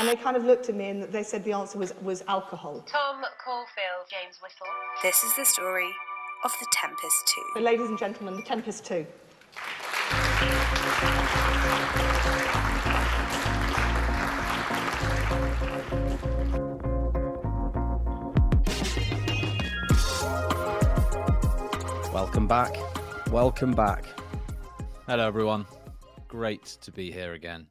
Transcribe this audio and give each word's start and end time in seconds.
And 0.00 0.08
they 0.08 0.16
kind 0.16 0.34
of 0.34 0.44
looked 0.44 0.70
at 0.70 0.74
me 0.74 0.88
and 0.88 1.02
they 1.02 1.22
said 1.22 1.44
the 1.44 1.52
answer 1.52 1.76
was, 1.78 1.92
was 2.00 2.24
alcohol. 2.26 2.82
Tom 2.86 3.22
Caulfield, 3.44 4.08
James 4.10 4.38
Whittle. 4.40 4.66
This 5.02 5.22
is 5.22 5.36
the 5.36 5.44
story 5.44 5.90
of 6.42 6.50
The 6.58 6.66
Tempest 6.72 7.26
2. 7.26 7.42
So 7.56 7.60
ladies 7.60 7.86
and 7.86 7.98
gentlemen, 7.98 8.36
The 8.36 8.42
Tempest 8.42 8.86
2. 8.86 9.06
Welcome 22.10 22.48
back. 22.48 22.74
Welcome 23.30 23.74
back. 23.74 24.06
Hello, 25.06 25.26
everyone. 25.26 25.66
Great 26.26 26.64
to 26.80 26.90
be 26.90 27.12
here 27.12 27.34
again. 27.34 27.66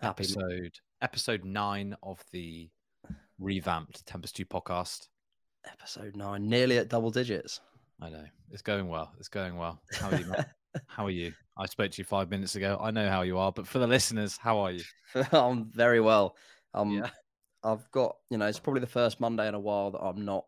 Happy 0.00 0.24
episode 0.24 0.80
episode 1.02 1.44
nine 1.44 1.96
of 2.02 2.22
the 2.32 2.68
revamped 3.38 4.04
Tempest 4.06 4.36
Two 4.36 4.44
podcast. 4.44 5.08
episode 5.70 6.16
nine, 6.16 6.48
nearly 6.48 6.78
at 6.78 6.88
double 6.88 7.10
digits. 7.10 7.60
I 8.00 8.10
know 8.10 8.24
it's 8.50 8.62
going 8.62 8.88
well. 8.88 9.12
It's 9.18 9.28
going 9.28 9.56
well. 9.56 9.80
How 9.92 10.10
are 10.10 10.16
you? 10.18 10.34
How 10.86 11.06
are 11.06 11.10
you? 11.10 11.32
I 11.56 11.66
spoke 11.66 11.90
to 11.92 11.98
you 11.98 12.04
five 12.04 12.30
minutes 12.30 12.54
ago. 12.54 12.78
I 12.80 12.90
know 12.90 13.08
how 13.08 13.22
you 13.22 13.38
are, 13.38 13.50
but 13.50 13.66
for 13.66 13.78
the 13.78 13.86
listeners, 13.86 14.36
how 14.36 14.58
are 14.58 14.72
you? 14.72 14.82
I'm 15.32 15.70
very 15.72 16.00
well. 16.00 16.36
Um, 16.74 16.90
Yeah. 16.92 17.08
I've 17.64 17.90
got 17.92 18.16
you 18.30 18.36
know 18.36 18.46
it's 18.46 18.58
probably 18.60 18.80
the 18.80 18.86
first 18.86 19.18
Monday 19.18 19.48
in 19.48 19.54
a 19.54 19.58
while 19.60 19.90
that 19.92 20.00
I'm 20.00 20.24
not 20.26 20.44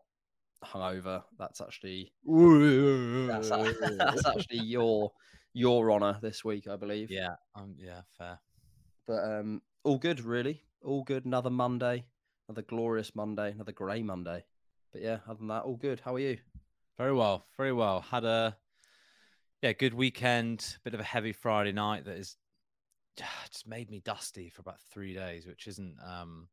hungover. 0.63 1.23
That's 1.39 1.59
actually 1.61 2.13
that's, 2.27 3.49
that's 3.97 4.25
actually 4.27 4.59
your 4.59 5.11
your 5.53 5.89
honor 5.89 6.19
this 6.21 6.45
week, 6.45 6.67
I 6.67 6.75
believe. 6.75 7.09
yeah. 7.09 7.33
Um. 7.55 7.73
Yeah. 7.79 8.01
Fair. 8.17 8.39
But 9.07 9.23
um, 9.23 9.61
all 9.83 9.97
good, 9.97 10.21
really. 10.21 10.61
All 10.83 11.03
good. 11.03 11.25
Another 11.25 11.49
Monday, 11.49 12.05
another 12.47 12.61
glorious 12.61 13.15
Monday, 13.15 13.51
another 13.51 13.71
grey 13.71 14.01
Monday. 14.03 14.43
But 14.91 15.01
yeah, 15.01 15.19
other 15.27 15.37
than 15.39 15.47
that, 15.47 15.63
all 15.63 15.75
good. 15.75 15.99
How 15.99 16.15
are 16.15 16.19
you? 16.19 16.37
Very 16.97 17.13
well. 17.13 17.45
Very 17.57 17.73
well. 17.73 18.01
Had 18.01 18.25
a 18.25 18.57
yeah 19.61 19.73
good 19.73 19.93
weekend. 19.93 20.77
Bit 20.83 20.93
of 20.93 20.99
a 20.99 21.03
heavy 21.03 21.31
Friday 21.31 21.71
night 21.71 22.05
that 22.05 22.17
is 22.17 22.37
just 23.51 23.67
made 23.67 23.89
me 23.89 24.01
dusty 24.03 24.49
for 24.49 24.61
about 24.61 24.79
three 24.91 25.13
days, 25.13 25.45
which 25.45 25.67
isn't 25.67 25.95
um 26.05 26.47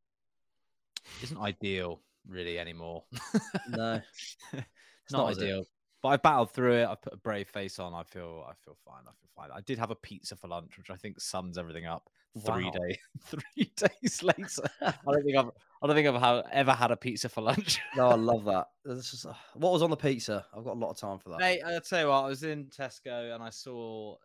isn't 1.22 1.38
ideal 1.38 2.00
really 2.28 2.58
anymore. 2.58 3.04
No, 3.68 4.00
it's 4.52 5.12
not, 5.12 5.24
not, 5.24 5.32
is 5.32 5.38
it? 5.38 5.66
But 6.02 6.08
I've 6.10 6.22
battled 6.22 6.50
through 6.52 6.74
it. 6.74 6.86
I've 6.86 7.00
put 7.02 7.14
a 7.14 7.18
brave 7.18 7.48
face 7.48 7.78
on. 7.78 7.94
I 7.94 8.02
feel 8.04 8.44
I 8.48 8.52
feel 8.64 8.76
fine. 8.84 9.02
I 9.06 9.10
feel 9.12 9.30
fine. 9.34 9.48
I 9.54 9.60
did 9.62 9.78
have 9.78 9.90
a 9.90 9.94
pizza 9.96 10.36
for 10.36 10.48
lunch, 10.48 10.76
which 10.78 10.90
I 10.90 10.96
think 10.96 11.20
sums 11.20 11.58
everything 11.58 11.86
up. 11.86 12.08
Three 12.44 12.64
Wow. 12.64 12.70
day, 12.72 12.98
three 13.24 13.72
days 13.76 14.22
later. 14.22 14.68
I 14.82 14.92
don't 15.06 15.24
think 15.24 15.36
I've 15.38 15.50
I 15.82 15.86
don't 15.86 15.96
think 15.96 16.06
I've 16.08 16.44
ever 16.52 16.72
had 16.72 16.90
a 16.90 16.96
pizza 16.96 17.28
for 17.28 17.40
lunch. 17.40 17.80
no, 17.96 18.08
I 18.10 18.14
love 18.14 18.44
that. 18.44 18.66
This 18.84 19.14
is, 19.14 19.26
what 19.54 19.72
was 19.72 19.82
on 19.82 19.90
the 19.90 19.96
pizza? 19.96 20.44
I've 20.56 20.64
got 20.64 20.76
a 20.76 20.78
lot 20.78 20.90
of 20.90 20.98
time 20.98 21.18
for 21.18 21.30
that. 21.30 21.38
Mate, 21.38 21.62
I'll 21.66 21.80
tell 21.80 22.00
you 22.02 22.08
what, 22.08 22.24
I 22.24 22.28
was 22.28 22.42
in 22.42 22.66
Tesco 22.66 23.34
and 23.34 23.42
I 23.42 23.50
saw 23.50 24.14
uh, 24.14 24.16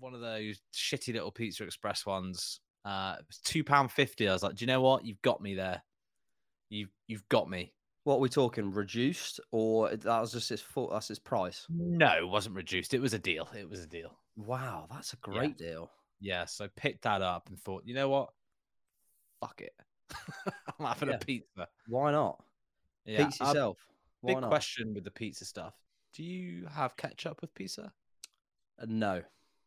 one 0.00 0.14
of 0.14 0.20
those 0.20 0.60
shitty 0.74 1.14
little 1.14 1.30
Pizza 1.30 1.62
Express 1.64 2.04
ones. 2.06 2.60
Uh, 2.84 3.16
it 3.18 3.24
was 3.28 3.38
two 3.38 3.62
pound 3.64 3.92
fifty. 3.92 4.28
I 4.28 4.32
was 4.32 4.42
like, 4.42 4.56
do 4.56 4.64
you 4.64 4.66
know 4.66 4.80
what? 4.80 5.04
You've 5.04 5.22
got 5.22 5.40
me 5.40 5.54
there. 5.54 5.82
You've 6.70 6.90
you've 7.06 7.28
got 7.28 7.48
me. 7.48 7.72
What 8.04 8.16
are 8.16 8.20
we 8.20 8.28
talking? 8.28 8.72
Reduced 8.72 9.40
or 9.50 9.90
that 9.90 10.20
was 10.20 10.32
just 10.32 10.48
his 10.48 10.60
full? 10.62 10.90
That's 10.90 11.08
his 11.08 11.18
price. 11.18 11.66
No, 11.68 12.16
it 12.16 12.26
wasn't 12.28 12.56
reduced. 12.56 12.94
It 12.94 13.00
was 13.00 13.12
a 13.14 13.18
deal. 13.18 13.48
It 13.58 13.68
was 13.68 13.80
a 13.80 13.86
deal. 13.86 14.18
Wow, 14.36 14.86
that's 14.90 15.12
a 15.12 15.16
great 15.16 15.58
deal. 15.58 15.90
Yeah, 16.20 16.44
so 16.46 16.64
I 16.64 16.68
picked 16.76 17.02
that 17.02 17.22
up 17.22 17.48
and 17.48 17.58
thought, 17.60 17.82
you 17.84 17.94
know 17.94 18.08
what? 18.08 18.30
Fuck 19.40 19.60
it. 19.60 19.74
I'm 20.78 20.86
having 20.86 21.10
Yeah. 21.10 21.16
a 21.16 21.18
pizza. 21.18 21.68
Why 21.86 22.12
not? 22.12 22.42
Yeah. 23.04 23.26
Pizza 23.26 23.44
yourself. 23.44 23.78
Why 24.20 24.32
big 24.34 24.40
not? 24.42 24.50
question 24.50 24.94
with 24.94 25.04
the 25.04 25.10
pizza 25.10 25.44
stuff. 25.44 25.74
Do 26.14 26.24
you 26.24 26.66
have 26.66 26.96
ketchup 26.96 27.40
with 27.40 27.54
pizza? 27.54 27.92
Uh, 28.80 28.86
no, 28.88 29.22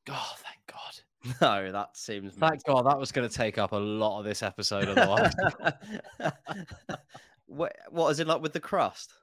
Oh, 0.10 0.34
thank 0.38 0.58
God. 0.68 1.38
no, 1.66 1.72
that 1.72 1.96
seems. 1.96 2.34
Thank 2.34 2.64
God. 2.64 2.88
That 2.88 2.98
was 2.98 3.12
going 3.12 3.30
to 3.30 3.34
take 3.36 3.58
up 3.60 3.72
a 3.72 3.78
lot 3.78 4.18
of 4.20 4.26
this 4.26 4.42
episode 4.42 4.88
otherwise. 4.88 5.34
what, 7.52 7.76
what 7.90 8.10
is 8.10 8.20
it 8.20 8.28
like 8.28 8.42
with 8.42 8.54
the 8.54 8.60
crust? 8.60 9.14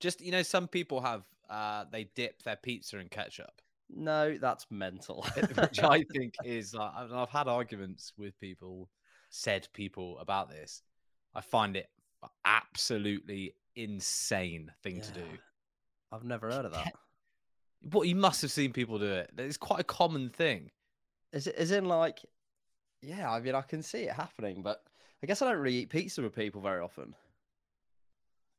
Just 0.00 0.20
you 0.20 0.32
know, 0.32 0.42
some 0.42 0.68
people 0.68 1.00
have 1.00 1.24
uh 1.48 1.84
they 1.90 2.08
dip 2.14 2.42
their 2.42 2.56
pizza 2.56 2.98
in 2.98 3.08
ketchup, 3.08 3.62
No, 3.88 4.36
that's 4.38 4.66
mental. 4.70 5.26
which 5.54 5.82
I 5.82 6.04
think 6.14 6.34
is 6.44 6.74
and 6.74 7.14
I've 7.14 7.30
had 7.30 7.48
arguments 7.48 8.12
with 8.18 8.38
people, 8.40 8.88
said 9.30 9.68
people 9.72 10.18
about 10.18 10.50
this. 10.50 10.82
I 11.34 11.40
find 11.40 11.76
it 11.76 11.88
absolutely 12.44 13.54
insane 13.74 14.72
thing 14.82 15.00
to 15.02 15.12
do. 15.12 15.26
I've 16.12 16.24
never 16.24 16.50
heard 16.50 16.64
of 16.64 16.72
that. 16.72 16.92
But 17.82 18.02
you 18.02 18.16
must 18.16 18.42
have 18.42 18.50
seen 18.50 18.72
people 18.72 18.98
do 18.98 19.12
it. 19.12 19.30
It's 19.36 19.58
quite 19.58 19.80
a 19.80 19.84
common 19.84 20.30
thing. 20.30 20.70
Is 21.32 21.46
it? 21.46 21.56
Is 21.56 21.70
in 21.70 21.84
like? 21.84 22.20
Yeah, 23.02 23.30
I 23.30 23.40
mean, 23.40 23.54
I 23.54 23.60
can 23.60 23.82
see 23.82 24.04
it 24.04 24.12
happening, 24.12 24.62
but 24.62 24.82
I 25.22 25.26
guess 25.26 25.42
I 25.42 25.50
don't 25.50 25.60
really 25.60 25.76
eat 25.76 25.90
pizza 25.90 26.22
with 26.22 26.34
people 26.34 26.60
very 26.60 26.80
often. 26.80 27.14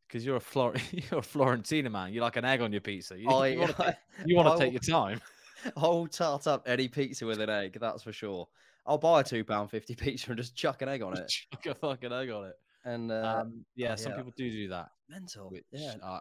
Because 0.08 0.26
you're 0.26 0.38
a 0.38 0.42
Flor- 0.42 0.76
you're 0.92 1.20
a 1.20 1.24
Florentina 1.24 1.90
man. 1.90 2.14
You're 2.14 2.24
like 2.24 2.38
an 2.38 2.46
egg 2.46 2.62
on 2.62 2.72
your 2.72 2.82
pizza. 2.82 3.20
You, 3.20 3.30
I, 3.30 3.48
you 3.48 3.60
want 3.60 3.78
to 3.78 3.98
you 4.26 4.40
I 4.40 4.58
take 4.58 4.74
your 4.74 4.80
time. 4.80 5.22
I'll 5.78 6.08
tart 6.08 6.48
up 6.48 6.64
any 6.68 6.88
pizza 6.88 7.26
with 7.26 7.42
an 7.42 7.50
egg, 7.50 7.78
that's 7.80 8.04
for 8.04 8.12
sure. 8.14 8.48
I'll 8.86 8.98
buy 8.98 9.22
a 9.22 9.24
two 9.24 9.44
pound 9.44 9.70
fifty 9.70 9.96
pizza 9.96 10.30
and 10.32 10.38
just 10.38 10.56
chuck 10.56 10.82
an 10.82 10.90
egg 10.90 11.02
on 11.02 11.18
it. 11.18 11.28
Chuck 11.28 11.66
a 11.66 11.76
fucking 11.76 12.14
egg 12.14 12.30
on 12.30 12.46
it. 12.46 12.56
And 12.86 13.12
uh, 13.12 13.40
Um, 13.42 13.66
yeah, 13.76 13.96
some 13.96 14.12
yeah. 14.14 14.18
people 14.18 14.34
do 14.38 14.50
do 14.50 14.68
that. 14.70 14.90
mental. 15.10 15.50
which 15.50 15.66
yeah, 15.72 15.96
uh, 16.02 16.20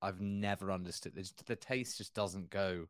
I've 0.00 0.20
never 0.20 0.70
understood. 0.72 1.14
The, 1.14 1.30
the 1.46 1.56
taste 1.56 1.98
just 1.98 2.14
doesn't 2.14 2.48
go 2.50 2.86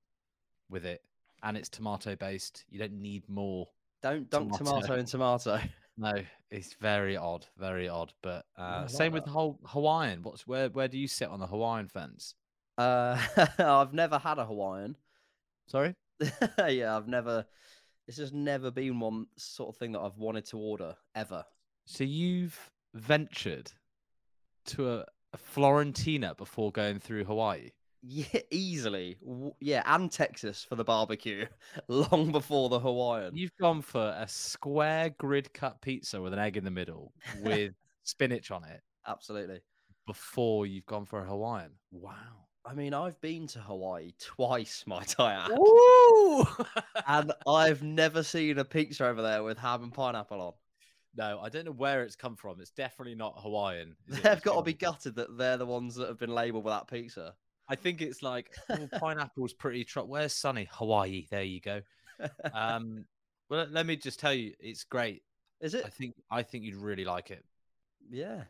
with 0.71 0.85
it, 0.85 1.03
and 1.43 1.57
it's 1.57 1.69
tomato 1.69 2.15
based. 2.15 2.65
You 2.69 2.79
don't 2.79 2.93
need 3.01 3.29
more. 3.29 3.67
don't 4.03 4.31
dunk 4.31 4.57
tomato. 4.57 4.77
tomato 4.83 5.01
in 5.01 5.07
tomato. 5.07 5.59
No, 6.01 6.15
it's 6.51 6.75
very 6.75 7.17
odd, 7.17 7.45
very 7.59 7.89
odd. 7.89 8.13
But 8.23 8.47
uh, 8.57 8.83
like 8.83 8.91
same 8.91 9.13
with 9.13 9.25
the 9.25 9.31
whole 9.31 9.59
Hawaiian. 9.65 10.23
What's 10.23 10.47
where? 10.47 10.69
Where 10.69 10.87
do 10.87 10.97
you 10.97 11.09
sit 11.09 11.29
on 11.29 11.41
the 11.41 11.47
Hawaiian 11.47 11.89
fence? 11.89 12.37
Uh, 12.79 13.21
I've 13.59 13.93
never 13.93 14.17
had 14.17 14.39
a 14.39 14.47
Hawaiian. 14.47 14.97
Sorry. 15.67 15.97
yeah, 16.69 16.97
I've 16.97 17.09
never. 17.09 17.45
It's 18.07 18.17
just 18.17 18.33
never 18.33 18.71
been 18.71 19.01
one 19.01 19.27
sort 19.37 19.69
of 19.69 19.77
thing 19.77 19.93
that 19.93 20.01
I've 20.01 20.17
wanted 20.17 20.47
to 20.47 20.59
order 20.59 20.95
ever. 21.17 21.45
So 21.85 22.05
you've 22.05 22.71
ventured 22.95 23.73
to 24.67 24.91
a, 24.91 25.05
a 25.33 25.37
Florentina 25.37 26.35
before 26.37 26.71
going 26.71 27.01
through 27.01 27.25
Hawaii. 27.25 27.71
Yeah, 28.03 28.41
easily. 28.51 29.17
Yeah, 29.61 29.83
and 29.87 30.11
Texas 30.11 30.65
for 30.65 30.77
the 30.77 30.85
barbecue, 30.85 31.47
long 31.89 32.31
before 32.33 32.69
the 32.69 32.79
Hawaiian. 32.79 33.37
You've 33.37 33.57
gone 33.61 33.83
for 33.83 34.15
a 34.17 34.29
square 34.29 35.11
grid 35.19 35.53
cut 35.53 35.81
pizza 35.81 36.21
with 36.21 36.33
an 36.33 36.39
egg 36.39 36.57
in 36.57 36.65
the 36.65 36.71
middle 36.71 37.13
with 37.43 37.73
spinach 38.05 38.51
on 38.51 38.65
it 38.65 38.83
Absolutely. 39.07 39.61
before 40.07 40.67
you've 40.67 40.87
gone 40.87 41.07
for 41.07 41.21
a 41.21 41.25
Hawaiian. 41.27 41.73
Wow. 41.91 42.15
I 42.65 42.75
mean, 42.75 42.93
I've 42.93 43.21
been 43.21 43.47
to 43.49 43.61
Hawaii 43.61 44.13
twice, 44.19 44.85
my 44.87 45.03
add, 45.19 45.51
and 47.07 47.33
I've 47.47 47.83
never 47.83 48.23
seen 48.23 48.59
a 48.59 48.65
pizza 48.65 49.07
over 49.07 49.23
there 49.23 49.43
with 49.43 49.59
ham 49.59 49.83
and 49.83 49.93
pineapple 49.93 50.41
on. 50.41 50.53
no, 51.17 51.41
I 51.41 51.49
don't 51.49 51.65
know 51.65 51.73
where 51.73 52.03
it's 52.03 52.15
come 52.17 52.37
from. 52.37 52.61
It's 52.61 52.71
definitely 52.71 53.15
not 53.15 53.41
Hawaiian. 53.41 53.97
They've 54.07 54.43
got 54.43 54.57
to 54.57 54.63
be 54.63 54.75
gutted 54.75 55.17
that 55.17 55.39
they're 55.39 55.57
the 55.57 55.67
ones 55.67 55.95
that 55.95 56.09
have 56.09 56.19
been 56.19 56.35
labelled 56.35 56.65
with 56.65 56.75
that 56.75 56.89
pizza. 56.89 57.35
I 57.69 57.75
think 57.77 58.01
it's 58.01 58.23
like 58.23 58.55
oh, 58.71 58.89
pineapple's 58.99 59.53
pretty. 59.53 59.85
Tr- 59.85 60.01
Where's 60.01 60.35
Sunny? 60.35 60.69
Hawaii. 60.73 61.27
There 61.31 61.43
you 61.43 61.61
go. 61.61 61.81
Um, 62.53 63.05
well, 63.51 63.67
let 63.71 63.87
me 63.87 63.97
just 63.97 64.19
tell 64.21 64.33
you, 64.35 64.55
it's 64.61 64.85
great. 64.85 65.23
Is 65.61 65.75
it? 65.75 65.85
I 65.85 65.89
think 65.89 66.15
I 66.31 66.43
think 66.43 66.65
you'd 66.65 66.77
really 66.77 67.05
like 67.05 67.31
it. 67.31 67.45
Yeah. 68.11 68.45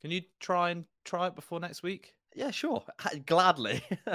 Can 0.00 0.10
you 0.10 0.22
try 0.40 0.70
and 0.70 0.84
try 1.04 1.28
it 1.28 1.34
before 1.34 1.60
next 1.60 1.82
week? 1.82 2.14
Yeah, 2.34 2.50
sure. 2.50 2.82
Gladly. 3.26 3.82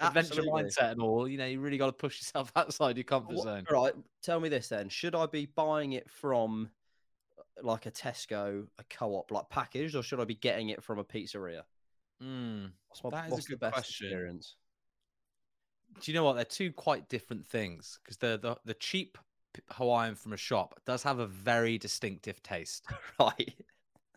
Adventure 0.00 0.42
mindset 0.42 0.92
and 0.92 1.00
all. 1.00 1.28
You 1.28 1.38
know, 1.38 1.46
you 1.46 1.60
really 1.60 1.78
got 1.78 1.86
to 1.86 1.92
push 1.92 2.20
yourself 2.20 2.50
outside 2.56 2.96
your 2.96 3.04
comfort 3.04 3.36
What- 3.36 3.44
zone. 3.44 3.64
Right. 3.70 3.94
Tell 4.22 4.40
me 4.40 4.48
this 4.48 4.68
then. 4.68 4.88
Should 4.88 5.14
I 5.14 5.26
be 5.26 5.46
buying 5.46 5.92
it 5.92 6.10
from 6.10 6.70
uh, 7.38 7.42
like 7.66 7.86
a 7.86 7.90
Tesco, 7.90 8.66
a 8.78 8.84
co-op, 8.90 9.30
like 9.30 9.48
packaged, 9.48 9.94
or 9.94 10.02
should 10.02 10.20
I 10.20 10.24
be 10.24 10.34
getting 10.34 10.70
it 10.70 10.82
from 10.82 10.98
a 10.98 11.04
pizzeria? 11.04 11.62
Mm. 12.22 12.70
What's, 12.88 13.02
my, 13.04 13.10
That 13.10 13.26
is 13.26 13.30
a 13.30 13.34
what's 13.34 13.46
the 13.46 13.50
good 13.52 13.60
best 13.60 13.72
question. 13.74 14.06
experience? 14.06 14.56
Do 16.00 16.10
you 16.10 16.14
know 16.16 16.24
what? 16.24 16.34
They're 16.34 16.44
two 16.44 16.72
quite 16.72 17.08
different 17.08 17.46
things 17.46 17.98
because 18.02 18.16
the 18.16 18.38
the 18.40 18.56
the 18.64 18.74
cheap 18.74 19.18
Hawaiian 19.70 20.14
from 20.14 20.32
a 20.32 20.36
shop 20.38 20.80
does 20.86 21.02
have 21.02 21.18
a 21.18 21.26
very 21.26 21.78
distinctive 21.78 22.42
taste. 22.42 22.86
right. 23.20 23.54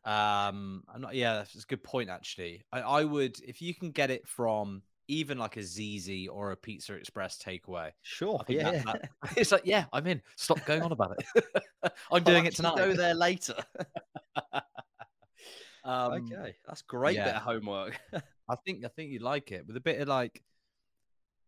Um, 0.05 0.83
I'm 0.93 1.01
not. 1.01 1.15
Yeah, 1.15 1.33
that's 1.35 1.55
a 1.55 1.67
good 1.67 1.83
point. 1.83 2.09
Actually, 2.09 2.63
I, 2.71 2.81
I 2.81 3.03
would 3.03 3.37
if 3.45 3.61
you 3.61 3.73
can 3.73 3.91
get 3.91 4.11
it 4.11 4.27
from 4.27 4.83
even 5.07 5.37
like 5.37 5.57
a 5.57 5.59
Zizzi 5.61 6.27
or 6.31 6.51
a 6.51 6.55
Pizza 6.57 6.93
Express 6.93 7.37
takeaway. 7.37 7.91
Sure. 8.01 8.41
Yeah. 8.47 8.71
that- 8.71 8.85
that- 8.85 9.09
it's 9.37 9.51
like, 9.51 9.61
yeah, 9.65 9.85
I'm 9.93 10.07
in. 10.07 10.21
Stop 10.35 10.63
going 10.65 10.81
on 10.81 10.91
about 10.91 11.15
it. 11.35 11.45
I'm 12.11 12.23
doing 12.23 12.45
it 12.45 12.55
tonight. 12.55 12.77
Go 12.77 12.93
there 12.93 13.13
later. 13.13 13.55
Um, 15.85 16.13
okay, 16.31 16.55
that's 16.67 16.81
great 16.81 17.17
bit 17.17 17.27
of 17.35 17.41
homework. 17.43 17.99
I 18.49 18.55
think 18.65 18.83
I 18.83 18.87
think 18.89 19.11
you'd 19.11 19.21
like 19.21 19.51
it 19.51 19.65
with 19.67 19.77
a 19.77 19.81
bit 19.81 20.01
of 20.01 20.07
like, 20.07 20.43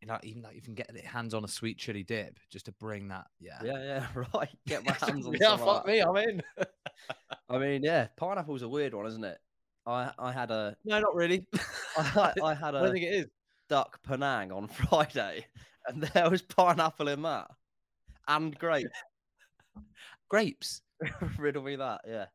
you 0.02 0.08
know, 0.08 0.20
even 0.24 0.44
like 0.44 0.56
you 0.56 0.62
can 0.62 0.76
get 0.76 0.96
hands 1.06 1.34
on 1.34 1.44
a 1.44 1.48
sweet 1.48 1.78
chili 1.80 2.04
dip 2.04 2.38
just 2.52 2.66
to 2.68 2.72
bring 2.74 3.08
that. 3.10 3.26
Yeah, 3.40 3.60
yeah, 3.64 3.84
yeah, 4.16 4.24
right. 4.34 4.50
Get 4.68 4.86
my 4.86 4.94
hands 5.02 5.26
on. 5.26 5.34
yeah, 5.42 5.58
fuck 5.58 5.86
me, 5.88 6.00
I'm 6.00 6.16
in. 6.18 6.42
I 7.50 7.58
mean, 7.58 7.84
yeah, 7.84 8.08
pineapple's 8.16 8.62
a 8.62 8.70
weird 8.70 8.94
one, 8.94 9.08
isn't 9.08 9.24
it? 9.24 9.40
I 9.86 10.12
I 10.20 10.32
had 10.32 10.52
a 10.52 10.76
no, 10.86 11.00
not 11.00 11.16
really. 11.16 11.46
I, 11.98 12.34
I 12.44 12.54
had 12.54 12.76
I 12.76 12.88
a 12.88 12.92
think 12.92 13.06
it 13.06 13.14
is. 13.14 13.26
duck 13.70 14.00
Penang 14.04 14.52
on 14.52 14.68
Friday, 14.68 15.46
and 15.88 16.04
there 16.04 16.30
was 16.30 16.42
pineapple 16.44 17.08
in 17.08 17.24
that, 17.24 17.48
and 18.28 18.58
grape. 18.58 18.88
Grapes. 20.30 20.82
Riddle 21.38 21.64
me 21.64 21.76
that, 21.78 22.02
yeah. 22.08 22.26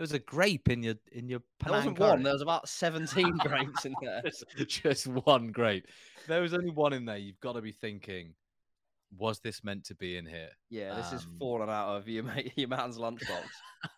There 0.00 0.04
was 0.04 0.12
a 0.14 0.18
grape 0.18 0.70
in 0.70 0.82
your 0.82 0.94
in 1.12 1.28
your 1.28 1.42
There 1.62 1.74
wasn't 1.74 1.98
Penang 1.98 2.10
one. 2.10 2.22
There 2.22 2.32
was 2.32 2.40
about 2.40 2.66
seventeen 2.70 3.36
grapes 3.36 3.84
in 3.84 3.94
there. 4.00 4.22
just, 4.66 5.06
one 5.06 5.48
grape. 5.48 5.86
If 6.16 6.26
There 6.26 6.40
was 6.40 6.54
only 6.54 6.70
one 6.70 6.94
in 6.94 7.04
there. 7.04 7.18
You've 7.18 7.38
got 7.40 7.52
to 7.52 7.60
be 7.60 7.72
thinking, 7.72 8.32
was 9.14 9.40
this 9.40 9.62
meant 9.62 9.84
to 9.84 9.94
be 9.94 10.16
in 10.16 10.24
here? 10.24 10.48
Yeah, 10.70 10.94
this 10.94 11.12
is 11.12 11.26
Um, 11.26 11.36
falling 11.38 11.68
out 11.68 11.98
of 11.98 12.08
your 12.08 12.22
mate, 12.22 12.54
your 12.56 12.68
man's 12.68 12.96
lunchbox. 12.96 13.44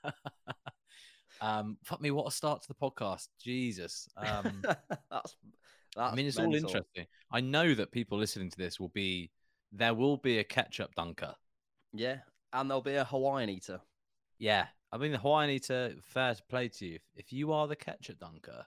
um, 1.40 1.78
fuck 1.84 2.00
me, 2.00 2.10
what 2.10 2.26
a 2.26 2.32
start 2.32 2.62
to 2.62 2.69
the 2.69 2.75
podcast. 2.75 3.28
Jesus. 3.40 4.08
Um, 4.16 4.58
that's, 4.60 4.81
that's. 5.08 5.37
I 5.96 6.16
mean, 6.16 6.26
it's 6.26 6.37
all 6.37 6.52
interesting. 6.52 7.06
I 7.31 7.40
know 7.40 7.75
that 7.75 7.93
people 7.93 8.19
listening 8.19 8.50
to 8.50 8.58
this 8.58 8.81
will 8.81 8.88
be, 8.88 9.31
there 9.70 9.94
will 9.94 10.16
be 10.16 10.40
a 10.40 10.44
ketchup 10.44 10.96
dunker. 10.96 11.37
Yeah, 11.93 12.16
and 12.52 12.69
there'll 12.69 12.82
be 12.82 12.96
a 12.96 13.05
Hawaiian 13.05 13.50
eater. 13.50 13.81
Yeah. 14.40 14.66
I 14.93 14.99
mean, 14.99 15.12
the 15.12 15.19
Hawaiian 15.19 15.50
eater, 15.50 15.94
fair 16.03 16.35
to 16.35 16.43
play 16.50 16.69
to 16.69 16.87
you. 16.87 16.99
If, 17.17 17.33
you 17.33 17.53
are 17.53 17.67
the 17.67 17.77
ketchup 17.77 18.19
dunker, 18.19 18.67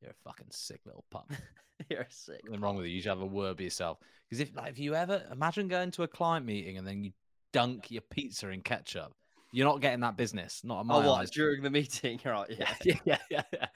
you're 0.00 0.12
a 0.12 0.14
fucking 0.24 0.46
sick 0.50 0.80
little 0.86 1.04
pup. 1.10 1.30
You're 1.88 2.02
a 2.02 2.06
sick. 2.10 2.42
Nothing 2.44 2.60
wrong 2.60 2.76
with 2.76 2.84
you. 2.86 2.92
You 2.92 3.00
should 3.00 3.08
have 3.08 3.22
a 3.22 3.26
word 3.26 3.56
with 3.56 3.60
yourself. 3.60 3.96
Because 4.28 4.40
if, 4.40 4.54
like, 4.54 4.70
if 4.70 4.78
you 4.78 4.94
ever 4.94 5.22
imagine 5.32 5.66
going 5.66 5.90
to 5.92 6.02
a 6.02 6.08
client 6.08 6.44
meeting 6.44 6.76
and 6.76 6.86
then 6.86 7.02
you 7.02 7.12
dunk 7.54 7.90
your 7.90 8.02
pizza 8.02 8.50
in 8.50 8.60
ketchup, 8.60 9.14
you're 9.50 9.66
not 9.66 9.80
getting 9.80 10.00
that 10.00 10.14
business. 10.14 10.60
Not 10.62 10.76
a 10.76 10.80
Oh, 10.80 10.84
my 10.84 11.06
what? 11.06 11.20
eyes. 11.20 11.30
During 11.30 11.62
the 11.62 11.70
meeting, 11.70 12.20
right? 12.26 12.46
Yeah. 12.50 12.74
yeah, 12.84 12.94
yeah, 13.06 13.18
yeah, 13.30 13.42
yeah. 13.50 13.66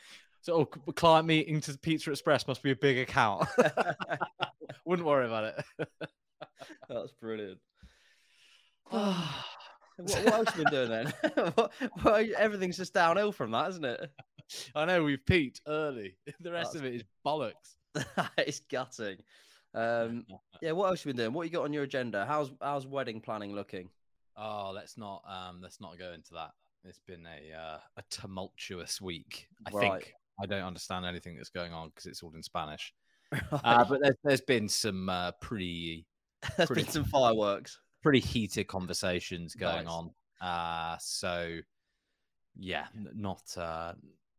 So, 0.42 0.68
oh, 0.86 0.92
client 0.92 1.26
meeting 1.26 1.62
to 1.62 1.78
Pizza 1.78 2.10
Express 2.10 2.46
must 2.46 2.62
be 2.62 2.72
a 2.72 2.76
big 2.76 2.98
account. 2.98 3.48
Wouldn't 4.84 5.08
worry 5.08 5.24
about 5.24 5.44
it. 5.78 5.88
That's 6.90 7.12
brilliant. 7.18 7.58
what, 9.96 10.24
what 10.24 10.34
else 10.34 10.48
have 10.50 10.58
you 10.58 10.64
been 10.64 10.72
doing 10.72 10.90
then? 10.90 11.12
what, 11.54 11.72
what, 12.02 12.28
everything's 12.30 12.76
just 12.76 12.94
downhill 12.94 13.32
from 13.32 13.50
that, 13.52 13.70
isn't 13.70 13.84
it? 13.84 14.10
I 14.74 14.84
know 14.84 15.02
we've 15.04 15.24
peaked 15.24 15.60
early. 15.66 16.16
The 16.40 16.52
rest 16.52 16.72
That's 16.72 16.84
of 16.84 16.84
it 16.86 16.94
is 16.96 17.04
bollocks. 17.26 17.76
it's 18.38 18.60
gutting. 18.70 19.18
Um, 19.74 20.24
yeah, 20.60 20.72
what 20.72 20.86
else 20.88 21.00
have 21.00 21.06
you 21.06 21.12
been 21.14 21.24
doing? 21.24 21.32
What 21.32 21.42
you 21.46 21.50
got 21.52 21.64
on 21.64 21.72
your 21.72 21.82
agenda? 21.84 22.24
How's 22.26 22.52
how's 22.60 22.86
wedding 22.86 23.20
planning 23.20 23.54
looking? 23.54 23.88
Oh, 24.36 24.72
let's 24.74 24.96
not 24.96 25.22
um 25.28 25.60
let's 25.62 25.80
not 25.80 25.98
go 25.98 26.12
into 26.12 26.34
that. 26.34 26.50
It's 26.84 27.00
been 27.06 27.26
a 27.26 27.56
uh, 27.56 27.78
a 27.96 28.02
tumultuous 28.10 29.00
week. 29.00 29.48
I 29.66 29.70
Right. 29.70 30.02
think 30.02 30.14
I 30.40 30.46
don't 30.46 30.62
understand 30.64 31.06
anything 31.06 31.36
that's 31.36 31.48
going 31.50 31.72
on 31.72 31.88
because 31.88 32.06
it's 32.06 32.22
all 32.22 32.32
in 32.34 32.42
Spanish. 32.42 32.92
Uh, 33.50 33.84
but 33.84 34.00
there's, 34.02 34.16
there's 34.22 34.40
been 34.42 34.68
some 34.68 35.08
uh, 35.08 35.32
pretty 35.40 36.06
There's 36.56 36.68
pretty- 36.68 36.82
been 36.82 36.92
some 36.92 37.04
fireworks. 37.04 37.78
Pretty 38.04 38.20
heated 38.20 38.68
conversations 38.68 39.54
going 39.56 39.86
Nice. 39.86 39.94
on. 39.96 40.10
Uh 40.40 40.96
so 41.00 41.58
yeah, 42.56 42.86
not 43.14 43.42
uh 43.56 43.94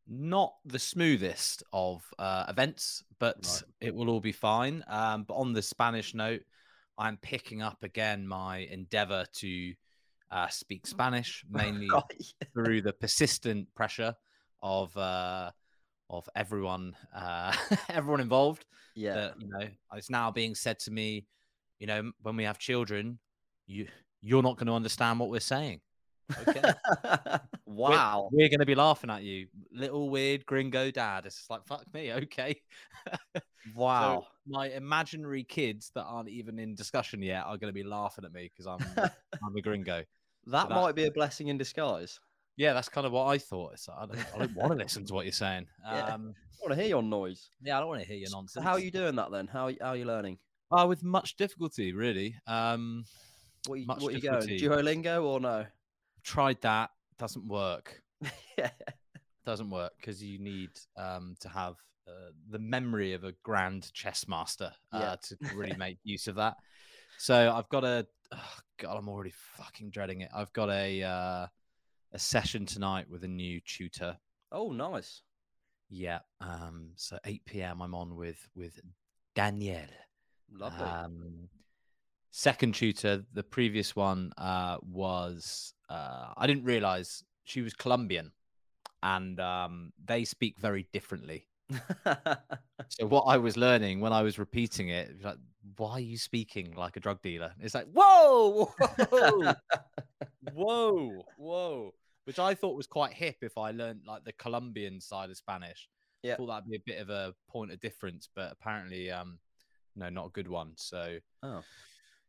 not 0.08 0.54
the 0.66 0.80
smoothest 0.80 1.64
of 1.74 2.04
uh 2.20 2.46
events, 2.48 3.04
but 3.20 3.36
Right. 3.44 3.64
it 3.82 3.94
will 3.96 4.10
all 4.10 4.22
be 4.22 4.32
fine. 4.32 4.84
Um 4.88 5.24
but 5.24 5.34
on 5.34 5.52
the 5.52 5.62
Spanish 5.62 6.14
note, 6.14 6.44
I'm 6.98 7.18
picking 7.18 7.62
up 7.64 7.84
again 7.84 8.28
my 8.28 8.60
endeavor 8.60 9.26
to 9.40 9.74
uh 10.32 10.48
speak 10.48 10.86
Spanish 10.88 11.44
mainly 11.52 11.90
Right. 11.90 12.04
through 12.54 12.84
the 12.84 12.94
persistent 12.94 13.68
pressure 13.76 14.16
of 14.62 14.96
uh 14.96 15.50
of 16.10 16.30
everyone 16.36 16.96
uh 17.16 17.52
everyone 17.90 18.22
involved 18.22 18.64
Yeah. 18.96 19.16
that 19.16 19.42
you 19.42 19.48
know 19.48 19.68
it's 19.96 20.10
now 20.12 20.30
being 20.30 20.54
said 20.54 20.78
to 20.80 20.92
me 20.92 21.26
you 21.80 21.88
know 21.88 22.12
when 22.22 22.36
we 22.36 22.44
have 22.44 22.60
children 22.60 23.18
you 23.68 23.88
you're 24.22 24.44
not 24.44 24.58
going 24.58 24.68
to 24.68 24.74
understand 24.74 25.20
what 25.20 25.30
we're 25.30 25.40
saying 25.40 25.80
okay 26.48 26.62
We're- 27.04 27.40
wow. 27.68 28.30
we're, 28.32 28.50
going 28.50 28.60
to 28.60 28.66
be 28.66 28.74
laughing 28.76 29.10
at 29.12 29.22
you 29.24 29.48
little 29.72 30.10
weird 30.10 30.46
gringo 30.46 30.90
dad 30.92 31.26
it's 31.26 31.46
like 31.50 31.66
fuck 31.66 31.84
me 31.94 32.12
okay 32.14 32.60
Wow. 33.76 34.22
so 34.22 34.28
my 34.48 34.70
imaginary 34.70 35.44
kids 35.44 35.92
that 35.96 36.04
aren't 36.04 36.30
even 36.30 36.60
in 36.60 36.76
discussion 36.76 37.22
yet 37.24 37.46
are 37.46 37.58
going 37.58 37.70
to 37.70 37.74
be 37.74 37.84
laughing 37.84 38.24
at 38.26 38.32
me 38.32 38.50
because 38.52 38.68
i'm 38.68 38.80
i'm 39.44 39.56
a 39.58 39.62
gringo 39.62 40.04
that 40.48 40.70
might 40.70 40.94
be 40.96 41.06
a 41.06 41.12
blessing 41.12 41.48
in 41.48 41.58
disguise. 41.58 42.20
yeah 42.58 42.74
that's 42.74 42.90
kind 42.90 43.08
of 43.08 43.14
what 43.14 43.26
i 43.26 43.38
thought 43.40 43.74
it's 43.74 43.88
like, 43.88 43.98
i 43.98 44.06
don't, 44.06 44.26
I 44.36 44.38
don't 44.40 44.56
want 44.56 44.72
to 44.74 44.78
listen 44.78 45.04
to 45.08 45.14
what 45.16 45.26
you're 45.26 45.32
saying 45.32 45.66
Yeah. 45.84 46.14
um 46.14 46.34
I 46.38 46.68
want 46.70 46.76
to 46.78 46.82
hear 46.82 46.90
your 46.90 47.04
noise. 47.04 47.50
yeah 47.62 47.78
i 47.78 47.80
don't 47.80 47.90
want 47.90 48.02
to 48.02 48.08
hear 48.08 48.18
your 48.18 48.28
So 48.28 48.38
nonsense 48.38 48.64
how 48.64 48.74
are 48.74 48.80
you 48.80 48.92
doing 48.92 49.16
that 49.18 49.32
then? 49.32 49.48
How 49.48 49.70
how 49.82 49.90
are 49.90 49.96
you 49.98 50.06
learning? 50.06 50.38
uh, 50.72 50.86
with 50.88 51.04
much 51.04 51.36
difficulty 51.36 51.92
really 51.94 52.36
um 52.48 53.04
What 53.68 53.80
you, 53.80 53.86
Much 53.86 54.02
what 54.02 54.14
you 54.14 54.22
going? 54.22 54.46
difficulty. 54.46 54.84
Duolingo 54.84 55.24
or 55.24 55.40
no? 55.40 55.66
tried 56.24 56.60
that 56.62 56.90
doesn't 57.20 57.48
work 57.48 58.02
yeah. 58.58 58.72
doesn't 59.46 59.70
work 59.70 59.94
because 59.98 60.24
you 60.24 60.40
need 60.40 60.72
um, 60.98 61.36
to 61.40 61.48
have 61.48 61.76
uh, 62.08 62.32
the 62.50 62.60
memory 62.60 63.14
of 63.14 63.24
a 63.24 63.34
grand 63.44 63.94
chess 63.94 64.28
master 64.28 64.72
uh, 64.92 65.16
to 65.18 65.38
really 65.54 65.76
make 65.78 65.98
use 66.04 66.28
of 66.28 66.36
that. 66.36 66.56
So 67.18 67.54
I've 67.56 67.70
got 67.70 67.84
a 67.84 68.08
oh 68.34 68.58
God, 68.78 68.98
I'm 68.98 69.08
already 69.08 69.34
fucking 69.58 69.92
dreading 69.92 70.22
it. 70.22 70.30
I've 70.36 70.52
got 70.54 70.70
a 70.70 71.04
uh, 71.04 71.48
a 72.14 72.20
session 72.20 72.66
tonight 72.66 73.10
with 73.10 73.24
a 73.24 73.28
new 73.28 73.62
tutor. 73.62 74.18
Oh, 74.52 74.72
nice. 74.72 75.22
Yeah. 75.90 76.20
Um, 76.42 76.92
so 76.96 77.18
8 77.26 77.46
p.m. 77.46 77.82
I'm 77.82 77.94
on 77.96 78.16
with 78.16 78.48
with 78.56 78.80
Danielle. 79.36 79.84
Lovely. 80.52 80.86
Um, 80.86 81.50
second 82.36 82.76
tutor, 82.76 83.24
the 83.34 83.44
previous 83.44 83.96
one 83.96 84.34
uh, 84.38 84.78
was 84.82 85.74
uh, 85.90 86.34
I 86.36 86.48
didn't 86.48 86.66
realize 86.66 87.24
she 87.46 87.62
was 87.62 87.74
Colombian, 87.74 88.34
and 89.02 89.40
um, 89.40 89.94
they 90.04 90.26
speak 90.26 90.60
very 90.60 90.88
differently. 90.92 91.48
So 92.88 93.08
what 93.08 93.24
I 93.24 93.38
was 93.38 93.58
learning 93.58 94.00
when 94.00 94.14
I 94.14 94.22
was 94.22 94.38
repeating 94.38 94.90
it, 94.90 95.10
it 95.10 95.16
was 95.16 95.26
like, 95.26 95.38
why 95.78 95.94
are 95.94 96.00
you 96.00 96.20
speaking 96.20 96.76
like 96.76 96.96
a 96.98 97.00
drug 97.00 97.20
dealer? 97.24 97.52
It's 97.60 97.74
like, 97.74 97.88
whoa, 97.92 98.72
whoa, 99.10 99.54
whoa, 100.54 101.26
whoa, 101.38 101.94
which 102.26 102.38
I 102.38 102.54
thought 102.54 102.78
was 102.78 102.86
quite 102.86 103.14
hip 103.14 103.38
if 103.42 103.58
I 103.58 103.72
learned 103.72 104.02
like 104.06 104.24
the 104.24 104.34
Colombian 104.34 105.02
side 105.02 105.32
of 105.32 105.38
Spanish. 105.38 105.90
Yeah. 106.22 106.36
thought 106.36 106.46
that'd 106.46 106.70
be 106.70 106.76
a 106.76 106.84
bit 106.86 107.02
of 107.02 107.10
a 107.10 107.34
point 107.50 107.72
of 107.72 107.80
difference, 107.80 108.30
but 108.36 108.52
apparently, 108.52 109.10
um, 109.10 109.40
no, 109.96 110.10
not 110.10 110.28
a 110.28 110.32
good 110.32 110.48
one. 110.48 110.74
So 110.76 111.18
oh. 111.42 111.64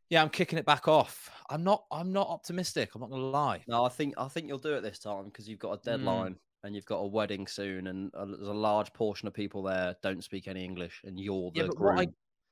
Yeah, 0.09 0.21
I'm 0.21 0.29
kicking 0.29 0.59
it 0.59 0.65
back 0.65 0.87
off. 0.87 1.29
I'm 1.49 1.63
not. 1.63 1.85
I'm 1.91 2.11
not 2.11 2.27
optimistic. 2.27 2.95
I'm 2.95 3.01
not 3.01 3.09
gonna 3.09 3.23
lie. 3.23 3.63
No, 3.67 3.83
I 3.85 3.89
think 3.89 4.13
I 4.17 4.27
think 4.27 4.47
you'll 4.47 4.57
do 4.57 4.75
it 4.75 4.81
this 4.81 4.99
time 4.99 5.25
because 5.25 5.47
you've 5.47 5.59
got 5.59 5.73
a 5.73 5.77
Mm. 5.77 5.83
deadline 5.83 6.35
and 6.63 6.75
you've 6.75 6.85
got 6.85 6.97
a 6.97 7.07
wedding 7.07 7.47
soon, 7.47 7.87
and 7.87 8.13
uh, 8.15 8.25
there's 8.25 8.47
a 8.47 8.53
large 8.53 8.91
portion 8.93 9.27
of 9.27 9.33
people 9.33 9.63
there 9.63 9.95
don't 10.01 10.23
speak 10.23 10.47
any 10.47 10.63
English, 10.63 11.01
and 11.03 11.19
you're 11.19 11.51
the 11.51 11.59
Yeah, 11.61 11.67
but 11.67 11.77
groom. 11.77 11.95
what 11.95 12.07
I 12.07 12.07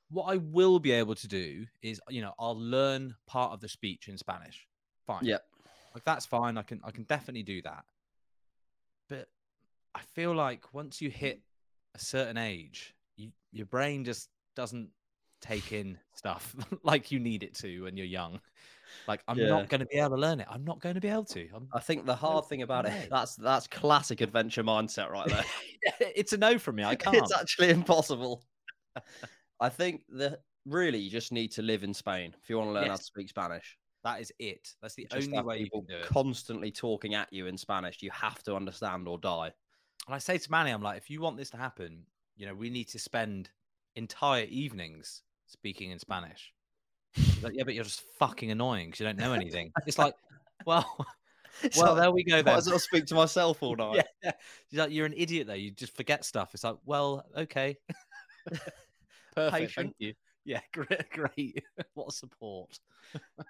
what 0.10 0.24
I 0.26 0.38
will 0.38 0.80
be 0.80 0.92
able 0.92 1.16
to 1.16 1.28
do 1.28 1.66
is, 1.82 2.00
you 2.10 2.22
know, 2.22 2.34
I'll 2.38 2.60
learn 2.60 3.16
part 3.26 3.52
of 3.54 3.60
the 3.60 3.68
speech 3.68 4.08
in 4.08 4.18
Spanish. 4.18 4.68
Fine. 5.08 5.26
Yep. 5.26 5.44
Like 5.94 6.04
that's 6.04 6.26
fine. 6.26 6.58
I 6.58 6.62
can 6.62 6.82
I 6.84 6.92
can 6.92 7.04
definitely 7.04 7.44
do 7.44 7.62
that. 7.64 7.84
But 9.10 9.28
I 9.94 10.02
feel 10.14 10.36
like 10.36 10.74
once 10.74 11.02
you 11.02 11.10
hit 11.10 11.42
a 11.94 12.00
certain 12.00 12.38
age, 12.38 12.94
you, 13.16 13.32
your 13.52 13.66
brain 13.66 14.04
just 14.04 14.30
doesn't 14.56 14.90
take 15.46 15.72
in 15.72 15.98
stuff 16.14 16.56
like 16.84 17.12
you 17.12 17.20
need 17.20 17.44
it 17.44 17.56
to 17.56 17.84
when 17.84 17.98
you're 17.98 18.06
young. 18.06 18.40
Like 19.08 19.22
I'm 19.28 19.38
Yeah. 19.38 19.48
not 19.48 19.70
going 19.70 19.80
to 19.82 19.86
be 19.86 19.98
able 19.98 20.12
to 20.12 20.22
learn 20.22 20.40
it. 20.40 20.48
I'm 20.50 20.64
not 20.64 20.80
going 20.82 20.96
to 20.96 21.02
be 21.02 21.10
able 21.10 21.26
to. 21.26 21.48
I'm, 21.54 21.68
I 21.74 21.80
think 21.80 22.06
the 22.06 22.16
hard 22.16 22.46
thing 22.46 22.62
about 22.64 22.86
it 22.86 23.10
that's 23.10 23.36
that's 23.36 23.68
classic 23.68 24.22
adventure 24.22 24.64
mindset 24.64 25.12
right 25.12 25.30
there. 25.30 25.46
it's 26.16 26.34
a 26.34 26.38
no 26.38 26.58
from 26.58 26.78
me. 26.78 26.84
I 26.84 26.96
can't. 26.96 27.18
it's 27.18 27.34
actually 27.36 27.70
impossible. 27.70 28.44
I 29.60 29.70
think 29.70 30.04
that 30.10 30.42
really 30.66 30.98
you 31.00 31.10
just 31.10 31.32
need 31.32 31.52
to 31.54 31.62
live 31.62 31.84
in 31.84 31.94
Spain 31.94 32.36
if 32.42 32.50
you 32.50 32.58
want 32.58 32.70
to 32.70 32.74
learn 32.74 32.90
how 32.90 32.96
to 32.96 33.04
speak 33.04 33.30
Spanish. 33.30 33.78
that 34.04 34.20
is 34.22 34.32
it. 34.40 34.74
That's 34.82 34.96
the 34.96 35.08
Just 35.12 35.30
only 35.30 35.42
way 35.44 35.58
you 35.58 35.64
people 35.66 35.82
can 35.84 35.96
do 35.98 36.02
it. 36.04 36.10
constantly 36.10 36.72
talking 36.72 37.14
at 37.14 37.32
you 37.32 37.48
in 37.48 37.58
Spanish. 37.58 38.02
You 38.02 38.12
have 38.12 38.42
to 38.44 38.56
understand 38.56 39.08
or 39.08 39.18
die. 39.18 39.52
And 40.08 40.16
I 40.16 40.18
say 40.20 40.38
to 40.38 40.52
Manny, 40.52 40.72
I'm 40.72 40.82
like, 40.82 40.98
if 40.98 41.10
you 41.10 41.22
want 41.22 41.38
this 41.38 41.50
to 41.52 41.58
happen, 41.58 42.06
you 42.36 42.46
know, 42.46 42.54
we 42.54 42.70
need 42.70 42.88
to 42.90 43.00
spend 43.00 43.50
entire 43.96 44.46
evenings 44.46 45.24
speaking 45.48 45.92
in 45.92 46.00
Spanish. 46.00 46.52
Like, 47.42 47.54
yeah, 47.56 47.64
but 47.64 47.74
you're 47.74 47.84
just 47.84 48.04
fucking 48.20 48.52
annoying 48.52 48.88
because 48.88 49.00
you 49.00 49.06
don't 49.06 49.18
know 49.18 49.34
anything. 49.34 49.72
it's 49.88 49.98
like, 49.98 50.14
well, 50.66 50.86
well, 51.78 51.96
there 51.96 52.12
we 52.12 52.24
go 52.24 52.38
might 52.38 52.46
then. 52.46 52.58
as 52.58 52.70
well 52.70 52.80
speak 52.80 53.06
to 53.08 53.16
myself 53.16 53.62
all 53.64 53.76
night. 53.78 54.06
yeah, 54.24 54.32
She's 54.70 54.80
like, 54.80 54.92
you're 54.92 55.06
an 55.06 55.14
idiot 55.16 55.48
there. 55.48 55.56
You 55.56 55.72
just 55.72 55.96
forget 55.96 56.26
stuff. 56.26 56.52
It's 56.54 56.64
like, 56.64 56.76
well, 56.86 57.26
okay. 57.38 57.78
Perfect. 59.36 59.54
Patient. 59.54 59.74
Thank 59.76 59.96
you. 60.00 60.14
Yeah, 60.46 60.62
great, 60.74 61.10
great. 61.10 61.64
what 61.96 62.10
a 62.10 62.12
support. 62.12 62.78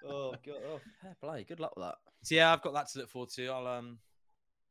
Oh 0.08 0.34
god, 0.44 0.56
oh, 0.66 0.80
fair 1.02 1.16
play. 1.20 1.44
Good 1.44 1.60
luck 1.60 1.76
with 1.76 1.84
that. 1.84 1.96
So 2.22 2.34
yeah, 2.34 2.52
I've 2.52 2.62
got 2.62 2.72
that 2.74 2.88
to 2.90 3.00
look 3.00 3.10
forward 3.10 3.28
to. 3.30 3.48
I'll 3.48 3.66
um, 3.66 3.98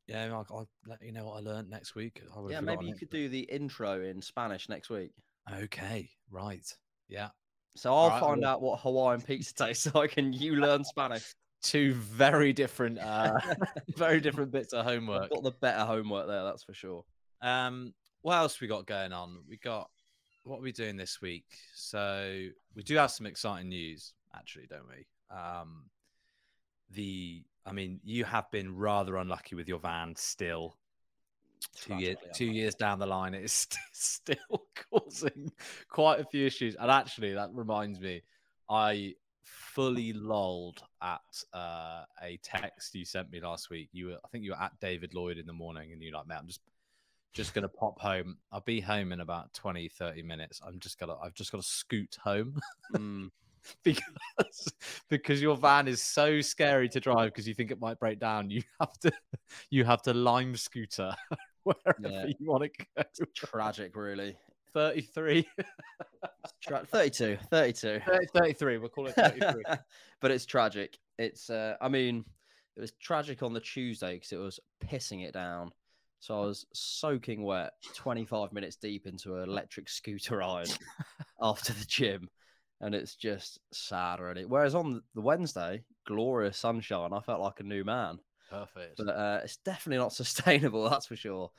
yeah, 0.08 0.26
I'll, 0.26 0.48
I'll 0.50 0.70
let 0.88 1.04
you 1.04 1.12
know 1.12 1.26
what 1.26 1.38
I 1.38 1.40
learned 1.42 1.70
next 1.70 1.94
week. 1.96 2.22
Yeah, 2.50 2.62
maybe 2.62 2.86
you 2.86 2.94
it, 2.94 3.00
could 3.00 3.10
but- 3.10 3.18
do 3.18 3.30
the 3.30 3.42
intro 3.42 4.02
in 4.02 4.22
Spanish 4.22 4.70
next 4.70 4.90
week. 4.90 5.12
Okay, 5.54 6.10
right. 6.32 6.66
Yeah, 7.08 7.30
So 7.76 7.92
I'll 7.94 8.06
Alright, 8.06 8.18
I 8.18 8.20
find 8.20 8.42
will. 8.42 8.48
out 8.48 8.62
what 8.62 8.80
Hawaiian 8.82 9.22
pizza 9.22 9.54
tastes 9.54 9.94
like, 9.96 10.18
and 10.18 10.34
you 10.34 10.56
learn 10.56 10.84
Spanish. 10.84 11.34
two 11.62 11.94
very 11.94 12.54
different, 12.54 13.00
uh, 13.00 13.40
very 13.96 14.20
different 14.20 14.52
bits 14.52 14.74
of 14.74 14.86
homework. 14.86 15.30
got 15.30 15.44
the 15.44 15.52
better 15.52 15.86
homework 15.86 16.28
there, 16.28 16.44
that's 16.44 16.64
for 16.64 16.74
sure. 16.74 17.04
Um, 17.42 17.94
what 18.22 18.38
else 18.38 18.60
we 18.60 18.68
got 18.68 18.86
going 18.88 19.14
on? 19.14 19.44
We 19.48 19.58
got 19.58 19.90
what 20.46 20.60
are 20.60 20.64
we 20.64 20.72
doing 20.72 20.96
this 20.96 21.22
week? 21.22 21.46
So 21.74 22.48
we 22.76 22.84
do 22.84 22.96
have 22.98 23.12
some 23.12 23.26
exciting 23.26 23.70
news, 23.70 24.14
actually, 24.36 24.68
don't 24.68 24.88
we? 24.88 25.08
Um, 25.36 25.86
the 26.92 27.44
I 27.66 27.72
mean, 27.72 28.00
you 28.04 28.24
have 28.26 28.50
been 28.52 28.76
rather 28.76 29.18
unlucky 29.18 29.56
with 29.56 29.68
your 29.68 29.80
van 29.80 30.16
still. 30.16 30.78
Two 31.76 31.96
years, 31.96 32.18
two 32.34 32.46
years 32.46 32.76
down 32.76 33.00
the 33.00 33.06
line, 33.06 33.34
it 33.34 33.44
is 33.44 33.52
st- 33.70 33.80
still 33.92 34.66
causing 34.92 35.52
quite 35.90 36.20
a 36.20 36.26
few 36.26 36.46
issues. 36.46 36.76
And 36.76 36.90
actually, 36.90 37.34
that 37.34 37.50
reminds 37.54 38.00
me, 38.00 38.22
I 38.70 39.16
fully 39.44 40.14
lolled 40.14 40.82
at 41.02 41.20
uh, 41.54 42.04
a 42.22 42.40
text 42.44 42.96
you 42.96 43.06
sent 43.06 43.32
me 43.32 43.40
last 43.40 43.70
week. 43.70 43.90
You 43.92 44.08
were, 44.08 44.18
I 44.24 44.28
think, 44.30 44.44
you 44.44 44.52
were 44.52 44.62
at 44.62 44.80
David 44.80 45.14
Lloyd 45.14 45.38
in 45.38 45.46
the 45.46 45.54
morning, 45.54 45.92
and 45.92 46.02
you're 46.02 46.14
like, 46.14 46.28
"Man, 46.28 46.40
I'm 46.40 46.48
just 46.48 46.62
just 47.34 47.54
gonna 47.54 47.68
pop 47.68 48.00
home. 48.00 48.38
I'll 48.52 48.62
be 48.62 48.80
home 48.80 49.12
in 49.12 49.20
about 49.20 49.54
20, 49.54 49.90
30 49.90 50.24
minutes. 50.24 50.62
I'm 50.66 50.80
just 50.80 50.98
gonna, 51.00 51.18
I've 51.22 51.34
just 51.34 51.52
got 51.52 51.62
to 51.62 51.68
scoot 51.68 52.18
home." 52.24 52.60
Mm, 52.96 53.32
because 53.84 54.74
because 55.10 55.42
your 55.42 55.56
van 55.58 55.88
is 55.88 56.02
so 56.02 56.42
scary 56.42 56.90
to 56.90 57.00
drive 57.00 57.28
because 57.32 57.48
you 57.48 57.54
think 57.54 57.72
it 57.72 57.80
might 57.80 58.00
break 58.00 58.20
down. 58.20 58.50
You 58.50 58.62
have 58.80 58.98
to 59.00 59.12
you 59.70 59.84
have 59.86 60.02
to 60.04 60.14
lime 60.14 60.56
scooter 60.56 61.14
wherever 61.64 61.96
Yeah. 62.00 62.26
you 62.40 62.52
want 62.52 62.64
to 62.64 62.86
go. 62.98 63.26
tragic, 63.36 63.96
really. 63.96 64.38
33, 64.74 65.48
Tra- 66.62 66.86
32, 66.86 67.38
32. 67.50 68.00
30 68.06 68.26
33, 68.36 68.78
we'll 68.78 68.90
call 68.90 69.08
it 69.08 69.16
33. 69.16 69.64
but 70.20 70.32
it's 70.32 70.46
tragic. 70.46 70.98
It's, 71.18 71.50
uh, 71.50 71.76
I 71.80 71.88
mean, 71.88 72.26
it 72.76 72.82
was 72.82 72.92
tragic 73.02 73.42
on 73.42 73.54
the 73.54 73.62
Tuesday 73.62 74.16
because 74.16 74.34
it 74.34 74.38
was 74.38 74.60
pissing 74.86 75.26
it 75.26 75.34
down. 75.34 75.72
So 76.20 76.38
I 76.38 76.46
was 76.46 76.66
soaking 76.74 77.44
wet, 77.44 77.72
25 77.94 78.52
minutes 78.52 78.76
deep 78.76 79.06
into 79.08 79.36
an 79.38 79.48
electric 79.50 79.88
scooter 79.88 80.38
ride 80.38 80.70
after 81.42 81.72
the 81.72 81.86
gym. 81.86 82.28
And 82.86 82.94
it's 82.94 83.16
just 83.16 83.58
sad, 83.74 84.20
really. 84.20 84.46
Whereas 84.46 84.76
on 84.76 85.02
the 85.16 85.22
Wednesday, 85.22 85.82
glorious 86.06 86.56
sunshine, 86.56 87.14
I 87.14 87.20
felt 87.20 87.42
like 87.42 87.60
a 87.60 87.64
new 87.64 87.84
man. 87.84 88.20
Perfect. 88.52 88.98
But 88.98 89.10
uh, 89.10 89.40
it's 89.44 89.58
definitely 89.58 89.98
not 89.98 90.14
sustainable, 90.14 90.88
that's 90.88 91.08
for 91.08 91.16
sure. 91.16 91.50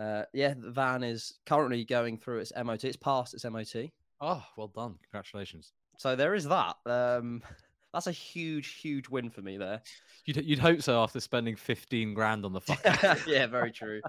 Uh, 0.00 0.22
yeah, 0.32 0.54
the 0.56 0.70
van 0.70 1.02
is 1.02 1.34
currently 1.46 1.84
going 1.84 2.16
through 2.16 2.38
its 2.38 2.52
MOT. 2.56 2.84
It's 2.84 2.96
passed 2.96 3.34
its 3.34 3.44
MOT. 3.44 3.90
Oh, 4.20 4.44
well 4.56 4.68
done. 4.68 4.94
Congratulations. 5.10 5.72
So 5.96 6.14
there 6.14 6.36
is 6.36 6.44
that. 6.44 6.76
Um, 6.86 7.42
that's 7.92 8.06
a 8.06 8.12
huge, 8.12 8.74
huge 8.74 9.08
win 9.08 9.30
for 9.30 9.42
me 9.42 9.58
there. 9.58 9.82
You'd, 10.26 10.44
you'd 10.46 10.60
hope 10.60 10.80
so 10.80 11.02
after 11.02 11.18
spending 11.18 11.56
15 11.56 12.14
grand 12.14 12.44
on 12.44 12.52
the 12.52 12.60
fucking. 12.60 13.24
yeah, 13.26 13.48
very 13.48 13.72
true. 13.72 14.00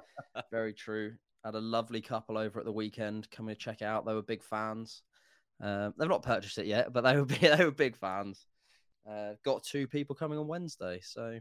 Very 0.51 0.75
true. 0.75 1.13
Had 1.43 1.55
a 1.55 1.59
lovely 1.59 2.01
couple 2.01 2.37
over 2.37 2.59
at 2.59 2.65
the 2.65 2.71
weekend 2.71 3.31
coming 3.31 3.55
to 3.55 3.59
check 3.59 3.81
out. 3.81 4.05
They 4.05 4.13
were 4.13 4.21
big 4.21 4.43
fans. 4.43 5.01
Um, 5.61 5.93
they've 5.97 6.09
not 6.09 6.23
purchased 6.23 6.57
it 6.57 6.65
yet, 6.65 6.93
but 6.93 7.01
they 7.01 7.15
were 7.17 7.25
big, 7.25 7.39
they 7.39 7.63
were 7.63 7.71
big 7.71 7.95
fans. 7.95 8.45
Uh, 9.09 9.33
got 9.43 9.63
two 9.63 9.87
people 9.87 10.15
coming 10.15 10.37
on 10.37 10.47
Wednesday, 10.47 10.99
so 11.01 11.39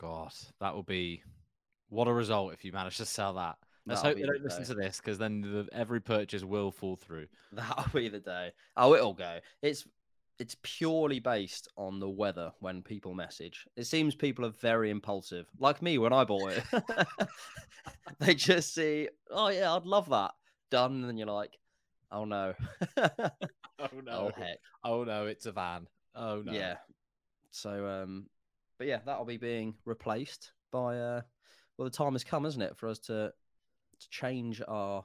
God, 0.00 0.32
that 0.60 0.74
will 0.74 0.82
be 0.82 1.22
what 1.88 2.08
a 2.08 2.12
result 2.12 2.52
if 2.52 2.64
you 2.64 2.72
manage 2.72 2.96
to 2.96 3.06
sell 3.06 3.34
that. 3.34 3.56
Let's 3.84 4.02
That'll 4.02 4.16
hope 4.16 4.20
they 4.20 4.32
don't 4.32 4.44
listen 4.44 4.62
day. 4.62 4.68
to 4.68 4.74
this 4.74 4.98
because 4.98 5.18
then 5.18 5.40
the, 5.40 5.68
every 5.72 6.00
purchase 6.00 6.44
will 6.44 6.70
fall 6.70 6.96
through. 6.96 7.26
that'll 7.52 7.90
be 7.92 8.08
the 8.08 8.20
day. 8.20 8.52
Oh, 8.76 8.94
it'll 8.94 9.14
go. 9.14 9.38
It's 9.60 9.86
it's 10.38 10.56
purely 10.62 11.20
based 11.20 11.68
on 11.76 12.00
the 12.00 12.08
weather 12.08 12.52
when 12.60 12.82
people 12.82 13.14
message. 13.14 13.66
It 13.76 13.84
seems 13.84 14.14
people 14.14 14.44
are 14.46 14.50
very 14.50 14.90
impulsive, 14.90 15.46
like 15.58 15.82
me 15.82 15.98
when 15.98 16.12
I 16.12 16.24
bought 16.24 16.52
it. 16.52 16.64
they 18.18 18.34
just 18.34 18.74
see, 18.74 19.08
oh 19.30 19.48
yeah, 19.48 19.74
I'd 19.74 19.84
love 19.84 20.08
that 20.10 20.32
done, 20.70 20.92
and 20.92 21.04
then 21.04 21.16
you're 21.16 21.28
like, 21.28 21.58
oh 22.12 22.24
no, 22.24 22.54
Oh 23.82 23.88
oh 24.10 24.30
heck. 24.36 24.58
Oh 24.84 25.04
no, 25.04 25.26
it's 25.26 25.46
a 25.46 25.52
van. 25.52 25.88
Oh 26.14 26.42
no. 26.44 26.52
Yeah. 26.52 26.76
So, 27.50 27.86
um, 27.86 28.26
but 28.78 28.86
yeah, 28.86 29.00
that'll 29.04 29.24
be 29.24 29.38
being 29.38 29.74
replaced 29.84 30.52
by. 30.70 30.98
Uh, 30.98 31.22
well, 31.76 31.88
the 31.88 31.96
time 31.96 32.12
has 32.12 32.24
come, 32.24 32.46
isn't 32.46 32.62
it, 32.62 32.76
for 32.76 32.88
us 32.88 32.98
to 33.00 33.32
to 34.00 34.08
change 34.10 34.62
our 34.68 35.04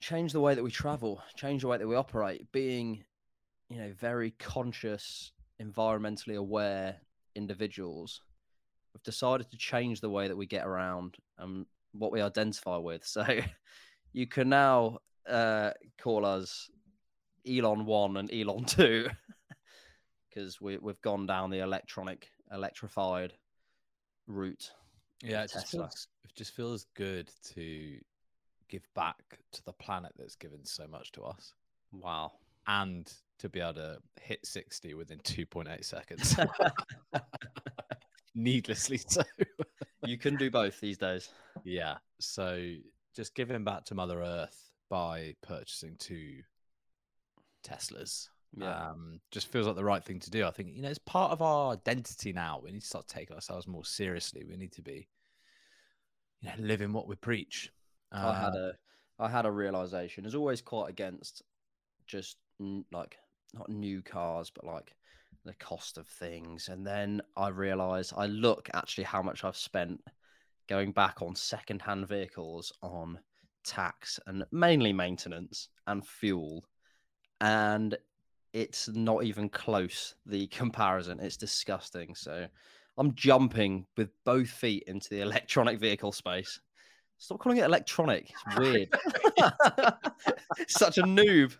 change 0.00 0.32
the 0.32 0.40
way 0.40 0.54
that 0.54 0.62
we 0.62 0.70
travel, 0.70 1.22
change 1.36 1.62
the 1.62 1.68
way 1.68 1.78
that 1.78 1.88
we 1.88 1.96
operate, 1.96 2.50
being, 2.52 3.04
you 3.68 3.78
know, 3.78 3.92
very 3.98 4.32
conscious, 4.32 5.32
environmentally 5.60 6.36
aware 6.36 6.96
individuals. 7.34 8.20
We've 8.94 9.02
decided 9.02 9.50
to 9.50 9.56
change 9.56 10.00
the 10.00 10.10
way 10.10 10.28
that 10.28 10.36
we 10.36 10.46
get 10.46 10.66
around 10.66 11.16
and 11.38 11.66
what 11.92 12.12
we 12.12 12.20
identify 12.20 12.76
with. 12.76 13.04
So, 13.06 13.24
you 14.12 14.26
can 14.26 14.48
now 14.48 14.98
uh, 15.28 15.70
call 16.00 16.24
us 16.24 16.70
Elon 17.48 17.86
One 17.86 18.16
and 18.16 18.32
Elon 18.32 18.64
Two 18.66 19.08
because 20.28 20.60
we 20.60 20.78
we've 20.78 21.00
gone 21.02 21.26
down 21.26 21.50
the 21.50 21.60
electronic 21.60 22.28
electrified 22.52 23.32
route. 24.26 24.70
Yeah, 25.22 25.44
it 25.44 25.52
just, 25.52 25.68
feels, 25.68 26.08
it 26.24 26.34
just 26.36 26.54
feels 26.54 26.86
good 26.94 27.30
to 27.54 27.98
give 28.68 28.82
back 28.94 29.16
to 29.52 29.64
the 29.64 29.72
planet 29.72 30.12
that's 30.18 30.36
given 30.36 30.64
so 30.64 30.86
much 30.86 31.10
to 31.12 31.22
us 31.22 31.54
Wow. 31.92 32.32
and 32.66 33.10
to 33.38 33.48
be 33.48 33.60
able 33.60 33.74
to 33.74 33.98
hit 34.20 34.44
60 34.44 34.92
within 34.94 35.18
2.8 35.20 35.84
seconds. 35.84 36.36
Needlessly 38.34 38.98
so. 38.98 39.22
you 40.04 40.18
can 40.18 40.36
do 40.36 40.50
both 40.50 40.78
these 40.80 40.98
days. 40.98 41.30
yeah. 41.64 41.96
So 42.20 42.74
just 43.14 43.34
giving 43.34 43.64
back 43.64 43.84
to 43.86 43.94
Mother 43.94 44.20
Earth 44.20 44.70
by 44.88 45.34
purchasing 45.42 45.96
two 45.98 46.42
Teslas. 47.66 48.28
Yeah. 48.56 48.90
Um, 48.90 49.20
just 49.30 49.48
feels 49.48 49.66
like 49.66 49.76
the 49.76 49.84
right 49.84 50.02
thing 50.02 50.20
to 50.20 50.30
do. 50.30 50.46
I 50.46 50.50
think, 50.50 50.70
you 50.74 50.82
know, 50.82 50.88
it's 50.88 50.98
part 50.98 51.32
of 51.32 51.42
our 51.42 51.72
identity 51.72 52.32
now. 52.32 52.60
We 52.62 52.72
need 52.72 52.80
to 52.80 52.86
start 52.86 53.06
taking 53.06 53.34
ourselves 53.34 53.66
more 53.66 53.84
seriously. 53.84 54.44
We 54.48 54.56
need 54.56 54.72
to 54.72 54.82
be, 54.82 55.08
you 56.40 56.48
know, 56.48 56.54
living 56.58 56.92
what 56.92 57.08
we 57.08 57.16
preach. 57.16 57.70
I 58.12 58.32
had 58.32 58.54
Uh, 58.54 58.56
a 58.56 58.72
I 59.18 59.28
had 59.28 59.46
a 59.46 59.50
realization. 59.50 60.26
I 60.26 60.36
always 60.36 60.62
quite 60.62 60.88
against 60.90 61.42
just 62.06 62.36
n- 62.60 62.84
like 62.92 63.18
not 63.52 63.68
new 63.68 64.00
cars, 64.02 64.50
but 64.54 64.64
like 64.64 64.94
the 65.44 65.54
cost 65.54 65.98
of 65.98 66.06
things. 66.06 66.68
And 66.68 66.86
then 66.86 67.20
I 67.36 67.48
realized 67.48 68.12
I 68.16 68.26
look 68.26 68.70
actually 68.74 69.04
how 69.04 69.22
much 69.22 69.44
I've 69.44 69.56
spent 69.56 70.00
going 70.68 70.92
back 70.92 71.22
on 71.22 71.34
second-hand 71.34 72.08
vehicles 72.08 72.72
on 72.82 73.18
tax 73.66 74.18
and 74.26 74.44
mainly 74.52 74.92
maintenance 74.92 75.68
and 75.86 76.06
fuel, 76.06 76.64
and 77.40 77.96
it's 78.52 78.88
not 78.88 79.24
even 79.24 79.48
close. 79.48 80.14
The 80.26 80.46
comparison, 80.48 81.20
it's 81.20 81.36
disgusting. 81.36 82.14
So 82.14 82.46
I'm 82.98 83.14
jumping 83.14 83.86
with 83.96 84.08
both 84.24 84.48
feet 84.48 84.84
into 84.86 85.10
the 85.10 85.20
electronic 85.22 85.78
vehicle 85.78 86.12
space. 86.12 86.60
Stop 87.18 87.38
calling 87.40 87.58
it 87.58 87.64
electronic. 87.64 88.30
It's 88.46 88.58
weird. 88.58 88.88
Such 90.68 90.98
a 90.98 91.02
noob. 91.02 91.56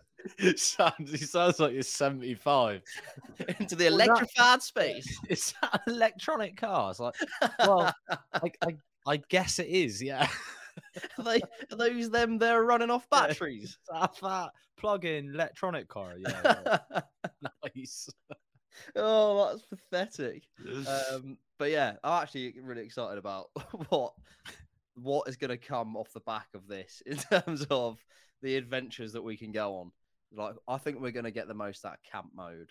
sounds, 0.56 1.10
he 1.12 1.16
sounds 1.18 1.58
like 1.60 1.72
you're 1.72 1.82
75. 1.82 2.82
Into 3.58 3.74
the 3.76 3.84
Well, 3.86 3.96
that- 3.96 4.06
electrified 4.08 4.62
space. 4.62 5.18
Is 5.30 5.54
that 5.62 5.80
electronic 5.86 6.56
cars? 6.58 7.00
Like, 7.00 7.14
well, 7.60 7.90
I, 8.34 8.50
I, 8.62 8.76
I 9.06 9.16
guess 9.28 9.58
it 9.58 9.68
is, 9.68 10.02
yeah. 10.02 10.28
Are, 11.18 11.24
they, 11.24 11.40
those 11.70 12.10
them 12.10 12.38
they're 12.38 12.64
running 12.64 12.90
off 12.90 13.08
batteries? 13.10 13.78
That, 13.92 14.14
that 14.22 14.50
plug-in 14.78 15.34
electronic 15.34 15.88
car, 15.88 16.14
yeah. 16.18 16.78
yeah. 16.92 17.00
nice. 17.76 18.08
oh, 18.94 19.48
that's 19.48 19.62
pathetic. 19.62 20.42
Um, 20.86 21.38
but 21.58 21.70
yeah, 21.70 21.94
I'm 22.04 22.22
actually 22.22 22.54
really 22.60 22.82
excited 22.82 23.18
about 23.18 23.46
what 23.88 24.12
what 24.94 25.28
is 25.28 25.36
going 25.36 25.50
to 25.50 25.58
come 25.58 25.96
off 25.96 26.12
the 26.12 26.20
back 26.20 26.48
of 26.54 26.66
this 26.66 27.02
in 27.06 27.16
terms 27.16 27.66
of 27.70 27.98
the 28.42 28.56
adventures 28.56 29.12
that 29.12 29.22
we 29.22 29.36
can 29.36 29.52
go 29.52 29.76
on. 29.76 29.92
Like, 30.34 30.54
I 30.66 30.78
think 30.78 31.00
we're 31.00 31.12
going 31.12 31.24
to 31.24 31.30
get 31.30 31.48
the 31.48 31.54
most 31.54 31.84
out 31.84 31.94
of 31.94 32.10
camp 32.10 32.30
mode. 32.34 32.70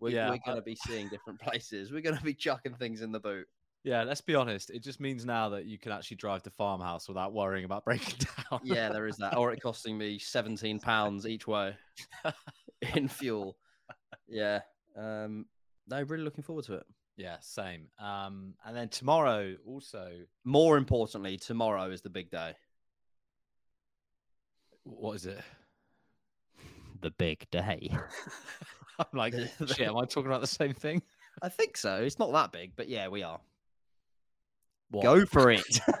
We're, 0.00 0.10
Yeah, 0.10 0.30
we're 0.30 0.38
going 0.44 0.58
to 0.58 0.62
be 0.62 0.76
seeing 0.76 1.08
different 1.08 1.40
places. 1.40 1.92
We're 1.92 2.02
going 2.02 2.16
to 2.16 2.24
be 2.24 2.34
chucking 2.34 2.74
things 2.74 3.02
in 3.02 3.12
the 3.12 3.20
boot. 3.20 3.46
Yeah, 3.86 4.02
let's 4.02 4.20
be 4.20 4.34
honest. 4.34 4.70
It 4.70 4.82
just 4.82 4.98
means 4.98 5.24
now 5.24 5.50
that 5.50 5.64
you 5.66 5.78
can 5.78 5.92
actually 5.92 6.16
drive 6.16 6.42
to 6.42 6.50
farmhouse 6.50 7.06
without 7.06 7.32
worrying 7.32 7.64
about 7.64 7.84
breaking 7.86 8.26
down. 8.50 8.60
Yeah, 8.64 8.88
there 8.88 9.06
is 9.06 9.16
that. 9.18 9.36
Or 9.36 9.52
it 9.52 9.62
costing 9.62 9.96
me 9.96 10.18
seventeen 10.18 10.80
pounds 10.80 11.24
each 11.24 11.46
way 11.46 11.76
in 12.96 13.06
fuel. 13.06 13.56
Yeah. 14.26 14.62
Um, 14.98 15.46
no, 15.86 16.02
really 16.02 16.24
looking 16.24 16.42
forward 16.42 16.64
to 16.64 16.74
it. 16.74 16.86
yeah, 17.16 17.36
same. 17.40 17.86
Um, 18.00 18.54
and 18.64 18.76
then 18.76 18.88
tomorrow 18.88 19.54
also, 19.64 20.10
More 20.42 20.78
importantly, 20.78 21.36
tomorrow 21.36 21.88
is 21.92 22.02
the 22.02 22.10
big 22.10 22.28
day. 22.28 22.54
what 24.82 25.14
is 25.14 25.26
it? 25.26 25.38
The 27.02 27.10
big 27.12 27.48
day. 27.50 27.90
I'm 28.98 29.06
like, 29.12 29.34
shit. 29.34 29.80
Am 29.82 29.96
I 29.98 30.06
talking 30.06 30.26
about 30.26 30.40
the 30.40 30.46
same 30.46 30.72
thing? 30.72 31.02
I 31.42 31.50
think 31.50 31.76
so. 31.76 31.96
It's 32.02 32.18
not 32.18 32.32
that 32.32 32.50
big, 32.52 32.72
but 32.74 32.88
yeah, 32.88 33.08
we 33.08 33.22
are. 33.22 33.38
What? 34.90 35.02
Go 35.02 35.26
for 35.26 35.50
it. 35.50 35.80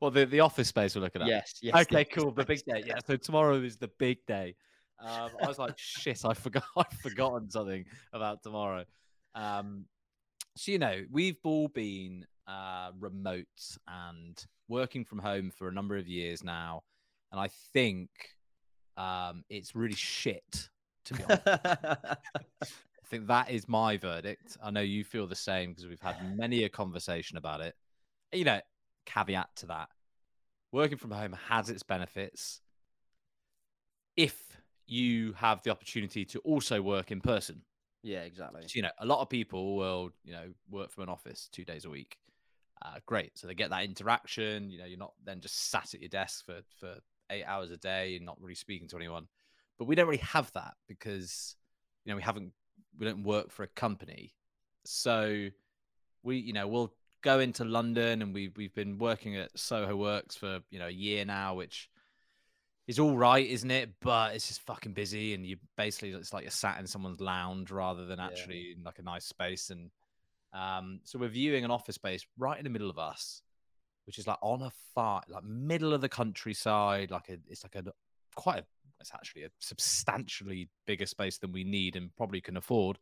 well, 0.00 0.10
the 0.10 0.26
the 0.26 0.40
office 0.40 0.68
space 0.68 0.94
we're 0.94 1.02
looking 1.02 1.22
at. 1.22 1.28
yes. 1.28 1.54
Yes. 1.62 1.74
okay, 1.82 2.06
yes. 2.08 2.08
cool. 2.12 2.30
The 2.32 2.44
big 2.44 2.64
day. 2.64 2.82
Yeah. 2.86 2.98
So 3.06 3.16
tomorrow 3.16 3.56
is 3.56 3.76
the 3.76 3.90
big 3.98 4.24
day. 4.26 4.54
Um, 5.00 5.30
I 5.42 5.48
was 5.48 5.58
like, 5.58 5.76
shit, 5.76 6.24
I 6.24 6.34
forgot. 6.34 6.64
I've 6.76 6.98
forgotten 7.02 7.50
something 7.50 7.84
about 8.12 8.42
tomorrow. 8.42 8.84
Um, 9.34 9.86
so 10.56 10.72
you 10.72 10.78
know, 10.78 11.02
we've 11.10 11.38
all 11.44 11.68
been 11.68 12.26
uh, 12.46 12.90
remote 12.98 13.46
and 13.88 14.44
working 14.68 15.04
from 15.04 15.18
home 15.18 15.50
for 15.50 15.68
a 15.68 15.72
number 15.72 15.96
of 15.96 16.06
years 16.06 16.44
now, 16.44 16.82
and 17.32 17.40
I 17.40 17.48
think 17.72 18.10
um, 18.96 19.44
it's 19.48 19.74
really 19.74 19.94
shit. 19.94 20.68
To 21.06 21.14
be 21.14 21.24
honest, 21.24 21.46
think 23.16 23.28
that 23.28 23.50
is 23.50 23.68
my 23.68 23.96
verdict. 23.96 24.56
I 24.62 24.70
know 24.70 24.80
you 24.80 25.04
feel 25.04 25.26
the 25.26 25.36
same 25.36 25.70
because 25.70 25.86
we've 25.86 26.00
had 26.00 26.16
many 26.36 26.64
a 26.64 26.68
conversation 26.68 27.36
about 27.36 27.60
it. 27.60 27.74
You 28.32 28.44
know, 28.44 28.60
caveat 29.06 29.48
to 29.56 29.66
that 29.66 29.88
working 30.72 30.96
from 30.96 31.10
home 31.10 31.36
has 31.48 31.68
its 31.68 31.82
benefits 31.82 32.60
if 34.16 34.58
you 34.86 35.32
have 35.34 35.62
the 35.62 35.70
opportunity 35.70 36.24
to 36.24 36.38
also 36.40 36.82
work 36.82 37.12
in 37.12 37.20
person. 37.20 37.62
yeah, 38.02 38.20
exactly. 38.20 38.62
So, 38.62 38.72
you 38.74 38.82
know, 38.82 38.90
a 38.98 39.06
lot 39.06 39.20
of 39.20 39.28
people 39.28 39.76
will, 39.76 40.10
you 40.24 40.32
know, 40.32 40.48
work 40.68 40.90
from 40.90 41.04
an 41.04 41.08
office 41.08 41.48
two 41.52 41.64
days 41.64 41.84
a 41.84 41.90
week. 41.90 42.16
Uh, 42.84 42.96
great. 43.06 43.38
So 43.38 43.46
they 43.46 43.54
get 43.54 43.70
that 43.70 43.84
interaction. 43.84 44.70
You 44.70 44.78
know, 44.78 44.86
you're 44.86 44.98
not 44.98 45.12
then 45.24 45.40
just 45.40 45.70
sat 45.70 45.94
at 45.94 46.00
your 46.00 46.08
desk 46.08 46.44
for, 46.44 46.60
for 46.80 46.96
eight 47.30 47.44
hours 47.44 47.70
a 47.70 47.76
day 47.76 48.16
and 48.16 48.26
not 48.26 48.40
really 48.40 48.56
speaking 48.56 48.88
to 48.88 48.96
anyone. 48.96 49.28
But 49.78 49.86
we 49.86 49.94
don't 49.94 50.08
really 50.08 50.18
have 50.18 50.50
that 50.52 50.74
because, 50.88 51.54
you 52.04 52.10
know, 52.10 52.16
we 52.16 52.22
haven't, 52.22 52.52
we 52.98 53.06
don't 53.06 53.22
work 53.22 53.50
for 53.50 53.62
a 53.62 53.68
company. 53.68 54.34
So 54.84 55.48
we, 56.22 56.38
you 56.38 56.52
know, 56.52 56.66
we'll 56.68 56.92
go 57.22 57.40
into 57.40 57.64
London 57.64 58.22
and 58.22 58.34
we've, 58.34 58.56
we've 58.56 58.74
been 58.74 58.98
working 58.98 59.36
at 59.36 59.56
Soho 59.58 59.96
Works 59.96 60.36
for, 60.36 60.60
you 60.70 60.78
know, 60.78 60.88
a 60.88 60.90
year 60.90 61.24
now, 61.24 61.54
which 61.54 61.88
is 62.88 62.98
all 62.98 63.16
right, 63.16 63.46
isn't 63.46 63.70
it? 63.70 63.90
But 64.00 64.34
it's 64.34 64.48
just 64.48 64.62
fucking 64.62 64.92
busy, 64.92 65.34
and 65.34 65.46
you 65.46 65.56
basically 65.76 66.10
it's 66.10 66.32
like 66.32 66.42
you're 66.42 66.50
sat 66.50 66.80
in 66.80 66.86
someone's 66.86 67.20
lounge 67.20 67.70
rather 67.70 68.06
than 68.06 68.18
Yeah. 68.18 68.26
actually 68.26 68.74
in 68.76 68.82
like 68.82 68.98
a 68.98 69.02
nice 69.02 69.24
space. 69.24 69.70
And 69.70 69.90
um, 70.52 71.00
so 71.04 71.18
we're 71.18 71.28
viewing 71.28 71.64
an 71.64 71.70
office 71.70 71.94
space 71.94 72.26
right 72.36 72.58
in 72.58 72.64
the 72.64 72.70
middle 72.70 72.90
of 72.90 72.98
us, 72.98 73.42
which 74.04 74.18
is 74.18 74.26
like 74.26 74.38
on 74.42 74.62
a 74.62 74.72
far, 74.94 75.22
like 75.28 75.44
middle 75.44 75.92
of 75.94 76.00
the 76.00 76.08
countryside. 76.08 77.10
Like 77.12 77.28
a, 77.28 77.38
it's 77.48 77.62
like 77.62 77.76
a 77.76 77.84
quite 78.34 78.58
a, 78.58 78.64
it's 79.02 79.14
actually 79.14 79.44
a 79.44 79.50
substantially 79.58 80.68
bigger 80.86 81.06
space 81.06 81.38
than 81.38 81.52
we 81.52 81.64
need 81.64 81.96
and 81.96 82.14
probably 82.16 82.40
can 82.40 82.56
afford. 82.56 82.98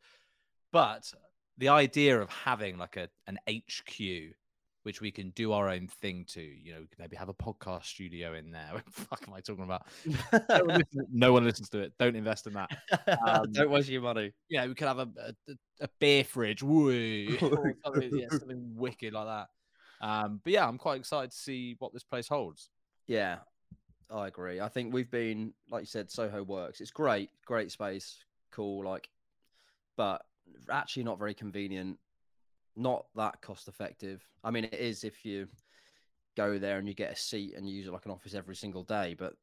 But 0.72 1.12
the 1.58 1.68
idea 1.68 2.20
of 2.20 2.30
having 2.30 2.78
like 2.78 2.96
a 2.96 3.08
an 3.26 3.38
HQ 3.48 4.34
which 4.82 5.00
we 5.00 5.10
can 5.10 5.30
do 5.30 5.52
our 5.52 5.68
own 5.68 5.86
thing 5.86 6.24
to. 6.26 6.40
You 6.40 6.72
know, 6.72 6.80
we 6.80 6.86
can 6.86 6.96
maybe 6.98 7.16
have 7.16 7.28
a 7.28 7.34
podcast 7.34 7.84
studio 7.84 8.34
in 8.34 8.50
there. 8.50 8.70
What 8.72 8.84
the 8.84 8.90
fuck 8.90 9.24
am 9.28 9.34
I 9.34 9.40
talking 9.40 9.64
about? 9.64 9.86
no, 10.32 10.64
one 10.64 10.78
listens, 10.78 11.06
no 11.12 11.32
one 11.32 11.44
listens 11.44 11.68
to 11.70 11.80
it. 11.80 11.92
Don't 11.98 12.16
invest 12.16 12.46
in 12.46 12.54
that. 12.54 12.70
Um, 13.26 13.52
Don't 13.52 13.70
waste 13.70 13.88
your 13.88 14.02
money. 14.02 14.32
Yeah, 14.48 14.66
we 14.66 14.74
could 14.74 14.88
have 14.88 14.98
a 14.98 15.08
a, 15.48 15.52
a 15.82 15.88
beer 15.98 16.24
fridge. 16.24 16.62
Woo. 16.62 17.36
something, 17.38 18.16
yeah, 18.16 18.26
something 18.30 18.72
wicked 18.74 19.12
like 19.12 19.26
that. 19.26 19.48
Um, 20.00 20.40
but 20.42 20.52
yeah, 20.52 20.66
I'm 20.66 20.78
quite 20.78 20.98
excited 20.98 21.32
to 21.32 21.36
see 21.36 21.76
what 21.78 21.92
this 21.92 22.04
place 22.04 22.28
holds. 22.28 22.70
Yeah, 23.06 23.38
I 24.12 24.26
agree. 24.26 24.60
I 24.60 24.68
think 24.68 24.92
we've 24.92 25.10
been, 25.10 25.52
like 25.70 25.82
you 25.82 25.86
said, 25.86 26.10
Soho 26.10 26.42
works. 26.42 26.80
It's 26.80 26.90
great, 26.90 27.30
great 27.46 27.70
space, 27.70 28.24
cool, 28.50 28.84
like, 28.84 29.08
but 29.96 30.22
actually 30.68 31.04
not 31.04 31.18
very 31.18 31.34
convenient, 31.34 31.98
not 32.76 33.06
that 33.14 33.40
cost 33.40 33.68
effective. 33.68 34.26
I 34.42 34.50
mean, 34.50 34.64
it 34.64 34.74
is 34.74 35.04
if 35.04 35.24
you 35.24 35.48
go 36.36 36.58
there 36.58 36.78
and 36.78 36.88
you 36.88 36.94
get 36.94 37.12
a 37.12 37.16
seat 37.16 37.54
and 37.56 37.68
use 37.68 37.86
it 37.86 37.92
like 37.92 38.06
an 38.06 38.12
office 38.12 38.34
every 38.34 38.56
single 38.56 38.82
day, 38.82 39.14
but 39.16 39.34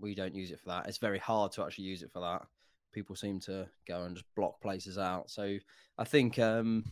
we 0.00 0.14
don't 0.14 0.34
use 0.34 0.50
it 0.50 0.60
for 0.60 0.68
that. 0.68 0.86
It's 0.88 0.98
very 0.98 1.18
hard 1.18 1.52
to 1.52 1.64
actually 1.64 1.84
use 1.84 2.02
it 2.02 2.12
for 2.12 2.20
that. 2.20 2.46
People 2.92 3.14
seem 3.14 3.40
to 3.40 3.68
go 3.86 4.04
and 4.04 4.16
just 4.16 4.34
block 4.34 4.60
places 4.60 4.96
out. 4.96 5.30
So 5.30 5.58
I 5.98 6.04
think, 6.04 6.38
um, 6.38 6.84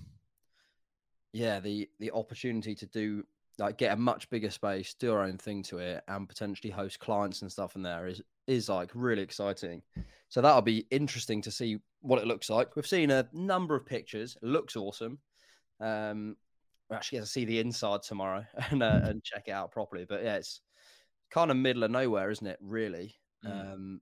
yeah, 1.33 1.61
the 1.61 1.89
the 1.99 2.11
opportunity 2.13 2.75
to 2.75 2.87
do 2.87 3.25
like 3.59 3.79
get 3.79 3.93
a 3.93 3.97
much 3.97 4.29
bigger 4.31 4.51
space, 4.51 4.95
do 4.95 5.13
our 5.13 5.23
own 5.23 5.39
thing 5.39 5.63
to 5.65 5.79
it, 5.79 6.03
and 6.09 6.29
potentially 6.29 6.71
host 6.71 6.99
clients 6.99 7.43
and 7.43 7.51
stuff 7.51 7.77
in 7.77 7.83
there 7.83 8.07
is 8.07 8.21
is 8.47 8.69
like 8.69 8.91
really 8.95 9.23
exciting. 9.23 9.83
So 10.29 10.41
that'll 10.41 10.63
be 10.63 10.87
interesting 10.91 11.41
to 11.43 11.51
see 11.51 11.79
what 12.01 12.19
it 12.19 12.27
looks 12.27 12.51
like. 12.51 12.77
We've 12.77 12.87
seen 12.87 13.11
a 13.11 13.29
number 13.33 13.75
of 13.75 13.87
pictures. 13.87 14.37
It 14.43 14.47
looks 14.47 14.77
awesome. 14.77 15.19
Um, 15.81 16.37
we 16.91 16.97
actually 16.97 17.19
get 17.19 17.25
to 17.25 17.31
see 17.31 17.45
the 17.45 17.61
inside 17.61 18.03
tomorrow 18.03 18.45
and 18.71 18.83
uh, 18.83 19.01
and 19.05 19.23
check 19.23 19.45
it 19.47 19.53
out 19.53 19.73
properly. 19.73 20.05
But 20.09 20.23
yeah, 20.23 20.37
it's 20.37 20.61
kind 21.31 21.51
of 21.51 21.57
middle 21.57 21.85
of 21.85 21.91
nowhere, 21.91 22.31
isn't 22.31 22.47
it? 22.47 22.59
Really. 22.61 23.15
Mm. 23.45 23.75
Um, 23.75 24.01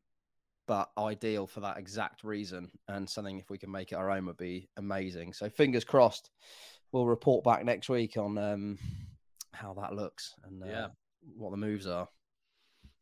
but 0.67 0.91
ideal 0.97 1.47
for 1.47 1.61
that 1.61 1.79
exact 1.79 2.25
reason, 2.25 2.71
and 2.89 3.09
something 3.09 3.39
if 3.39 3.51
we 3.51 3.59
can 3.59 3.71
make 3.71 3.93
it 3.93 3.97
our 3.97 4.11
own 4.11 4.27
would 4.27 4.37
be 4.37 4.69
amazing. 4.77 5.33
So 5.33 5.49
fingers 5.51 5.85
crossed. 5.85 6.31
We'll 6.93 7.07
report 7.07 7.43
back 7.43 7.65
next 7.65 7.89
week 7.89 8.17
on 8.17 8.37
um, 8.39 8.79
how 9.63 9.73
that 9.75 9.95
looks 9.95 10.35
and 10.45 10.63
uh, 10.63 10.67
Yeah. 10.67 10.87
what 11.37 11.51
the 11.53 11.57
moves 11.57 11.87
are. 11.87 12.09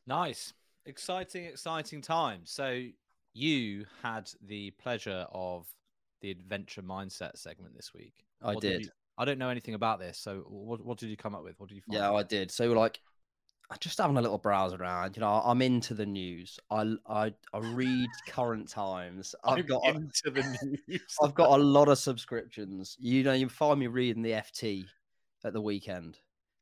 Nice. 0.07 0.53
Exciting, 0.87 1.45
exciting 1.47 2.01
time. 2.03 2.41
So 2.45 2.85
you 3.33 3.87
had 4.03 4.31
the 4.47 4.71
pleasure 4.73 5.27
of 5.33 5.67
the 6.21 6.31
adventure 6.31 6.83
mindset 6.83 7.37
segment 7.39 7.75
this 7.75 7.93
week. 7.95 8.25
I 8.43 8.55
What 8.55 8.61
did. 8.63 8.85
you- 8.85 8.91
I 9.19 9.25
don't 9.27 9.39
know 9.39 9.51
anything 9.51 9.75
about 9.75 9.99
this. 10.01 10.19
So 10.19 10.39
what, 10.49 10.83
what 10.85 10.97
did 10.99 11.11
you 11.11 11.17
come 11.17 11.35
up 11.35 11.43
with? 11.45 11.59
What 11.61 11.69
did 11.69 11.75
you 11.75 11.83
find? 11.83 11.99
Yeah, 11.99 12.13
I 12.13 12.23
did. 12.23 12.51
So 12.51 12.73
like, 12.73 13.01
I 13.71 13.77
just 13.79 13.99
having 13.99 14.17
a 14.17 14.21
little 14.23 14.39
browse 14.39 14.73
around. 14.73 15.15
You 15.17 15.21
know, 15.21 15.43
I'm 15.45 15.61
into 15.63 15.93
the 15.95 16.07
news. 16.07 16.59
I 16.71 16.95
I, 17.07 17.35
I 17.53 17.59
read 17.59 18.09
current 18.29 18.67
times. 18.69 19.35
I've 19.45 19.59
I'm 19.59 19.67
got 19.67 19.83
a- 19.87 19.91
into 19.91 20.31
the 20.31 20.75
news. 20.89 21.03
I've 21.23 21.35
got 21.35 21.51
a 21.51 21.63
lot 21.63 21.89
of 21.89 21.99
subscriptions. 21.99 22.97
You 22.99 23.23
know, 23.23 23.35
you 23.35 23.49
find 23.51 23.79
me 23.79 23.87
reading 23.89 24.23
the 24.23 24.31
FT 24.33 24.87
at 25.45 25.53
the 25.53 25.61
weekend. 25.61 26.19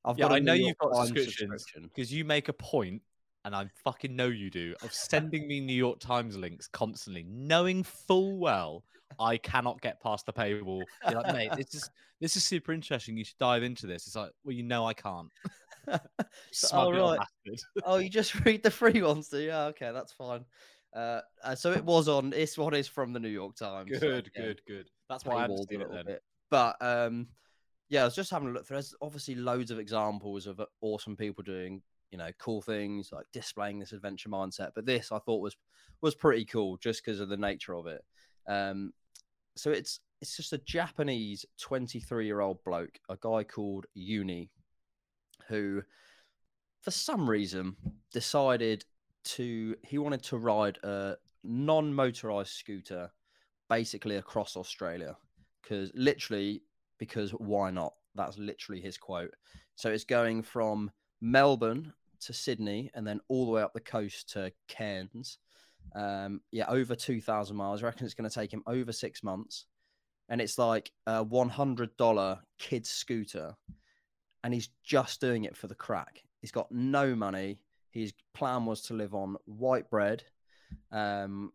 I've 0.08 0.18
yeah, 0.18 0.28
got 0.28 0.32
I 0.32 0.38
know 0.38 0.54
you've 0.54 0.78
got 0.78 0.94
Times 0.94 1.08
subscriptions 1.08 1.66
because 1.82 2.12
you 2.12 2.24
make 2.24 2.48
a 2.48 2.52
point, 2.52 3.02
and 3.44 3.54
I 3.54 3.68
fucking 3.84 4.16
know 4.16 4.26
you 4.26 4.50
do, 4.50 4.74
of 4.82 4.92
sending 4.92 5.46
me 5.46 5.60
New 5.60 5.74
York 5.74 6.00
Times 6.00 6.36
links 6.36 6.66
constantly, 6.66 7.24
knowing 7.28 7.82
full 7.82 8.38
well 8.38 8.84
I 9.18 9.36
cannot 9.36 9.80
get 9.80 10.00
past 10.00 10.26
the 10.26 10.32
paywall. 10.32 10.82
You're 11.08 11.20
like, 11.20 11.34
mate, 11.34 11.50
this 11.56 11.74
is 11.74 11.90
this 12.20 12.36
is 12.36 12.44
super 12.44 12.72
interesting. 12.72 13.16
You 13.16 13.24
should 13.24 13.38
dive 13.38 13.62
into 13.62 13.86
this. 13.86 14.06
It's 14.06 14.16
like, 14.16 14.30
well, 14.44 14.54
you 14.54 14.62
know, 14.62 14.86
I 14.86 14.94
can't. 14.94 15.28
Smug 16.52 16.92
little 16.92 17.16
right. 17.16 17.26
oh, 17.84 17.96
you 17.96 18.08
just 18.08 18.34
read 18.44 18.62
the 18.62 18.70
free 18.70 19.02
ones, 19.02 19.28
do 19.28 19.38
you? 19.38 19.48
Yeah, 19.48 19.64
okay, 19.66 19.90
that's 19.92 20.12
fine. 20.12 20.44
Uh, 20.94 21.20
uh, 21.44 21.54
so 21.54 21.72
it 21.72 21.84
was 21.84 22.08
on. 22.08 22.30
This 22.30 22.56
one 22.58 22.74
is 22.74 22.88
from 22.88 23.12
the 23.12 23.20
New 23.20 23.28
York 23.28 23.56
Times. 23.56 23.90
so 23.92 24.00
Good, 24.00 24.26
again, 24.28 24.46
good, 24.46 24.60
good. 24.66 24.90
That's 25.08 25.24
why 25.24 25.36
I 25.36 25.40
haven't 25.42 25.68
paywalled 25.70 25.80
a 25.80 25.80
it 25.80 25.92
then. 25.92 26.06
bit. 26.06 26.22
But 26.50 26.76
um, 26.80 27.28
yeah, 27.88 28.02
I 28.02 28.04
was 28.04 28.14
just 28.14 28.30
having 28.30 28.48
a 28.48 28.52
look. 28.52 28.66
There's 28.66 28.94
obviously 29.00 29.34
loads 29.34 29.70
of 29.70 29.78
examples 29.78 30.46
of 30.46 30.60
uh, 30.60 30.66
awesome 30.80 31.16
people 31.16 31.42
doing, 31.42 31.82
you 32.10 32.18
know, 32.18 32.30
cool 32.38 32.60
things 32.60 33.10
like 33.12 33.26
displaying 33.32 33.78
this 33.78 33.92
adventure 33.92 34.28
mindset. 34.28 34.70
But 34.74 34.86
this 34.86 35.10
I 35.10 35.18
thought 35.18 35.40
was 35.40 35.56
was 36.00 36.14
pretty 36.14 36.44
cool 36.44 36.76
just 36.76 37.04
because 37.04 37.20
of 37.20 37.28
the 37.28 37.36
nature 37.36 37.74
of 37.74 37.86
it. 37.86 38.04
Um, 38.46 38.92
so 39.56 39.70
it's 39.70 40.00
it's 40.20 40.36
just 40.36 40.52
a 40.52 40.58
Japanese 40.58 41.46
23 41.60 42.26
year 42.26 42.40
old 42.40 42.62
bloke, 42.64 42.98
a 43.08 43.16
guy 43.20 43.44
called 43.44 43.86
Uni, 43.94 44.50
who 45.48 45.82
for 46.82 46.90
some 46.90 47.28
reason 47.28 47.76
decided 48.12 48.84
to 49.24 49.76
he 49.82 49.98
wanted 49.98 50.22
to 50.24 50.36
ride 50.36 50.78
a 50.82 51.16
non-motorized 51.42 52.52
scooter 52.52 53.10
basically 53.68 54.16
across 54.16 54.56
Australia 54.56 55.16
because 55.62 55.90
literally 55.94 56.62
because 56.98 57.30
why 57.32 57.70
not 57.70 57.94
that's 58.14 58.38
literally 58.38 58.80
his 58.80 58.96
quote 58.98 59.34
so 59.76 59.90
it's 59.90 60.04
going 60.04 60.42
from 60.42 60.90
Melbourne 61.20 61.92
to 62.20 62.32
Sydney 62.32 62.90
and 62.94 63.06
then 63.06 63.20
all 63.28 63.46
the 63.46 63.52
way 63.52 63.62
up 63.62 63.72
the 63.72 63.80
coast 63.80 64.30
to 64.30 64.52
Cairns 64.68 65.38
Um, 65.94 66.42
yeah, 66.50 66.66
over 66.68 66.94
2,000 66.94 67.56
miles. 67.56 67.82
I 67.82 67.86
reckon 67.86 68.04
it's 68.04 68.14
going 68.14 68.28
to 68.28 68.34
take 68.34 68.52
him 68.52 68.62
over 68.66 68.92
six 68.92 69.22
months. 69.22 69.66
And 70.28 70.40
it's 70.40 70.58
like 70.58 70.90
a 71.06 71.24
$100 71.24 72.38
kid 72.58 72.86
scooter. 72.86 73.54
And 74.44 74.52
he's 74.52 74.68
just 74.84 75.20
doing 75.20 75.44
it 75.44 75.56
for 75.56 75.66
the 75.66 75.74
crack. 75.74 76.22
He's 76.40 76.52
got 76.52 76.70
no 76.70 77.14
money. 77.14 77.60
His 77.90 78.12
plan 78.34 78.66
was 78.66 78.82
to 78.82 78.94
live 78.94 79.14
on 79.14 79.36
white 79.46 79.88
bread 79.88 80.24
um, 80.92 81.52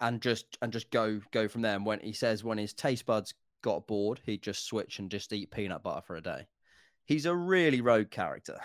and 0.00 0.20
just 0.20 0.58
and 0.60 0.72
just 0.72 0.90
go 0.90 1.20
go 1.30 1.48
from 1.48 1.62
there. 1.62 1.76
And 1.76 1.86
when 1.86 2.00
he 2.00 2.12
says 2.12 2.42
when 2.42 2.58
his 2.58 2.74
taste 2.74 3.06
buds 3.06 3.32
got 3.62 3.86
bored, 3.86 4.20
he'd 4.24 4.42
just 4.42 4.66
switch 4.66 4.98
and 4.98 5.10
just 5.10 5.32
eat 5.32 5.50
peanut 5.50 5.82
butter 5.82 6.02
for 6.02 6.16
a 6.16 6.20
day. 6.20 6.46
He's 7.04 7.26
a 7.26 7.34
really 7.34 7.80
rogue 7.80 8.10
character. 8.10 8.58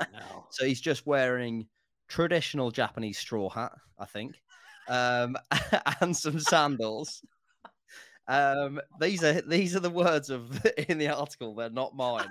so 0.50 0.64
he's 0.64 0.80
just 0.80 1.06
wearing 1.06 1.66
traditional 2.08 2.70
Japanese 2.70 3.18
straw 3.18 3.48
hat, 3.48 3.72
I 3.98 4.06
think, 4.06 4.40
um, 4.88 5.36
and 6.00 6.16
some 6.16 6.40
sandals. 6.40 7.22
Um, 8.26 8.80
these 9.00 9.24
are 9.24 9.40
these 9.40 9.74
are 9.74 9.80
the 9.80 9.90
words 9.90 10.30
of 10.30 10.64
in 10.88 10.98
the 10.98 11.08
article. 11.08 11.54
They're 11.54 11.70
not 11.70 11.96
mine. 11.96 12.28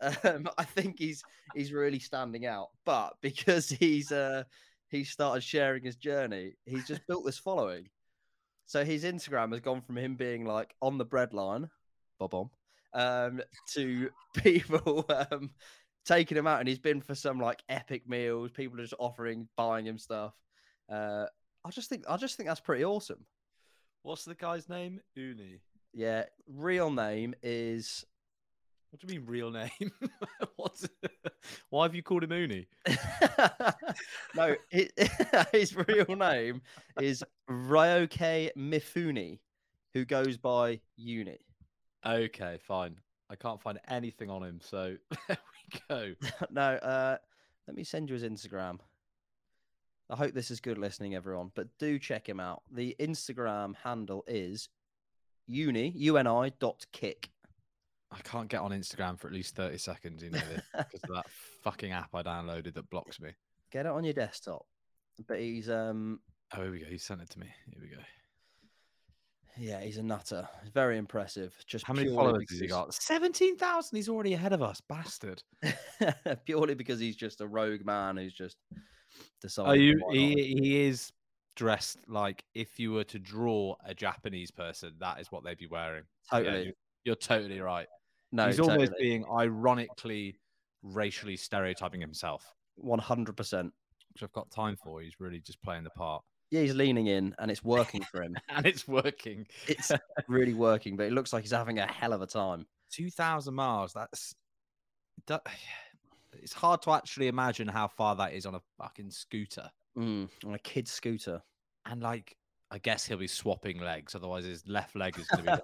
Um, 0.00 0.48
I 0.58 0.64
think 0.64 0.98
he's 0.98 1.22
he's 1.54 1.72
really 1.72 1.98
standing 1.98 2.46
out, 2.46 2.68
but 2.84 3.14
because 3.22 3.68
he's 3.68 4.12
uh, 4.12 4.44
he 4.88 5.02
started 5.04 5.42
sharing 5.42 5.82
his 5.82 5.96
journey, 5.96 6.54
he's 6.66 6.86
just 6.86 7.06
built 7.06 7.24
this 7.24 7.38
following. 7.38 7.88
So 8.66 8.84
his 8.84 9.04
Instagram 9.04 9.52
has 9.52 9.60
gone 9.60 9.82
from 9.82 9.98
him 9.98 10.14
being 10.14 10.44
like 10.44 10.74
on 10.80 10.98
the 10.98 11.04
breadline, 11.04 11.68
bob 12.18 12.34
on, 12.34 12.50
um, 12.94 13.40
to 13.74 14.10
people 14.36 15.04
um, 15.30 15.50
taking 16.04 16.36
him 16.36 16.46
out, 16.46 16.60
and 16.60 16.68
he's 16.68 16.78
been 16.78 17.00
for 17.00 17.14
some 17.14 17.38
like 17.38 17.62
epic 17.68 18.08
meals. 18.08 18.50
People 18.52 18.78
are 18.78 18.82
just 18.82 18.94
offering, 18.98 19.48
buying 19.56 19.86
him 19.86 19.98
stuff. 19.98 20.32
Uh, 20.90 21.26
I 21.64 21.70
just 21.70 21.88
think 21.88 22.04
I 22.08 22.16
just 22.16 22.36
think 22.36 22.48
that's 22.48 22.60
pretty 22.60 22.84
awesome. 22.84 23.24
What's 24.02 24.24
the 24.24 24.34
guy's 24.34 24.68
name? 24.68 25.00
Uni. 25.14 25.60
Yeah, 25.92 26.24
real 26.46 26.90
name 26.90 27.34
is 27.42 28.04
What 28.94 29.00
do 29.00 29.12
you 29.12 29.18
mean 29.18 29.28
real 29.28 29.50
name? 29.50 29.90
What's 30.56 30.88
why 31.70 31.84
have 31.84 31.96
you 31.96 32.02
called 32.04 32.22
him 32.22 32.30
Uni? 32.30 32.68
no, 34.36 34.54
it, 34.70 34.92
his 35.50 35.74
real 35.74 36.14
name 36.14 36.62
is 37.00 37.24
Ryoke 37.50 38.50
Mifune, 38.56 39.40
who 39.94 40.04
goes 40.04 40.36
by 40.36 40.78
Uni. 40.94 41.40
Okay, 42.06 42.56
fine. 42.62 42.94
I 43.28 43.34
can't 43.34 43.60
find 43.60 43.80
anything 43.88 44.30
on 44.30 44.44
him, 44.44 44.60
so 44.62 44.94
there 45.26 45.38
we 45.72 45.80
go. 45.88 46.14
no, 46.52 46.62
uh, 46.62 47.16
let 47.66 47.76
me 47.76 47.82
send 47.82 48.08
you 48.08 48.14
his 48.14 48.22
Instagram. 48.22 48.78
I 50.08 50.14
hope 50.14 50.34
this 50.34 50.52
is 50.52 50.60
good 50.60 50.78
listening, 50.78 51.16
everyone. 51.16 51.50
But 51.56 51.66
do 51.80 51.98
check 51.98 52.28
him 52.28 52.38
out. 52.38 52.62
The 52.70 52.94
Instagram 53.00 53.74
handle 53.82 54.22
is 54.28 54.68
uni 55.48 55.92
uni 55.96 56.52
dot 56.60 56.86
kick. 56.92 57.30
I 58.14 58.20
can't 58.20 58.48
get 58.48 58.60
on 58.60 58.70
Instagram 58.70 59.18
for 59.18 59.26
at 59.28 59.34
least 59.34 59.56
30 59.56 59.78
seconds, 59.78 60.22
you 60.22 60.30
know, 60.30 60.40
because 60.76 61.00
of 61.04 61.14
that 61.14 61.26
fucking 61.62 61.92
app 61.92 62.14
I 62.14 62.22
downloaded 62.22 62.74
that 62.74 62.88
blocks 62.90 63.20
me. 63.20 63.30
Get 63.72 63.86
it 63.86 63.92
on 63.92 64.04
your 64.04 64.14
desktop. 64.14 64.64
But 65.26 65.40
he's 65.40 65.68
um 65.68 66.20
Oh, 66.56 66.62
here 66.62 66.70
we 66.70 66.78
go. 66.80 66.86
He 66.86 66.98
sent 66.98 67.20
it 67.22 67.30
to 67.30 67.38
me. 67.40 67.46
Here 67.66 67.80
we 67.80 67.88
go. 67.88 68.02
yeah, 69.56 69.80
he's 69.80 69.98
a 69.98 70.02
nutter. 70.02 70.48
Very 70.72 70.98
impressive. 70.98 71.54
Just 71.66 71.84
How 71.86 71.94
many 71.94 72.14
followers 72.14 72.46
has 72.50 72.60
he 72.60 72.66
got? 72.66 72.94
17,000. 72.94 73.96
He's 73.96 74.08
already 74.08 74.34
ahead 74.34 74.52
of 74.52 74.62
us, 74.62 74.80
bastard. 74.88 75.42
purely 76.44 76.74
because 76.74 77.00
he's 77.00 77.16
just 77.16 77.40
a 77.40 77.46
rogue 77.46 77.84
man 77.84 78.16
who's 78.16 78.34
just 78.34 78.56
decided. 79.40 79.68
Are 79.70 79.76
you? 79.76 80.00
He, 80.10 80.54
he 80.60 80.80
is 80.86 81.12
dressed 81.56 81.98
like 82.08 82.44
if 82.54 82.78
you 82.80 82.92
were 82.92 83.04
to 83.04 83.18
draw 83.18 83.76
a 83.84 83.94
Japanese 83.94 84.50
person, 84.50 84.92
that 85.00 85.20
is 85.20 85.30
what 85.32 85.44
they'd 85.44 85.58
be 85.58 85.66
wearing. 85.68 86.04
Yeah, 86.32 86.38
Totally. 86.38 86.66
you- 86.66 86.72
you're 87.04 87.14
totally 87.16 87.60
right. 87.60 87.86
No, 88.34 88.46
He's 88.46 88.60
almost 88.60 88.92
being 88.98 89.24
ironically 89.30 90.38
racially 90.82 91.36
stereotyping 91.36 92.00
himself, 92.00 92.44
one 92.76 92.98
hundred 92.98 93.36
percent. 93.36 93.72
which 94.12 94.22
I've 94.22 94.32
got 94.32 94.50
time 94.50 94.76
for. 94.76 95.00
He's 95.00 95.14
really 95.18 95.40
just 95.40 95.62
playing 95.62 95.84
the 95.84 95.90
part. 95.90 96.22
Yeah, 96.50 96.60
he's 96.60 96.74
leaning 96.74 97.06
in, 97.06 97.34
and 97.38 97.50
it's 97.50 97.64
working 97.64 98.02
for 98.02 98.22
him. 98.22 98.36
And 98.48 98.66
it's 98.66 98.86
working. 98.86 99.46
It's 99.66 99.90
really 100.28 100.54
working, 100.54 100.96
but 100.96 101.06
it 101.06 101.12
looks 101.12 101.32
like 101.32 101.42
he's 101.42 101.50
having 101.52 101.78
a 101.78 101.86
hell 101.86 102.12
of 102.12 102.22
a 102.22 102.26
time. 102.26 102.66
2,000 102.92 103.54
miles. 103.54 103.92
That's. 103.92 104.34
that- 105.26 105.46
It's 106.42 106.52
hard 106.52 106.82
to 106.82 106.90
actually 106.90 107.28
imagine 107.28 107.68
how 107.68 107.86
far 107.86 108.16
that 108.16 108.32
is 108.34 108.44
on 108.44 108.56
a 108.56 108.60
fucking 108.76 109.10
scooter. 109.12 109.70
Mm, 109.96 110.28
on 110.44 110.54
a 110.54 110.58
kid's 110.58 110.90
scooter. 110.90 111.40
And 111.86 112.02
like, 112.02 112.36
I 112.70 112.78
guess 112.78 113.06
he'll 113.06 113.18
be 113.18 113.26
swapping 113.26 113.80
legs. 113.80 114.14
Otherwise, 114.14 114.44
his 114.44 114.66
left 114.66 114.96
leg 114.96 115.18
is 115.18 115.26
going 115.28 115.44
to 115.44 115.62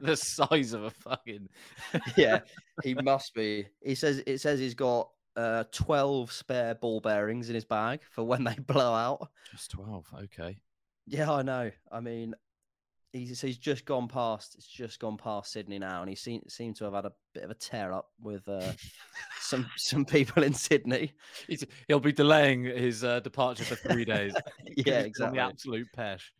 be 0.00 0.06
the, 0.06 0.16
size 0.16 0.72
of 0.72 0.84
a 0.84 0.90
fucking. 0.90 1.48
yeah, 2.16 2.40
he 2.82 2.94
must 2.94 3.34
be. 3.34 3.66
He 3.82 3.94
says 3.94 4.22
it 4.26 4.38
says 4.38 4.58
he's 4.58 4.74
got 4.74 5.08
uh, 5.36 5.64
twelve 5.72 6.30
spare 6.32 6.74
ball 6.74 7.00
bearings 7.00 7.48
in 7.48 7.54
his 7.54 7.64
bag 7.64 8.00
for 8.10 8.24
when 8.24 8.44
they 8.44 8.54
blow 8.66 8.92
out. 8.92 9.28
Just 9.50 9.70
12. 9.70 10.06
Okay. 10.24 10.58
Yeah, 11.06 11.32
I 11.32 11.42
know. 11.42 11.70
I 11.90 12.00
mean, 12.00 12.34
he's 13.12 13.40
he's 13.40 13.58
just 13.58 13.84
gone 13.84 14.08
past. 14.08 14.54
It's 14.56 14.66
just 14.66 15.00
gone 15.00 15.16
past 15.16 15.52
Sydney 15.52 15.78
now, 15.78 16.02
and 16.02 16.10
he 16.10 16.16
seemed 16.16 16.44
seemed 16.48 16.76
to 16.76 16.84
have 16.84 16.94
had 16.94 17.06
a 17.06 17.12
bit 17.32 17.44
of 17.44 17.50
a 17.50 17.54
tear 17.54 17.92
up 17.92 18.08
with 18.20 18.46
uh, 18.48 18.72
some 19.40 19.66
some 19.76 20.04
people 20.04 20.42
in 20.42 20.52
Sydney. 20.52 21.12
He's, 21.48 21.64
he'll 21.88 22.00
be 22.00 22.12
delaying 22.12 22.64
his 22.64 23.02
uh, 23.02 23.20
departure 23.20 23.64
for 23.64 23.76
three 23.76 24.04
days. 24.04 24.34
yeah, 24.66 24.74
he's 24.74 24.84
been 24.84 24.94
on 24.94 25.06
exactly. 25.06 25.38
The 25.38 25.44
absolute 25.44 25.88
pesh. 25.96 26.32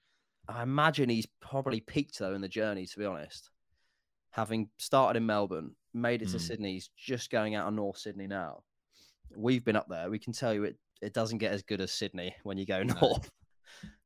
I 0.48 0.62
imagine 0.62 1.08
he's 1.08 1.28
probably 1.40 1.80
peaked 1.80 2.18
though 2.18 2.34
in 2.34 2.40
the 2.40 2.48
journey. 2.48 2.86
To 2.86 2.98
be 2.98 3.04
honest, 3.04 3.50
having 4.30 4.68
started 4.78 5.18
in 5.18 5.26
Melbourne, 5.26 5.74
made 5.94 6.22
it 6.22 6.28
to 6.30 6.36
Mm. 6.36 6.40
Sydney, 6.40 6.72
he's 6.74 6.90
just 6.96 7.30
going 7.30 7.54
out 7.54 7.68
of 7.68 7.74
North 7.74 7.98
Sydney 7.98 8.26
now. 8.26 8.62
We've 9.36 9.64
been 9.64 9.76
up 9.76 9.88
there. 9.88 10.10
We 10.10 10.18
can 10.18 10.32
tell 10.32 10.52
you 10.54 10.64
it 10.64 10.76
it 11.02 11.14
doesn't 11.14 11.38
get 11.38 11.52
as 11.52 11.62
good 11.62 11.80
as 11.80 11.92
Sydney 11.92 12.34
when 12.42 12.58
you 12.58 12.66
go 12.66 12.82
No. 12.82 12.94
north. 13.00 13.30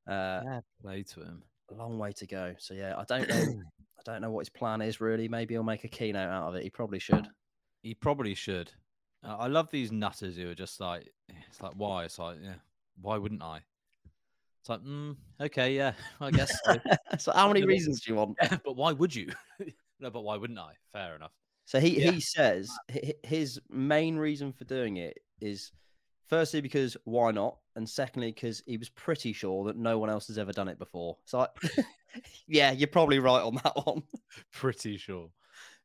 Uh, 0.06 0.42
Fair 0.42 0.62
play 0.82 1.02
to 1.02 1.20
him. 1.22 1.42
a 1.70 1.74
long 1.74 1.98
way 1.98 2.12
to 2.12 2.26
go. 2.26 2.54
So 2.58 2.74
yeah, 2.74 2.94
I 2.98 3.04
don't 3.04 3.26
know. 3.26 3.62
I 3.98 4.02
don't 4.04 4.20
know 4.20 4.30
what 4.30 4.40
his 4.40 4.50
plan 4.50 4.82
is 4.82 5.00
really. 5.00 5.28
Maybe 5.28 5.54
he'll 5.54 5.62
make 5.62 5.84
a 5.84 5.88
keynote 5.88 6.28
out 6.28 6.48
of 6.48 6.54
it. 6.56 6.62
He 6.62 6.68
probably 6.68 6.98
should. 6.98 7.26
He 7.82 7.94
probably 7.94 8.34
should. 8.34 8.70
Uh, 9.26 9.36
I 9.38 9.46
love 9.46 9.70
these 9.70 9.90
nutters 9.90 10.36
who 10.36 10.50
are 10.50 10.54
just 10.54 10.78
like, 10.78 11.08
it's 11.48 11.62
like, 11.62 11.72
why? 11.76 12.04
It's 12.04 12.18
like, 12.18 12.36
yeah, 12.42 12.56
why 13.00 13.16
wouldn't 13.16 13.42
I? 13.42 13.60
It's 14.64 14.70
like, 14.70 14.80
mm, 14.82 15.14
okay, 15.42 15.76
yeah, 15.76 15.92
I 16.22 16.30
guess. 16.30 16.50
So. 16.64 16.76
so 17.18 17.32
how 17.32 17.48
many 17.48 17.64
reasons 17.64 18.00
do 18.00 18.10
you 18.10 18.16
want? 18.16 18.38
but 18.64 18.76
why 18.76 18.92
would 18.92 19.14
you? 19.14 19.30
no, 20.00 20.08
but 20.08 20.22
why 20.22 20.38
wouldn't 20.38 20.58
I? 20.58 20.72
Fair 20.90 21.14
enough. 21.16 21.32
So 21.66 21.80
he 21.80 22.00
Yeah. 22.00 22.12
he 22.12 22.20
says 22.22 22.70
his 23.22 23.60
main 23.68 24.16
reason 24.16 24.54
for 24.54 24.64
doing 24.64 24.96
it 24.96 25.18
is 25.42 25.70
firstly 26.28 26.62
because 26.62 26.96
why 27.04 27.30
not, 27.30 27.58
and 27.76 27.86
secondly 27.86 28.32
because 28.32 28.62
he 28.64 28.78
was 28.78 28.88
pretty 28.88 29.34
sure 29.34 29.66
that 29.66 29.76
no 29.76 29.98
one 29.98 30.08
else 30.08 30.28
has 30.28 30.38
ever 30.38 30.52
done 30.52 30.68
it 30.68 30.78
before. 30.78 31.18
So 31.26 31.40
I, 31.40 31.48
yeah, 32.46 32.72
you're 32.72 32.88
probably 32.88 33.18
right 33.18 33.42
on 33.42 33.56
that 33.64 33.76
one. 33.84 34.02
Pretty 34.50 34.96
sure. 34.96 35.28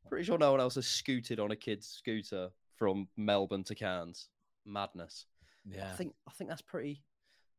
Pretty 0.07 0.23
sure 0.23 0.37
no 0.37 0.51
one 0.51 0.61
else 0.61 0.75
has 0.75 0.87
scooted 0.87 1.41
on 1.41 1.51
a 1.51 1.55
kid's 1.57 1.85
scooter 1.85 2.47
from 2.77 3.09
Melbourne 3.17 3.65
to 3.65 3.75
Cairns. 3.75 4.29
Madness. 4.65 5.25
Yeah. 5.65 5.89
I 5.91 5.95
think 5.97 6.13
I 6.29 6.31
think 6.31 6.49
that's 6.49 6.61
pretty 6.61 7.03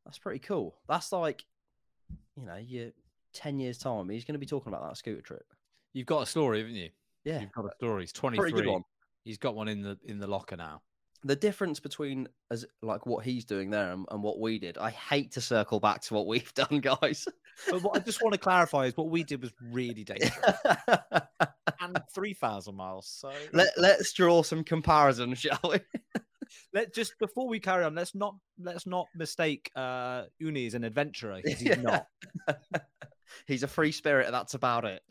that's 0.05 0.19
pretty 0.19 0.41
cool. 0.41 0.77
That's 0.89 1.13
like 1.13 1.45
you 2.37 2.47
know, 2.47 2.57
you 2.57 2.93
ten 3.33 3.59
years 3.59 3.79
time, 3.79 4.09
he's 4.09 4.25
going 4.25 4.35
to 4.35 4.39
be 4.39 4.47
talking 4.47 4.73
about 4.73 4.89
that 4.89 4.97
scooter 4.97 5.23
trip. 5.23 5.45
You've 5.93 6.07
got 6.07 6.23
a 6.23 6.27
story, 6.27 6.59
haven't 6.59 6.75
you? 6.75 6.91
Yeah, 7.25 7.41
You've 7.41 7.53
got 7.53 7.67
a 7.67 7.75
story. 7.77 8.03
He's 8.03 8.13
pretty 8.13 8.37
23. 8.39 8.63
good 8.63 8.71
one. 8.71 8.83
He's 9.25 9.39
got 9.39 9.55
one 9.55 9.69
in 9.69 9.83
the 9.83 9.99
in 10.05 10.19
the 10.19 10.27
locker 10.27 10.57
now. 10.57 10.81
the 11.25 11.37
difference 11.37 11.81
between 11.81 12.27
as 12.51 12.65
like 12.83 13.05
what 13.05 13.25
he's 13.25 13.45
doing 13.45 13.69
there 13.71 13.93
and, 13.93 14.07
and 14.11 14.23
what 14.23 14.41
we 14.41 14.59
did 14.59 14.79
i 14.79 14.89
hate 14.89 15.31
to 15.33 15.41
circle 15.43 15.79
back 15.79 16.01
to 16.01 16.15
what 16.15 16.27
we've 16.27 16.55
done 16.63 16.81
guys 16.81 17.29
But 17.71 17.83
what 17.83 17.95
I 17.95 18.01
just 18.01 18.23
want 18.23 18.33
to 18.33 18.39
clarify 18.39 18.87
is 18.87 18.97
what 18.97 19.11
we 19.11 19.23
did 19.23 19.43
was 19.43 19.53
really 19.71 20.03
dangerous 20.03 20.33
and 21.81 22.01
3,000 22.15 22.75
miles. 22.75 23.07
So 23.07 23.31
Let, 23.53 23.69
let's 23.77 24.13
draw 24.15 24.43
some 24.43 24.65
comparison, 24.65 25.35
shall 25.35 25.59
we 25.69 25.81
let 26.73 26.95
just 26.95 27.19
before 27.19 27.49
we 27.49 27.61
carry 27.61 27.85
on, 27.85 27.95
let's 27.95 28.15
not 28.15 28.35
let's 28.59 28.87
not 28.87 29.07
mistake 29.15 29.71
uh 29.77 30.25
Uni 30.39 30.67
as 30.67 30.75
an 30.75 30.85
adventurer 30.85 31.37
because 31.43 31.61
he's 31.61 31.77
Yeah. 31.77 31.83
not. 31.83 32.07
he's 33.47 33.63
a 33.63 33.69
free 33.69 33.93
spirit 33.93 34.27
and 34.27 34.35
that's 34.35 34.55
about 34.55 34.85
it 34.85 35.03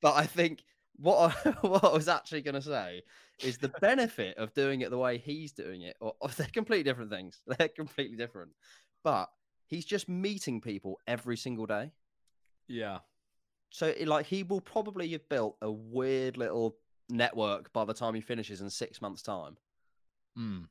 but 0.00 0.14
i 0.16 0.24
think 0.24 0.60
what 0.96 1.36
I, 1.46 1.50
what 1.66 1.84
I 1.84 1.92
was 1.92 2.08
actually 2.08 2.40
going 2.42 2.54
to 2.54 2.62
say 2.62 3.02
is 3.42 3.58
the 3.58 3.72
benefit 3.80 4.38
of 4.38 4.54
doing 4.54 4.80
it 4.80 4.90
the 4.90 4.98
way 4.98 5.18
he's 5.18 5.52
doing 5.52 5.82
it 5.82 5.96
or, 6.00 6.14
or 6.20 6.28
they're 6.30 6.46
completely 6.52 6.84
different 6.84 7.10
things 7.10 7.40
they're 7.46 7.68
completely 7.68 8.16
different 8.16 8.52
but 9.04 9.28
he's 9.66 9.84
just 9.84 10.08
meeting 10.08 10.60
people 10.60 10.98
every 11.06 11.36
single 11.36 11.66
day 11.66 11.90
Yeah. 12.68 12.98
So, 13.70 13.86
it- 13.88 14.06
like, 14.08 14.26
he 14.26 14.42
will 14.42 14.60
probably 14.60 15.08
have 15.12 15.28
built 15.28 15.56
a 15.62 15.70
weird 15.70 16.36
little 16.36 16.76
network 17.08 17.72
by 17.72 17.84
the 17.86 17.94
time 17.94 18.14
he 18.14 18.20
finishes 18.20 18.60
in 18.60 18.68
six 18.70 19.00
months' 19.00 19.22
time. 19.22 19.56
Mm. 20.38 20.66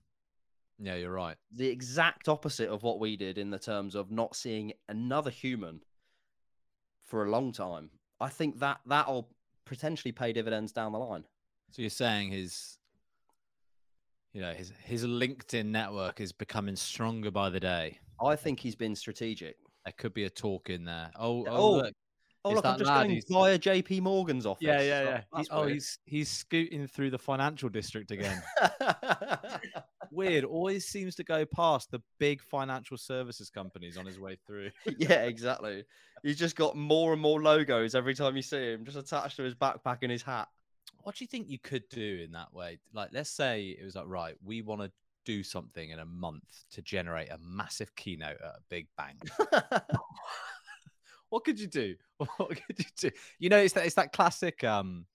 Yeah, 0.79 0.95
you're 0.95 1.11
right. 1.11 1.37
the 1.51 1.67
exact 1.67 2.27
opposite 2.27 2.69
of 2.69 2.81
what 2.81 2.99
we 2.99 3.15
did 3.15 3.37
in 3.37 3.51
the 3.51 3.59
terms 3.59 3.93
of 3.93 4.09
not 4.09 4.35
seeing 4.35 4.73
another 4.89 5.29
human 5.29 5.81
for 7.03 7.25
a 7.25 7.29
long 7.29 7.51
time. 7.51 7.91
I 8.19 8.29
think 8.29 8.59
that 8.59 8.79
that'll 8.87 9.29
potentially 9.65 10.11
pay 10.11 10.33
dividends 10.33 10.71
down 10.71 10.91
the 10.91 10.99
line. 10.99 11.23
So 11.71 11.81
you're 11.83 11.89
saying 11.91 12.31
his, 12.31 12.77
you 14.33 14.41
know, 14.41 14.53
his 14.53 14.73
his 14.83 15.05
LinkedIn 15.05 15.65
network 15.65 16.19
is 16.19 16.31
becoming 16.31 16.75
stronger 16.75 17.31
by 17.31 17.49
the 17.49 17.59
day. 17.59 17.99
I 18.23 18.35
think 18.35 18.59
he's 18.59 18.75
been 18.75 18.95
strategic. 18.95 19.57
There 19.85 19.93
could 19.97 20.13
be 20.13 20.25
a 20.25 20.29
talk 20.29 20.69
in 20.69 20.83
there. 20.85 21.11
Oh, 21.15 21.45
oh, 21.47 21.55
Oh, 21.55 21.71
look. 21.77 21.93
Oh, 22.43 22.53
look, 22.53 22.65
I'm 22.65 22.79
just 22.79 22.89
going 22.89 23.21
via 23.29 23.59
JP 23.59 24.01
Morgan's 24.01 24.45
office. 24.45 24.65
yeah, 24.65 24.81
yeah, 24.81 25.03
yeah. 25.03 25.21
That's 25.33 25.49
oh, 25.51 25.61
weird. 25.61 25.73
he's 25.73 25.99
he's 26.05 26.29
scooting 26.29 26.87
through 26.87 27.11
the 27.11 27.19
financial 27.19 27.69
district 27.69 28.11
again. 28.11 28.41
Weird. 30.11 30.43
Always 30.43 30.85
seems 30.85 31.15
to 31.15 31.23
go 31.23 31.45
past 31.45 31.89
the 31.89 32.01
big 32.19 32.41
financial 32.41 32.97
services 32.97 33.49
companies 33.49 33.97
on 33.97 34.05
his 34.05 34.19
way 34.19 34.37
through. 34.45 34.71
yeah, 34.97 35.23
exactly. 35.23 35.85
He's 36.21 36.37
just 36.37 36.55
got 36.55 36.75
more 36.75 37.13
and 37.13 37.21
more 37.21 37.41
logos 37.41 37.95
every 37.95 38.13
time 38.13 38.35
you 38.35 38.41
see 38.41 38.73
him, 38.73 38.85
just 38.85 38.97
attached 38.97 39.37
to 39.37 39.43
his 39.43 39.55
backpack 39.55 39.99
and 40.01 40.11
his 40.11 40.21
hat. 40.21 40.49
What 41.03 41.15
do 41.15 41.23
you 41.23 41.27
think 41.27 41.49
you 41.49 41.59
could 41.59 41.87
do 41.89 42.21
in 42.23 42.33
that 42.33 42.53
way? 42.53 42.79
Like, 42.93 43.09
let's 43.13 43.29
say 43.29 43.69
it 43.69 43.83
was 43.83 43.95
like, 43.95 44.05
right, 44.07 44.35
we 44.43 44.61
want 44.61 44.81
to 44.81 44.91
do 45.25 45.43
something 45.43 45.89
in 45.89 45.99
a 45.99 46.05
month 46.05 46.65
to 46.71 46.81
generate 46.81 47.29
a 47.29 47.37
massive 47.39 47.95
keynote 47.95 48.37
at 48.41 48.55
a 48.55 48.59
big 48.69 48.87
bank. 48.97 49.17
what 51.31 51.43
could 51.43 51.59
you 51.59 51.67
do? 51.67 51.95
What 52.37 52.49
could 52.49 52.77
you 52.77 52.85
do? 52.99 53.09
You 53.39 53.49
know, 53.49 53.57
it's 53.57 53.73
that 53.73 53.85
it's 53.87 53.95
that 53.95 54.13
classic. 54.13 54.63
Um, 54.63 55.05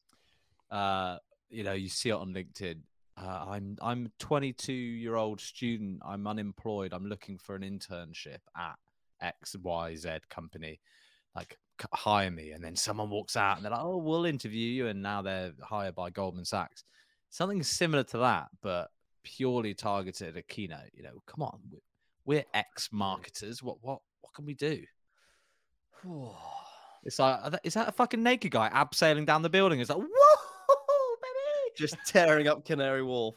uh, 0.73 1.19
you 1.49 1.63
know, 1.63 1.75
you 1.75 1.89
see 1.89 2.09
it 2.09 2.15
on 2.15 2.35
LinkedIn. 2.35 2.81
Uh, 3.17 3.45
I'm 3.49 3.79
I'm 3.81 4.11
22 4.19 4.73
year 4.73 5.15
old 5.15 5.41
student. 5.41 6.03
I'm 6.05 6.27
unemployed. 6.27 6.93
I'm 6.93 7.07
looking 7.07 7.39
for 7.39 7.55
an 7.55 7.63
internship 7.63 8.39
at 8.57 8.75
X 9.21 9.55
Y 9.63 9.95
Z 9.95 10.09
company. 10.29 10.81
Like 11.37 11.57
hire 11.93 12.31
me, 12.31 12.51
and 12.53 12.65
then 12.65 12.75
someone 12.75 13.11
walks 13.11 13.37
out 13.37 13.57
and 13.57 13.65
they're 13.65 13.71
like, 13.71 13.85
"Oh, 13.85 13.99
we'll 13.99 14.25
interview 14.25 14.69
you," 14.69 14.87
and 14.89 15.01
now 15.03 15.23
they're 15.23 15.53
hired 15.63 15.95
by 15.95 16.11
Goldman 16.11 16.45
Sachs. 16.47 16.83
Something 17.31 17.63
similar 17.63 18.03
to 18.05 18.19
that, 18.19 18.49
but 18.63 18.89
purely 19.23 19.75
targeted 19.75 20.29
at 20.29 20.37
a 20.37 20.43
keynote. 20.43 20.91
You 20.95 21.03
know, 21.05 21.23
come 21.27 21.43
on, 21.43 21.61
we- 21.71 21.83
we're 22.25 22.45
ex 22.55 22.89
marketers. 22.91 23.63
What 23.63 23.77
what 23.83 24.01
what 24.23 24.33
can 24.35 24.45
we 24.47 24.55
do? 24.55 24.83
It's 27.05 27.19
like, 27.19 27.55
is 27.65 27.75
that 27.75 27.89
a 27.89 27.93
fucking 27.93 28.23
naked 28.23 28.51
guy 28.51 28.69
abseiling 28.73 29.27
down 29.27 29.43
the 29.43 29.49
building? 29.49 29.81
It's 29.81 29.91
like, 29.91 29.99
whoa, 29.99 30.07
baby! 31.23 31.73
just 31.77 31.97
tearing 32.07 32.49
up 32.49 32.65
Canary 32.65 33.03
Wharf. 33.03 33.37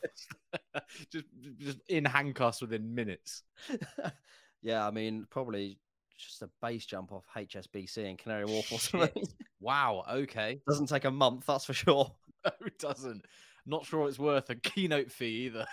just, 1.11 1.25
just 1.57 1.79
in 1.87 2.05
handcuffs 2.05 2.61
within 2.61 2.95
minutes. 2.95 3.43
yeah, 4.61 4.87
I 4.87 4.91
mean, 4.91 5.27
probably 5.29 5.77
just 6.17 6.41
a 6.41 6.49
base 6.61 6.85
jump 6.85 7.11
off 7.11 7.25
HSBC 7.35 8.09
and 8.09 8.17
Canary 8.17 8.45
Wharf 8.45 8.71
or 8.71 8.79
something. 8.79 9.23
Wow. 9.61 10.03
Okay. 10.09 10.61
Doesn't 10.67 10.87
take 10.87 11.05
a 11.05 11.11
month, 11.11 11.45
that's 11.45 11.65
for 11.65 11.73
sure. 11.73 12.11
No, 12.45 12.51
it 12.65 12.79
doesn't. 12.79 13.25
Not 13.65 13.85
sure 13.85 14.07
it's 14.07 14.17
worth 14.17 14.49
a 14.49 14.55
keynote 14.55 15.11
fee 15.11 15.45
either. 15.45 15.65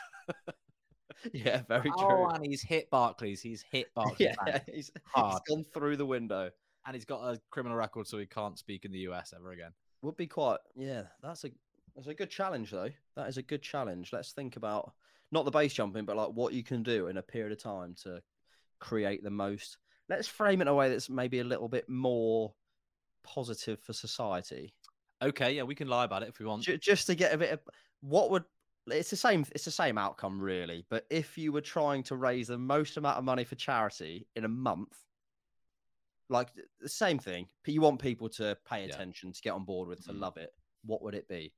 Yeah, 1.32 1.62
very 1.66 1.90
Oh, 1.96 2.08
true. 2.08 2.28
and 2.30 2.44
he's 2.44 2.62
hit 2.62 2.90
Barclays. 2.90 3.40
He's 3.40 3.64
hit 3.70 3.86
Barclays. 3.94 4.34
yeah, 4.46 4.58
he's, 4.66 4.90
he's 5.14 5.40
gone 5.48 5.64
through 5.72 5.96
the 5.96 6.04
window. 6.04 6.50
And 6.86 6.94
he's 6.94 7.04
got 7.04 7.22
a 7.22 7.40
criminal 7.50 7.76
record, 7.76 8.06
so 8.06 8.18
he 8.18 8.26
can't 8.26 8.58
speak 8.58 8.84
in 8.84 8.92
the 8.92 9.00
US 9.10 9.34
ever 9.36 9.50
again. 9.52 9.72
Would 10.02 10.16
be 10.16 10.26
quite. 10.26 10.58
Yeah, 10.76 11.02
that's 11.22 11.44
a 11.44 11.50
that's 11.94 12.08
a 12.08 12.14
good 12.14 12.30
challenge 12.30 12.70
though. 12.70 12.90
That 13.16 13.28
is 13.28 13.38
a 13.38 13.42
good 13.42 13.62
challenge. 13.62 14.12
Let's 14.12 14.32
think 14.32 14.56
about 14.56 14.92
not 15.32 15.44
the 15.44 15.50
base 15.50 15.74
jumping, 15.74 16.04
but 16.04 16.16
like 16.16 16.28
what 16.28 16.52
you 16.52 16.62
can 16.62 16.82
do 16.82 17.08
in 17.08 17.16
a 17.16 17.22
period 17.22 17.52
of 17.52 17.62
time 17.62 17.94
to 18.04 18.22
create 18.78 19.22
the 19.22 19.30
most. 19.30 19.78
Let's 20.08 20.28
frame 20.28 20.60
it 20.60 20.62
in 20.62 20.68
a 20.68 20.74
way 20.74 20.88
that's 20.88 21.10
maybe 21.10 21.40
a 21.40 21.44
little 21.44 21.68
bit 21.68 21.88
more 21.88 22.54
positive 23.24 23.80
for 23.80 23.92
society. 23.92 24.72
Okay, 25.20 25.54
yeah, 25.54 25.64
we 25.64 25.74
can 25.74 25.88
lie 25.88 26.04
about 26.04 26.22
it 26.22 26.28
if 26.28 26.38
we 26.38 26.46
want. 26.46 26.62
Ju- 26.62 26.78
just 26.78 27.06
to 27.08 27.14
get 27.14 27.34
a 27.34 27.38
bit 27.38 27.50
of 27.50 27.60
what 28.00 28.30
would 28.30 28.44
it's 28.88 29.10
the 29.10 29.16
same 29.16 29.44
it's 29.52 29.64
the 29.64 29.70
same 29.70 29.98
outcome 29.98 30.40
really 30.40 30.84
but 30.88 31.04
if 31.10 31.36
you 31.36 31.50
were 31.50 31.60
trying 31.60 32.04
to 32.04 32.14
raise 32.14 32.46
the 32.46 32.58
most 32.58 32.96
amount 32.96 33.18
of 33.18 33.24
money 33.24 33.42
for 33.42 33.56
charity 33.56 34.28
in 34.36 34.44
a 34.44 34.48
month 34.48 34.96
like 36.28 36.50
the 36.80 36.88
same 36.88 37.18
thing 37.18 37.46
but 37.64 37.72
you 37.74 37.80
want 37.80 38.00
people 38.00 38.28
to 38.28 38.56
pay 38.68 38.84
Yeah. 38.84 38.94
attention 38.94 39.32
to 39.32 39.40
get 39.42 39.50
on 39.52 39.64
board 39.64 39.88
with 39.88 40.04
to 40.04 40.12
Mhm. 40.12 40.20
love 40.20 40.36
it 40.36 40.50
what 40.84 41.02
would 41.02 41.14
it 41.14 41.28
be 41.28 41.52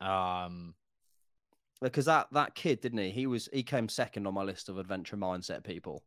Um, 0.00 0.74
because 1.80 2.04
that 2.06 2.28
that 2.32 2.54
kid 2.54 2.80
didn't 2.80 2.98
he 2.98 3.10
he 3.10 3.26
was 3.26 3.48
he 3.52 3.62
came 3.62 3.88
second 3.88 4.26
on 4.26 4.34
my 4.34 4.42
list 4.42 4.68
of 4.68 4.78
adventure 4.78 5.16
mindset 5.16 5.64
people 5.64 6.04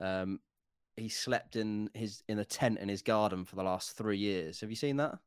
um 0.00 0.40
he 0.96 1.08
slept 1.08 1.56
in 1.56 1.90
his 1.94 2.22
in 2.28 2.38
a 2.38 2.44
tent 2.44 2.78
in 2.78 2.88
his 2.88 3.02
garden 3.02 3.44
for 3.44 3.56
the 3.56 3.62
last 3.62 3.96
three 3.96 4.18
years 4.18 4.60
have 4.60 4.70
you 4.70 4.76
seen 4.76 4.96
that 4.96 5.18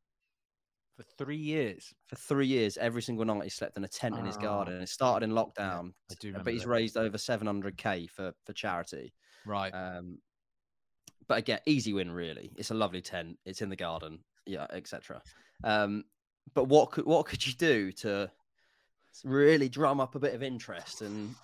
for 0.96 1.04
three 1.16 1.36
years. 1.36 1.94
for 2.06 2.16
three 2.16 2.46
years, 2.46 2.76
every 2.76 3.00
single 3.00 3.24
night 3.24 3.44
he 3.44 3.48
slept 3.48 3.78
in 3.78 3.84
a 3.84 3.88
tent 3.88 4.18
in 4.18 4.26
his 4.26 4.36
Oh, 4.36 4.42
garden. 4.42 4.82
It 4.82 4.88
started 4.90 5.24
in 5.24 5.34
lockdown, 5.34 5.94
I 6.10 6.14
do 6.20 6.28
remember 6.28 6.44
but 6.44 6.52
he's 6.52 6.64
that. 6.64 6.68
raised 6.68 6.96
over 6.98 7.16
700k 7.16 8.06
for 8.10 8.34
for 8.44 8.52
charity. 8.52 9.14
Right. 9.46 9.72
Um, 9.74 10.18
but 11.28 11.38
again, 11.38 11.60
easy 11.66 11.92
win 11.92 12.10
really. 12.10 12.52
It's 12.56 12.70
a 12.70 12.74
lovely 12.74 13.00
tent. 13.00 13.38
It's 13.44 13.62
in 13.62 13.68
the 13.68 13.76
garden, 13.76 14.20
yeah, 14.46 14.66
etc. 14.70 15.22
Um, 15.64 16.04
but 16.54 16.64
what 16.64 16.90
could 16.90 17.06
what 17.06 17.26
could 17.26 17.46
you 17.46 17.52
do 17.52 17.92
to 17.92 18.30
really 19.24 19.68
drum 19.68 20.00
up 20.00 20.14
a 20.14 20.18
bit 20.18 20.34
of 20.34 20.42
interest 20.42 21.02
and 21.02 21.34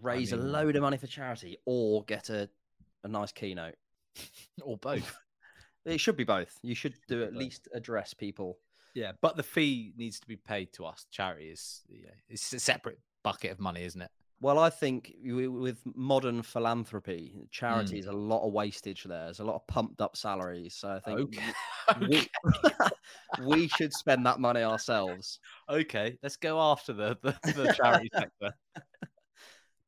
raise 0.00 0.32
a 0.32 0.36
mean- 0.36 0.52
load 0.52 0.76
of 0.76 0.82
money 0.82 0.96
for 0.96 1.06
charity, 1.06 1.58
or 1.66 2.04
get 2.04 2.30
a 2.30 2.48
a 3.04 3.08
nice 3.08 3.32
keynote? 3.32 3.76
or 4.62 4.76
both. 4.76 5.16
It 5.84 5.98
should 5.98 6.16
be 6.16 6.24
both. 6.24 6.58
You 6.62 6.74
should 6.74 6.94
do 7.08 7.24
at 7.24 7.34
least 7.34 7.66
address 7.74 8.14
people. 8.14 8.58
yeah, 8.94 9.12
but 9.20 9.36
the 9.36 9.42
fee 9.42 9.92
needs 9.96 10.20
to 10.20 10.26
be 10.28 10.36
paid 10.36 10.72
to 10.74 10.84
us. 10.84 11.06
Charity 11.10 11.46
is 11.46 11.80
yeah, 11.88 12.10
it's 12.28 12.52
a 12.52 12.60
separate 12.60 13.00
bucket 13.24 13.50
of 13.50 13.58
money, 13.58 13.82
isn't 13.84 14.02
it? 14.02 14.10
Well, 14.42 14.58
I 14.58 14.70
think 14.70 15.14
with 15.24 15.78
modern 15.94 16.42
philanthropy, 16.42 17.32
Hmm. 17.36 17.46
charity 17.52 18.00
is 18.00 18.06
a 18.06 18.12
lot 18.12 18.44
of 18.44 18.52
wastage 18.52 19.04
there. 19.04 19.26
There's 19.26 19.38
a 19.38 19.44
lot 19.44 19.54
of 19.54 19.64
pumped 19.68 20.00
up 20.00 20.16
salaries. 20.16 20.74
So 20.74 20.90
I 20.90 20.98
think 20.98 21.20
Okay. 21.20 21.52
we, 22.10 22.28
we 23.46 23.68
should 23.68 23.92
spend 23.92 24.26
that 24.26 24.40
money 24.40 24.62
ourselves. 24.62 25.38
okay, 25.68 26.18
let's 26.24 26.36
go 26.36 26.60
after 26.60 26.92
the 26.92 27.16
the, 27.22 27.36
the 27.52 27.72
charity 27.72 28.10
sector. 28.12 28.52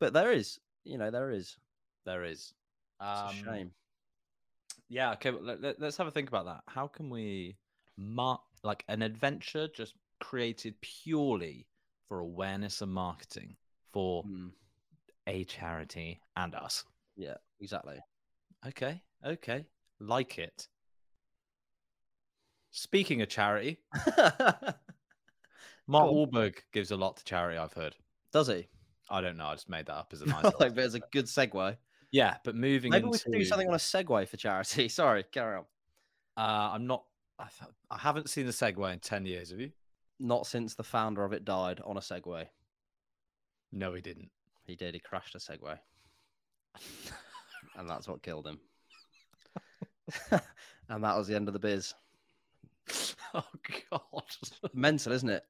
But 0.01 0.13
there 0.13 0.33
is, 0.33 0.59
you 0.85 0.99
know, 0.99 1.11
there 1.11 1.31
is. 1.31 1.57
There 2.05 2.25
is. 2.25 2.53
It's 3.01 3.01
Um, 3.01 3.31
a 3.31 3.45
shame. 3.45 3.71
Yeah. 4.89 5.13
Okay. 5.13 5.31
Let, 5.31 5.83
us 5.83 5.97
have 5.97 6.07
a 6.07 6.11
think 6.11 6.29
about 6.29 6.45
that. 6.47 6.63
How 6.69 6.87
can 6.87 7.11
we 7.11 7.57
mark 7.97 8.41
like 8.63 8.85
an 8.89 9.03
adventure 9.03 9.69
just 9.69 9.95
created 10.21 10.75
purely 10.81 11.67
for 12.09 12.21
awareness 12.21 12.83
and 12.83 12.93
marketing 12.93 13.57
for 13.95 14.25
Mm, 14.25 14.51
a 15.29 15.45
charity 15.45 16.21
and 16.37 16.55
us? 16.57 16.85
yeah, 17.17 17.37
exactly. 17.61 17.99
Okay. 18.67 19.01
Okay. 19.25 19.67
Like 20.01 20.37
it. 20.39 20.67
Speaking 22.73 23.23
of 23.23 23.29
charity, 23.29 23.79
Mark. 25.87 26.11
Wahlberg 26.11 26.57
gives 26.73 26.91
a 26.91 26.97
lot 26.97 27.17
to 27.19 27.25
charity. 27.25 27.57
I've 27.57 27.73
heard. 27.73 27.95
Does 28.33 28.49
he? 28.49 28.67
I 29.11 29.21
don't 29.21 29.37
know. 29.37 29.47
I 29.47 29.55
just 29.55 29.69
made 29.69 29.87
that 29.87 29.95
up 29.95 30.11
as 30.13 30.23
a 30.23 30.27
nice. 30.27 30.43
like, 30.45 30.59
little- 30.59 30.75
there's 30.75 30.95
a 30.95 31.01
good 31.13 31.27
segue. 31.27 31.77
yeah, 32.11 32.37
but 32.45 32.57
moving 32.57 32.91
Maybe 32.91 33.05
into 33.05 33.11
we 33.11 33.19
should 33.19 33.33
do 33.33 33.45
something 33.45 33.69
on 33.69 33.75
a 33.75 33.79
segue 33.79 34.27
for 34.29 34.37
charity. 34.37 34.89
Sorry, 35.01 35.25
carry 35.31 35.59
on. 35.59 35.65
Uh, 36.37 36.71
I'm 36.75 36.87
not. 36.87 37.05
I, 37.39 37.45
th- 37.45 37.71
I 37.91 37.99
haven't 37.99 38.29
seen 38.31 38.47
the 38.47 38.53
Segway 38.53 38.93
in 38.93 38.99
ten 38.99 39.25
years. 39.27 39.51
Have 39.51 39.61
you? 39.61 39.71
Not 40.19 40.47
since 40.47 40.75
the 40.75 40.83
founder 40.85 41.25
of 41.25 41.33
it 41.33 41.45
died 41.45 41.81
on 41.85 41.97
a 41.97 42.01
Segway. 42.01 42.47
No, 43.75 43.93
he 43.93 44.01
didn't. 44.01 44.31
He 44.67 44.77
did. 44.77 44.95
He 44.95 45.01
crashed 45.01 45.35
a 45.35 45.39
Segway, 45.39 45.79
and 47.77 47.91
that's 47.91 48.07
what 48.09 48.23
killed 48.23 48.47
him. 48.47 48.61
and 50.89 51.03
that 51.05 51.17
was 51.17 51.27
the 51.27 51.35
end 51.35 51.49
of 51.49 51.55
the 51.55 51.59
biz. 51.59 51.93
oh 53.35 53.45
God. 53.91 54.23
Mental, 54.73 55.13
isn't 55.13 55.29
it? 55.29 55.43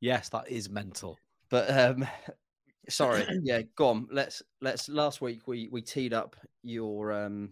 yes, 0.00 0.28
that 0.30 0.48
is 0.48 0.68
mental. 0.68 1.18
But 1.48 1.70
um, 1.70 2.06
sorry, 2.88 3.24
yeah, 3.42 3.62
go 3.76 3.88
on. 3.88 4.08
Let's 4.10 4.42
let's. 4.60 4.88
Last 4.88 5.20
week 5.20 5.46
we 5.46 5.68
we 5.70 5.80
teed 5.80 6.12
up 6.12 6.36
your 6.62 7.12
um, 7.12 7.50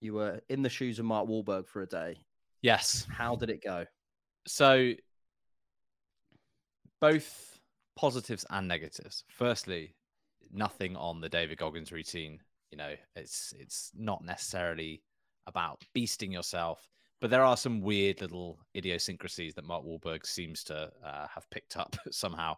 you 0.00 0.14
were 0.14 0.40
in 0.48 0.62
the 0.62 0.68
shoes 0.68 0.98
of 0.98 1.04
Mark 1.04 1.28
Wahlberg 1.28 1.66
for 1.66 1.82
a 1.82 1.86
day. 1.86 2.18
Yes. 2.62 3.06
How 3.10 3.34
did 3.34 3.50
it 3.50 3.62
go? 3.62 3.86
So, 4.46 4.92
both 7.00 7.51
positives 7.96 8.44
and 8.50 8.66
negatives. 8.68 9.24
Firstly, 9.28 9.94
nothing 10.52 10.96
on 10.96 11.20
the 11.20 11.28
David 11.28 11.58
Goggins 11.58 11.92
routine. 11.92 12.40
You 12.70 12.78
know, 12.78 12.94
it's 13.16 13.52
it's 13.58 13.90
not 13.94 14.24
necessarily 14.24 15.02
about 15.46 15.84
beasting 15.94 16.32
yourself, 16.32 16.88
but 17.20 17.30
there 17.30 17.44
are 17.44 17.56
some 17.56 17.80
weird 17.80 18.20
little 18.20 18.58
idiosyncrasies 18.76 19.54
that 19.54 19.64
Mark 19.64 19.84
Wahlberg 19.84 20.24
seems 20.24 20.64
to 20.64 20.90
uh, 21.04 21.26
have 21.32 21.48
picked 21.50 21.76
up 21.76 21.96
somehow. 22.10 22.56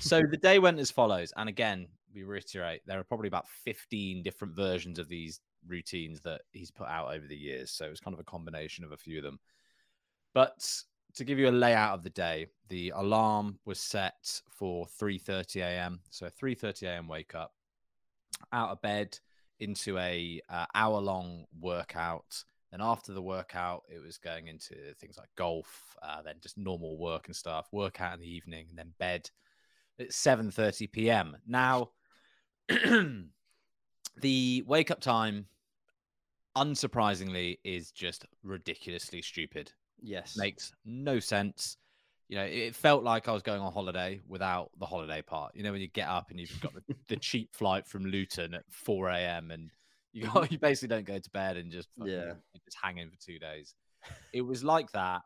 So 0.00 0.22
the 0.30 0.36
day 0.36 0.58
went 0.58 0.78
as 0.78 0.90
follows, 0.90 1.32
and 1.36 1.48
again, 1.48 1.88
we 2.14 2.24
reiterate 2.24 2.82
there 2.86 2.98
are 2.98 3.04
probably 3.04 3.28
about 3.28 3.48
15 3.64 4.22
different 4.22 4.54
versions 4.54 4.98
of 4.98 5.08
these 5.08 5.40
routines 5.66 6.20
that 6.20 6.42
he's 6.52 6.70
put 6.70 6.88
out 6.88 7.14
over 7.14 7.26
the 7.26 7.36
years. 7.36 7.70
So 7.70 7.86
it's 7.86 8.00
kind 8.00 8.14
of 8.14 8.20
a 8.20 8.24
combination 8.24 8.84
of 8.84 8.92
a 8.92 8.96
few 8.96 9.18
of 9.18 9.24
them. 9.24 9.38
But 10.34 10.66
to 11.16 11.24
give 11.24 11.38
you 11.38 11.48
a 11.48 11.50
layout 11.50 11.94
of 11.94 12.02
the 12.02 12.10
day, 12.10 12.46
the 12.68 12.92
alarm 12.94 13.58
was 13.64 13.80
set 13.80 14.40
for 14.50 14.86
3:30 14.86 15.62
a.m. 15.62 16.00
So 16.10 16.28
3:30 16.28 16.82
a.m. 16.84 17.08
wake 17.08 17.34
up, 17.34 17.54
out 18.52 18.70
of 18.70 18.82
bed 18.82 19.18
into 19.58 19.98
a 19.98 20.40
uh, 20.48 20.66
hour 20.74 21.00
long 21.00 21.46
workout. 21.58 22.44
Then 22.70 22.80
after 22.82 23.12
the 23.12 23.22
workout, 23.22 23.84
it 23.88 24.02
was 24.02 24.18
going 24.18 24.48
into 24.48 24.74
things 25.00 25.16
like 25.16 25.28
golf, 25.36 25.96
uh, 26.02 26.20
then 26.20 26.34
just 26.42 26.58
normal 26.58 26.98
work 26.98 27.28
and 27.28 27.36
stuff. 27.36 27.68
Workout 27.72 28.14
in 28.14 28.20
the 28.20 28.28
evening, 28.28 28.66
and 28.68 28.78
then 28.78 28.92
bed 28.98 29.30
at 29.98 30.10
7:30 30.10 30.92
p.m. 30.92 31.36
Now, 31.46 31.92
the 32.68 34.62
wake 34.66 34.90
up 34.90 35.00
time, 35.00 35.46
unsurprisingly, 36.54 37.58
is 37.64 37.90
just 37.90 38.26
ridiculously 38.42 39.22
stupid 39.22 39.72
Yes. 40.02 40.36
makes 40.36 40.72
no 40.84 41.18
sense. 41.20 41.76
You 42.28 42.36
know, 42.38 42.44
it 42.44 42.74
felt 42.74 43.04
like 43.04 43.28
I 43.28 43.32
was 43.32 43.42
going 43.42 43.60
on 43.60 43.72
holiday 43.72 44.20
without 44.26 44.70
the 44.78 44.86
holiday 44.86 45.22
part. 45.22 45.52
You 45.54 45.62
know, 45.62 45.70
when 45.72 45.80
you 45.80 45.88
get 45.88 46.08
up 46.08 46.30
and 46.30 46.40
you've 46.40 46.60
got 46.60 46.74
the, 46.74 46.82
the 47.08 47.16
cheap 47.16 47.54
flight 47.54 47.86
from 47.86 48.04
Luton 48.04 48.54
at 48.54 48.64
4 48.70 49.08
a.m. 49.10 49.50
and 49.52 49.70
you 50.12 50.26
got, 50.32 50.50
you 50.50 50.58
basically 50.58 50.88
don't 50.88 51.06
go 51.06 51.18
to 51.18 51.30
bed 51.30 51.56
and 51.56 51.70
just 51.70 51.88
Yeah. 52.04 52.32
just 52.64 52.76
hang 52.82 52.98
in 52.98 53.10
for 53.10 53.16
two 53.16 53.38
days. 53.38 53.74
It 54.32 54.42
was 54.42 54.64
like 54.64 54.90
that. 54.92 55.22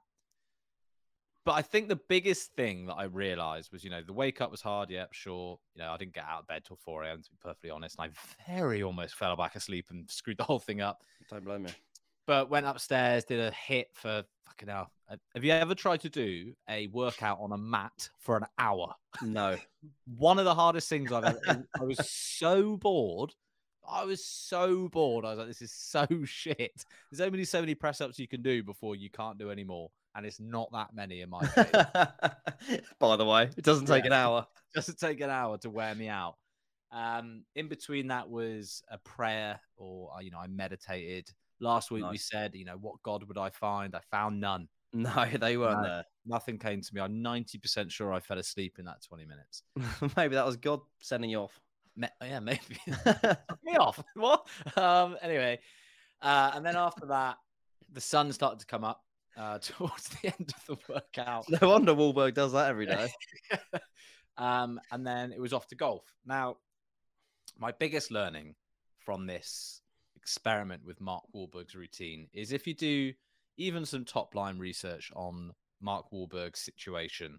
But 1.46 1.52
I 1.52 1.62
think 1.62 1.88
the 1.88 1.96
biggest 1.96 2.52
thing 2.52 2.84
that 2.86 2.94
I 2.94 3.04
realized 3.04 3.72
was, 3.72 3.82
you 3.82 3.88
know, 3.88 4.02
the 4.02 4.12
wake 4.12 4.42
up 4.42 4.50
was 4.50 4.60
hard. 4.60 4.90
Yeah, 4.90 5.06
sure. 5.10 5.58
You 5.74 5.82
know, 5.82 5.90
I 5.90 5.96
didn't 5.96 6.12
get 6.12 6.24
out 6.28 6.40
of 6.40 6.46
bed 6.46 6.64
till 6.66 6.76
4 6.84 7.04
a.m. 7.04 7.22
to 7.22 7.30
be 7.30 7.36
perfectly 7.40 7.70
honest. 7.70 7.96
And 7.98 8.10
I 8.10 8.52
very 8.52 8.82
almost 8.82 9.14
fell 9.14 9.34
back 9.36 9.56
asleep 9.56 9.86
and 9.88 10.08
screwed 10.10 10.36
the 10.36 10.44
whole 10.44 10.58
thing 10.58 10.82
up 10.82 11.02
Don't 11.30 11.44
blame 11.44 11.62
me. 11.62 11.70
But 12.30 12.48
went 12.48 12.64
upstairs, 12.64 13.24
did 13.24 13.40
a 13.40 13.50
HIIT 13.50 13.86
for 13.92 14.22
fucking 14.46 14.68
hell. 14.68 14.92
Uh, 15.10 15.16
Have 15.34 15.42
you 15.42 15.50
ever 15.50 15.74
tried 15.74 16.00
to 16.02 16.08
do 16.08 16.52
a 16.68 16.86
workout 16.86 17.38
on 17.40 17.50
a 17.50 17.58
mat 17.58 18.08
for 18.20 18.36
an 18.36 18.44
hour? 18.56 18.94
No. 19.20 19.56
One 20.16 20.38
of 20.38 20.44
the 20.44 20.54
hardest 20.54 20.88
things 20.88 21.10
I've 21.10 21.24
ever. 21.24 21.66
I 21.80 21.82
was 21.82 21.98
so 22.08 22.76
bored. 22.76 23.32
I 23.84 24.04
was 24.04 24.24
so 24.24 24.88
bored. 24.90 25.24
I 25.24 25.30
was 25.30 25.38
like, 25.40 25.48
this 25.48 25.60
is 25.60 25.72
so 25.72 26.06
shit. 26.24 26.84
There's 27.10 27.20
only 27.20 27.44
so 27.44 27.58
many 27.58 27.74
press 27.74 28.00
ups 28.00 28.16
you 28.20 28.28
can 28.28 28.42
do 28.42 28.62
before 28.62 28.94
you 28.94 29.10
can't 29.10 29.36
do 29.36 29.50
any 29.50 29.64
more. 29.64 29.90
And 30.14 30.24
it's 30.24 30.38
not 30.38 30.70
that 30.70 30.94
many 30.94 31.22
in 31.22 31.30
my 31.30 31.44
case. 31.44 31.66
By 33.00 33.16
the 33.16 33.24
way, 33.26 33.50
it 33.56 33.64
doesn't 33.64 33.86
take 33.86 34.04
Yeah. 34.04 34.10
an 34.10 34.12
hour. 34.12 34.46
doesn't 34.72 35.00
take 35.00 35.20
an 35.20 35.30
hour 35.30 35.58
to 35.58 35.68
wear 35.70 35.96
me 35.96 36.06
out. 36.06 36.36
Um, 36.92 37.42
in 37.56 37.66
between 37.66 38.06
that 38.06 38.30
was 38.30 38.84
a 38.88 38.98
prayer, 38.98 39.58
or 39.76 40.12
uh, 40.16 40.20
you 40.20 40.30
know, 40.30 40.38
I 40.38 40.46
meditated. 40.46 41.28
Last 41.60 41.90
week 41.90 42.04
we 42.10 42.18
said, 42.18 42.54
you 42.54 42.64
know, 42.64 42.76
what 42.80 43.02
God 43.02 43.24
would 43.24 43.38
I 43.38 43.50
find? 43.50 43.94
I 43.94 44.00
found 44.10 44.40
none. 44.40 44.68
No, 44.92 45.24
they 45.40 45.56
weren't 45.56 45.82
No. 45.82 46.02
Nothing 46.26 46.58
came 46.58 46.80
to 46.80 46.94
me. 46.94 47.00
I'm 47.00 47.22
90% 47.22 47.92
sure 47.92 48.12
I 48.12 48.18
fell 48.18 48.38
asleep 48.38 48.80
in 48.80 48.86
that 48.86 49.00
20 49.06 49.24
minutes. 49.24 49.62
Maybe 50.16 50.34
that 50.34 50.44
was 50.44 50.56
God 50.56 50.80
sending 50.98 51.30
you 51.30 51.38
off. 51.38 51.60
Me- 51.96 52.08
yeah, 52.20 52.40
maybe. 52.40 52.76
Me 53.62 53.76
off. 53.76 54.02
What? 54.14 54.48
Um, 54.76 55.16
anyway, 55.22 55.60
uh, 56.22 56.50
and 56.54 56.66
then 56.66 56.74
after 56.76 57.06
that, 57.06 57.36
the 57.92 58.00
sun 58.00 58.32
started 58.32 58.58
to 58.60 58.66
come 58.66 58.82
up 58.82 59.04
uh, 59.36 59.58
towards 59.58 60.08
the 60.08 60.28
end 60.38 60.52
of 60.56 60.66
the 60.66 60.92
workout. 60.92 61.44
no 61.48 61.68
wonder 61.68 61.94
Wahlberg 61.94 62.34
does 62.34 62.52
that 62.52 62.68
every 62.68 62.86
day. 62.86 63.08
um, 64.38 64.80
and 64.90 65.06
then 65.06 65.32
it 65.32 65.40
was 65.40 65.52
off 65.52 65.66
to 65.68 65.76
golf. 65.76 66.04
Now, 66.26 66.56
my 67.58 67.72
biggest 67.72 68.10
learning 68.10 68.54
from 69.04 69.26
this 69.26 69.82
experiment 70.20 70.84
with 70.84 71.00
Mark 71.00 71.24
Wahlberg's 71.34 71.74
routine 71.74 72.28
is 72.32 72.52
if 72.52 72.66
you 72.66 72.74
do 72.74 73.12
even 73.56 73.84
some 73.84 74.04
top 74.04 74.34
line 74.34 74.58
research 74.58 75.10
on 75.14 75.52
Mark 75.80 76.06
Wahlberg's 76.12 76.60
situation, 76.60 77.38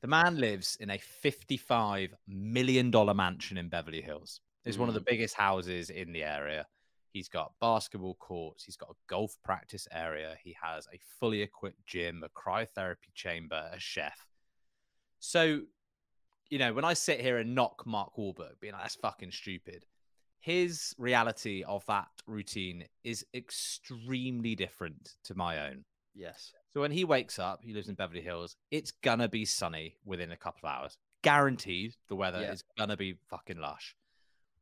the 0.00 0.08
man 0.08 0.38
lives 0.38 0.76
in 0.80 0.90
a 0.90 0.98
$55 0.98 2.10
million 2.28 2.90
mansion 3.16 3.58
in 3.58 3.68
Beverly 3.68 4.02
Hills. 4.02 4.40
It's 4.64 4.78
one 4.78 4.88
of 4.88 4.94
the 4.94 5.00
mm. 5.00 5.06
biggest 5.06 5.34
houses 5.34 5.90
in 5.90 6.12
the 6.12 6.24
area. 6.24 6.66
He's 7.10 7.28
got 7.28 7.52
basketball 7.60 8.14
courts. 8.14 8.64
He's 8.64 8.76
got 8.76 8.90
a 8.90 8.96
golf 9.08 9.36
practice 9.44 9.86
area. 9.92 10.36
He 10.42 10.56
has 10.60 10.88
a 10.92 10.98
fully 11.20 11.42
equipped 11.42 11.86
gym, 11.86 12.24
a 12.24 12.28
cryotherapy 12.28 13.14
chamber, 13.14 13.70
a 13.72 13.78
chef. 13.78 14.26
So, 15.20 15.60
you 16.50 16.58
know, 16.58 16.72
when 16.72 16.84
I 16.84 16.94
sit 16.94 17.20
here 17.20 17.38
and 17.38 17.54
knock 17.54 17.86
Mark 17.86 18.16
Wahlberg, 18.16 18.58
being 18.60 18.72
like, 18.72 18.82
that's 18.82 18.96
fucking 18.96 19.30
stupid, 19.30 19.84
his 20.44 20.94
reality 20.98 21.64
of 21.66 21.86
that 21.86 22.08
routine 22.26 22.84
is 23.02 23.24
extremely 23.32 24.54
different 24.54 25.14
to 25.24 25.34
my 25.34 25.68
own. 25.68 25.84
Yes. 26.14 26.52
So 26.74 26.82
when 26.82 26.90
he 26.90 27.02
wakes 27.04 27.38
up, 27.38 27.60
he 27.62 27.72
lives 27.72 27.88
in 27.88 27.94
Beverly 27.94 28.20
Hills, 28.20 28.54
it's 28.70 28.90
gonna 28.90 29.26
be 29.28 29.46
sunny 29.46 29.96
within 30.04 30.30
a 30.32 30.36
couple 30.36 30.68
of 30.68 30.74
hours. 30.74 30.98
Guaranteed 31.22 31.94
the 32.08 32.16
weather 32.16 32.42
Yeah. 32.42 32.52
is 32.52 32.62
gonna 32.76 32.96
be 32.96 33.14
fucking 33.30 33.56
lush. 33.58 33.96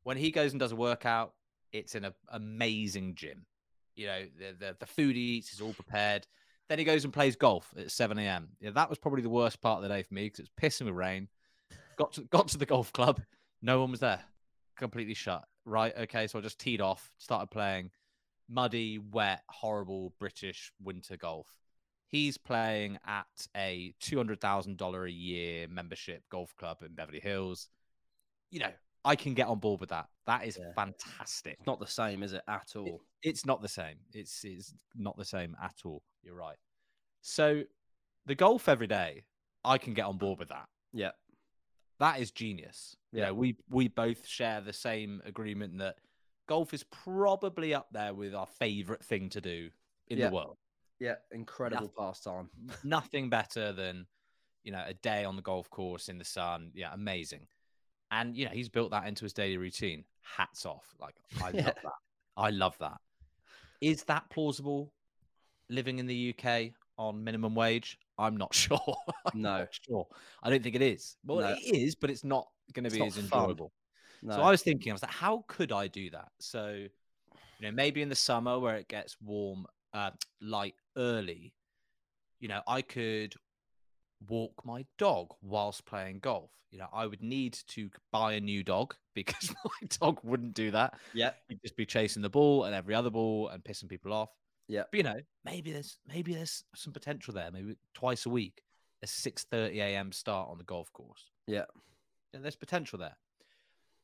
When 0.05 0.17
he 0.17 0.31
goes 0.31 0.53
and 0.53 0.61
does 0.61 0.71
a 0.71 0.77
workout, 0.77 1.35
it's 1.73 1.97
in 1.97 2.05
an 2.05 2.15
amazing 2.29 3.17
gym. 3.17 3.45
You 3.97 4.07
know, 4.07 4.27
the, 4.39 4.53
the, 4.59 4.77
the 4.79 4.87
food 4.87 5.17
he 5.17 5.23
eats 5.23 5.53
is 5.53 5.61
all 5.61 5.73
prepared. 5.75 6.29
Then 6.69 6.79
he 6.79 6.85
goes 6.85 7.03
and 7.05 7.13
plays 7.13 7.35
golf 7.35 7.75
at 7.77 7.91
7 7.91 8.17
a.m. 8.19 8.51
Yeah, 8.61 8.71
that 8.71 8.89
was 8.89 8.99
probably 8.99 9.23
the 9.23 9.31
worst 9.31 9.61
part 9.61 9.79
of 9.79 9.83
the 9.83 9.89
day 9.95 10.05
for 10.05 10.15
me 10.15 10.27
because 10.27 10.41
it's 10.41 10.51
pissing 10.61 10.87
with 10.87 10.95
rain. 10.95 11.29
Got 11.97 12.13
to 12.13 12.21
got 12.23 12.47
to 12.49 12.59
the 12.59 12.67
golf 12.67 12.93
club, 12.93 13.21
no 13.61 13.81
one 13.81 13.91
was 13.91 13.99
there, 14.01 14.23
completely 14.77 15.15
shut. 15.15 15.45
Right, 15.65 15.97
okay, 15.97 16.27
so 16.27 16.39
I 16.39 16.43
just 16.43 16.59
teed 16.59 16.81
off, 16.81 17.11
started 17.19 17.51
playing 17.51 17.91
muddy, 18.49 18.99
wet, 18.99 19.43
horrible 19.49 20.13
British 20.19 20.73
winter 20.83 21.17
golf. 21.17 21.47
He's 22.09 22.37
playing 22.37 22.99
at 23.07 23.27
a 23.57 23.95
two 24.01 24.17
hundred 24.17 24.41
thousand 24.41 24.77
dollar 24.77 25.07
a 25.07 25.11
year 25.11 25.67
membership 25.69 26.23
golf 26.31 26.55
club 26.57 26.83
in 26.83 26.95
Beverly 26.95 27.21
Hills. 27.21 27.69
You 28.51 28.61
know, 28.61 28.73
I 29.05 29.17
can 29.17 29.35
get 29.35 29.47
on 29.49 29.61
board 29.61 29.81
with 29.81 29.89
that. 29.91 30.09
That 30.27 30.45
is 30.45 30.59
Yeah. 30.61 30.73
fantastic. 30.75 31.55
It's 31.59 31.67
not 31.67 31.81
the 31.81 31.87
same, 31.87 32.23
is 32.23 32.33
it, 32.35 32.43
at 32.49 32.71
It- 32.75 32.77
all? 32.77 33.01
it's 33.23 33.47
not 33.47 33.63
the 33.63 33.69
same. 33.69 33.99
It's 34.13 34.45
it's 34.45 34.75
not 34.95 35.17
the 35.17 35.25
same 35.25 35.57
at 35.63 35.81
all. 35.87 36.03
You're 36.23 36.35
right. 36.35 36.59
So 37.23 37.63
the 38.27 38.35
golf 38.35 38.69
every 38.69 38.87
day, 38.89 39.25
I 39.65 39.79
can 39.79 39.95
get 39.95 40.05
on 40.07 40.19
board 40.19 40.39
with 40.39 40.49
that. 40.51 40.69
Yeah. 40.93 41.13
That 42.03 42.19
is 42.19 42.33
genius. 42.33 42.97
Yeah, 43.13 43.27
Yeah. 43.27 43.31
we 43.31 43.57
we 43.71 43.87
both 43.87 44.27
share 44.27 44.61
the 44.61 44.73
same 44.73 45.23
agreement 45.25 45.79
that 45.79 45.99
golf 46.49 46.75
is 46.75 46.83
probably 46.83 47.75
up 47.75 47.87
there 47.93 48.13
with 48.13 48.35
our 48.35 48.47
favorite 48.47 49.05
thing 49.05 49.29
to 49.31 49.41
do 49.41 49.71
in 50.09 50.19
Yeah. 50.19 50.29
the 50.29 50.35
world. 50.35 50.59
Yeah. 50.99 51.15
Incredible 51.31 51.93
pastime. 51.97 52.51
Nothing 52.83 53.31
better 53.31 53.73
than 53.73 54.09
you 54.65 54.73
know 54.73 54.83
a 54.85 54.95
day 54.95 55.25
on 55.25 55.37
the 55.37 55.43
golf 55.43 55.71
course 55.71 56.09
in 56.09 56.19
the 56.19 56.25
sun. 56.25 56.73
Yeah, 56.75 56.93
amazing. 56.93 57.47
And 58.11 58.37
you 58.37 58.47
know 58.47 58.51
he's 58.51 58.69
built 58.69 58.91
that 58.91 59.07
into 59.07 59.25
his 59.25 59.33
daily 59.33 59.57
routine. 59.57 60.05
Hats 60.23 60.67
off. 60.67 60.93
Like 60.99 61.15
I 61.41 61.51
Yeah. 61.55 61.67
love 61.67 61.77
that. 61.85 61.93
I 62.37 62.51
love 62.51 62.77
that. 62.79 63.01
Is 63.81 64.03
that 64.05 64.29
plausible? 64.29 64.93
Living 65.69 66.01
in 66.01 66.07
the 66.07 66.35
UK 66.35 66.73
on 66.99 67.23
minimum 67.23 67.55
wage? 67.55 67.97
I'm 68.19 68.37
not 68.37 68.55
sure. 68.63 68.79
I'm 69.33 69.41
No. 69.41 69.59
not 69.59 69.69
sure. 69.89 70.07
I 70.43 70.51
don't 70.51 70.63
think 70.63 70.75
it 70.77 70.83
is. 70.83 71.17
Well, 71.25 71.41
No. 71.41 71.55
it 71.55 71.61
is, 71.61 71.95
but 71.95 72.11
it's 72.11 72.25
not 72.25 72.47
going 72.73 72.85
to 72.85 72.91
be 72.91 73.05
as 73.05 73.19
enjoyable. 73.19 73.73
No. 74.23 74.35
So 74.37 74.43
I 74.43 74.51
was 74.51 74.63
thinking, 74.63 74.93
I 74.93 74.95
was 74.95 75.03
like, 75.03 75.11
how 75.13 75.45
could 75.49 75.73
I 75.73 75.89
do 75.89 76.11
that? 76.11 76.29
So, 76.41 76.69
you 76.75 76.89
know, 77.61 77.73
maybe 77.73 78.03
in 78.03 78.09
the 78.09 78.15
summer 78.15 78.59
where 78.59 78.77
it 78.77 78.89
gets 78.89 79.17
warm, 79.21 79.67
uh, 79.93 80.11
light 80.41 80.75
early, 80.97 81.55
you 82.41 82.49
know, 82.49 82.61
I 82.67 82.83
could 82.83 83.35
walk 84.29 84.65
my 84.65 84.85
dog 84.99 85.35
whilst 85.43 85.85
playing 85.87 86.21
golf. 86.21 86.51
You 86.71 86.79
know, 86.79 86.89
I 86.93 87.07
would 87.07 87.23
need 87.23 87.59
to 87.69 87.91
buy 88.13 88.35
a 88.35 88.41
new 88.41 88.63
dog 88.63 88.95
because 89.15 89.53
my 89.65 89.89
dog 90.01 90.21
wouldn't 90.23 90.55
do 90.55 90.71
that. 90.71 90.95
yeah. 91.15 91.33
He'd 91.49 91.61
just 91.63 91.77
be 91.77 91.85
chasing 91.87 92.23
the 92.23 92.31
ball 92.31 92.65
and 92.65 92.75
every 92.75 92.95
other 92.95 93.11
ball 93.11 93.49
and 93.49 93.63
pissing 93.65 93.89
people 93.89 94.13
off. 94.13 94.31
Yeah. 94.69 94.85
But 94.91 94.97
you 94.97 95.03
know, 95.03 95.21
maybe 95.45 95.73
there's 95.73 95.99
maybe 96.07 96.35
there's 96.35 96.65
some 96.75 96.93
potential 96.93 97.35
there. 97.35 97.51
Maybe 97.53 97.77
twice 97.95 98.27
a 98.27 98.31
week, 98.31 98.63
a 99.03 99.07
six 99.07 99.45
thirty 99.45 99.81
a.m. 99.81 100.13
start 100.13 100.49
on 100.51 100.59
the 100.59 100.65
golf 100.65 100.93
course. 100.93 101.31
Yeah. 101.47 101.65
Yeah, 102.33 102.41
there's 102.41 102.57
potential 102.57 102.99
there. 102.99 103.17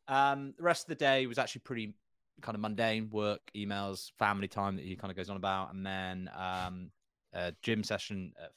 Um, 0.08 0.54
the 0.56 0.62
rest 0.62 0.84
of 0.84 0.88
the 0.88 0.94
day 0.94 1.26
was 1.26 1.38
actually 1.38 1.62
pretty 1.62 1.94
kind 2.40 2.54
of 2.54 2.60
mundane 2.60 3.10
work, 3.10 3.40
emails, 3.56 4.12
family 4.18 4.48
time 4.48 4.76
that 4.76 4.84
he 4.84 4.96
kind 4.96 5.10
of 5.10 5.16
goes 5.16 5.30
on 5.30 5.36
about, 5.36 5.72
and 5.74 5.84
then 5.84 6.30
um, 6.36 6.90
a 7.32 7.52
gym 7.62 7.82
session 7.82 8.32
at 8.42 8.50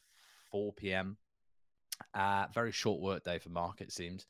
4 0.52 0.74
p.m. 0.74 1.18
Uh, 2.14 2.47
very 2.54 2.72
short 2.72 3.02
work 3.02 3.24
day 3.24 3.39
for 3.39 3.49
Mark, 3.49 3.82
it 3.82 3.91
seems, 3.91 4.26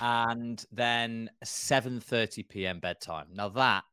and 0.00 0.64
then 0.72 1.30
7:30 1.44 2.48
p.m. 2.48 2.78
bedtime. 2.80 3.28
Now 3.34 3.48
that 3.50 3.84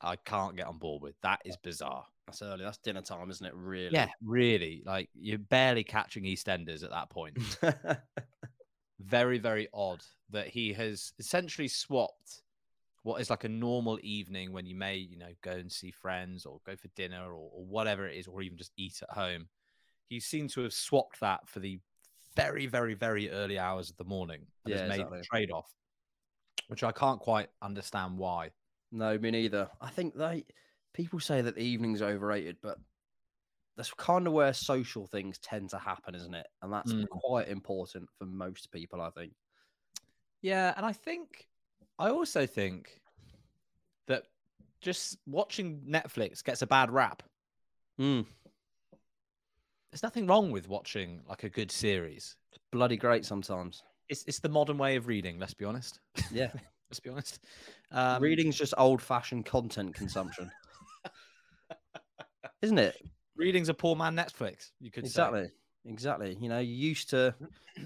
I 0.00 0.16
can't 0.16 0.56
get 0.56 0.66
on 0.66 0.78
board 0.78 1.02
with. 1.02 1.14
That 1.22 1.40
is 1.44 1.56
bizarre. 1.56 2.04
That's 2.26 2.42
early. 2.42 2.64
That's 2.64 2.78
dinner 2.78 3.02
time, 3.02 3.30
isn't 3.30 3.46
it? 3.46 3.54
Really? 3.54 3.92
Yeah, 3.92 4.08
really. 4.24 4.82
Like 4.84 5.10
you're 5.14 5.38
barely 5.38 5.84
catching 5.84 6.24
EastEnders 6.24 6.82
at 6.82 6.90
that 6.90 7.10
point. 7.10 7.38
very, 9.00 9.38
very 9.38 9.68
odd 9.74 10.00
that 10.30 10.48
he 10.48 10.72
has 10.72 11.12
essentially 11.18 11.68
swapped 11.68 12.42
what 13.02 13.20
is 13.20 13.28
like 13.28 13.44
a 13.44 13.48
normal 13.48 13.98
evening 14.02 14.52
when 14.52 14.64
you 14.66 14.74
may, 14.74 14.96
you 14.96 15.18
know, 15.18 15.32
go 15.42 15.52
and 15.52 15.70
see 15.70 15.90
friends 15.90 16.46
or 16.46 16.60
go 16.64 16.74
for 16.74 16.88
dinner 16.96 17.26
or, 17.26 17.50
or 17.52 17.64
whatever 17.66 18.08
it 18.08 18.16
is, 18.16 18.26
or 18.26 18.40
even 18.40 18.56
just 18.56 18.72
eat 18.78 18.98
at 19.02 19.14
home. 19.14 19.46
He 20.08 20.20
seemed 20.20 20.50
to 20.50 20.62
have 20.62 20.72
swapped 20.72 21.20
that 21.20 21.46
for 21.46 21.60
the 21.60 21.78
very, 22.34 22.66
very, 22.66 22.94
very 22.94 23.30
early 23.30 23.58
hours 23.58 23.90
of 23.90 23.96
the 23.98 24.04
morning 24.04 24.46
and 24.64 24.72
Yeah, 24.72 24.80
has 24.80 24.88
made 24.88 25.00
exactly. 25.00 25.18
the 25.18 25.24
trade 25.24 25.50
off, 25.50 25.70
which 26.68 26.82
I 26.82 26.92
can't 26.92 27.20
quite 27.20 27.48
understand 27.60 28.16
why. 28.16 28.50
No, 28.90 29.18
me 29.18 29.30
neither. 29.30 29.68
I 29.82 29.90
think 29.90 30.16
they 30.16 30.44
people 30.94 31.20
say 31.20 31.42
that 31.42 31.56
the 31.56 31.60
evening's 31.62 32.00
overrated, 32.00 32.56
but 32.62 32.78
that's 33.76 33.92
kind 33.94 34.26
of 34.26 34.32
where 34.32 34.52
social 34.54 35.06
things 35.06 35.38
tend 35.38 35.68
to 35.70 35.78
happen, 35.78 36.14
isn't 36.14 36.32
it? 36.34 36.46
And 36.62 36.72
that's 36.72 36.92
Mm. 36.94 37.08
quite 37.08 37.48
important 37.48 38.08
for 38.16 38.24
most 38.24 38.70
people, 38.70 39.00
I 39.02 39.10
think. 39.10 39.34
Yeah, 40.40 40.72
and 40.76 40.86
I 40.86 40.92
think 40.92 41.48
I 41.98 42.10
also 42.10 42.46
think 42.46 43.00
that 44.06 44.24
just 44.80 45.18
watching 45.26 45.80
Netflix 45.82 46.42
gets 46.42 46.62
a 46.62 46.66
bad 46.66 46.90
rap. 46.90 47.22
Mm, 47.98 48.26
There's 49.90 50.02
nothing 50.02 50.26
wrong 50.26 50.50
with 50.50 50.68
watching 50.68 51.22
like 51.28 51.44
a 51.44 51.48
good 51.48 51.70
series. 51.70 52.36
bloody 52.72 52.96
great 52.96 53.24
sometimes. 53.24 53.84
It's 54.08 54.24
it's 54.26 54.40
the 54.40 54.48
modern 54.48 54.76
way 54.76 54.96
of 54.96 55.06
reading. 55.06 55.38
Let's 55.38 55.54
be 55.54 55.64
honest. 55.64 56.00
Yeah. 56.32 56.50
let's 56.90 57.00
be 57.00 57.10
honest. 57.10 57.38
Um, 57.92 58.20
Reading's 58.22 58.56
just 58.56 58.74
old-fashioned 58.76 59.46
content 59.46 59.94
consumption, 59.94 60.50
isn't 62.64 62.78
it? 62.78 62.96
reading's 63.36 63.68
a 63.68 63.74
poor 63.74 63.96
man 63.96 64.14
Netflix. 64.16 64.70
You 64.80 64.90
could 64.92 65.04
say. 65.04 65.08
Exactly. 65.08 65.50
Exactly. 65.86 66.36
You 66.40 66.48
know, 66.48 66.60
you 66.60 66.74
used 66.74 67.10
to 67.10 67.34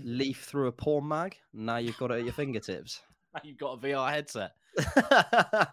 leaf 0.05 0.45
through 0.45 0.69
a 0.69 0.73
porn 0.73 1.09
mag. 1.09 1.37
Now 1.53 1.79
you've 1.79 1.97
got 1.99 2.11
it 2.11 2.19
at 2.21 2.25
your 2.25 2.33
fingertips. 2.35 3.01
You've 3.45 3.59
got 3.59 3.73
a 3.75 3.77
VR 3.87 4.11
headset. 4.11 4.53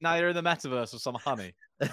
Now 0.00 0.16
you're 0.16 0.28
in 0.28 0.36
the 0.36 0.42
metaverse 0.42 0.92
with 0.92 1.00
some 1.02 1.14
honey. 1.14 1.54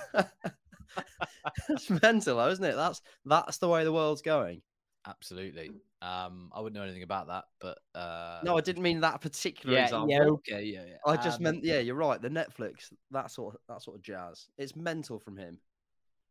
It's 1.69 1.89
mental, 1.89 2.37
though, 2.37 2.49
isn't 2.49 2.63
it? 2.63 2.75
That's 2.75 3.01
that's 3.25 3.57
the 3.57 3.67
way 3.69 3.83
the 3.85 3.93
world's 3.93 4.21
going. 4.21 4.61
Absolutely. 5.07 5.71
Um, 6.01 6.51
I 6.53 6.59
wouldn't 6.59 6.75
know 6.75 6.83
anything 6.83 7.03
about 7.03 7.27
that, 7.27 7.45
but 7.59 7.77
uh, 7.99 8.41
No, 8.43 8.57
I 8.57 8.61
didn't 8.61 8.83
mean 8.83 8.99
that 9.01 9.21
particular 9.21 9.75
yeah, 9.77 9.83
example. 9.85 10.09
yeah, 10.11 10.23
okay, 10.23 10.63
yeah, 10.63 10.83
yeah. 10.85 10.97
I 11.05 11.15
just 11.15 11.37
Um, 11.37 11.43
meant, 11.43 11.63
yeah, 11.63 11.79
you're 11.79 11.95
right. 11.95 12.21
The 12.21 12.29
Netflix, 12.29 12.91
that 13.11 13.31
sort 13.31 13.55
of 13.55 13.61
that 13.69 13.81
sort 13.81 13.95
of 13.97 14.03
jazz. 14.03 14.47
It's 14.57 14.75
mental 14.75 15.19
from 15.19 15.37
him, 15.37 15.59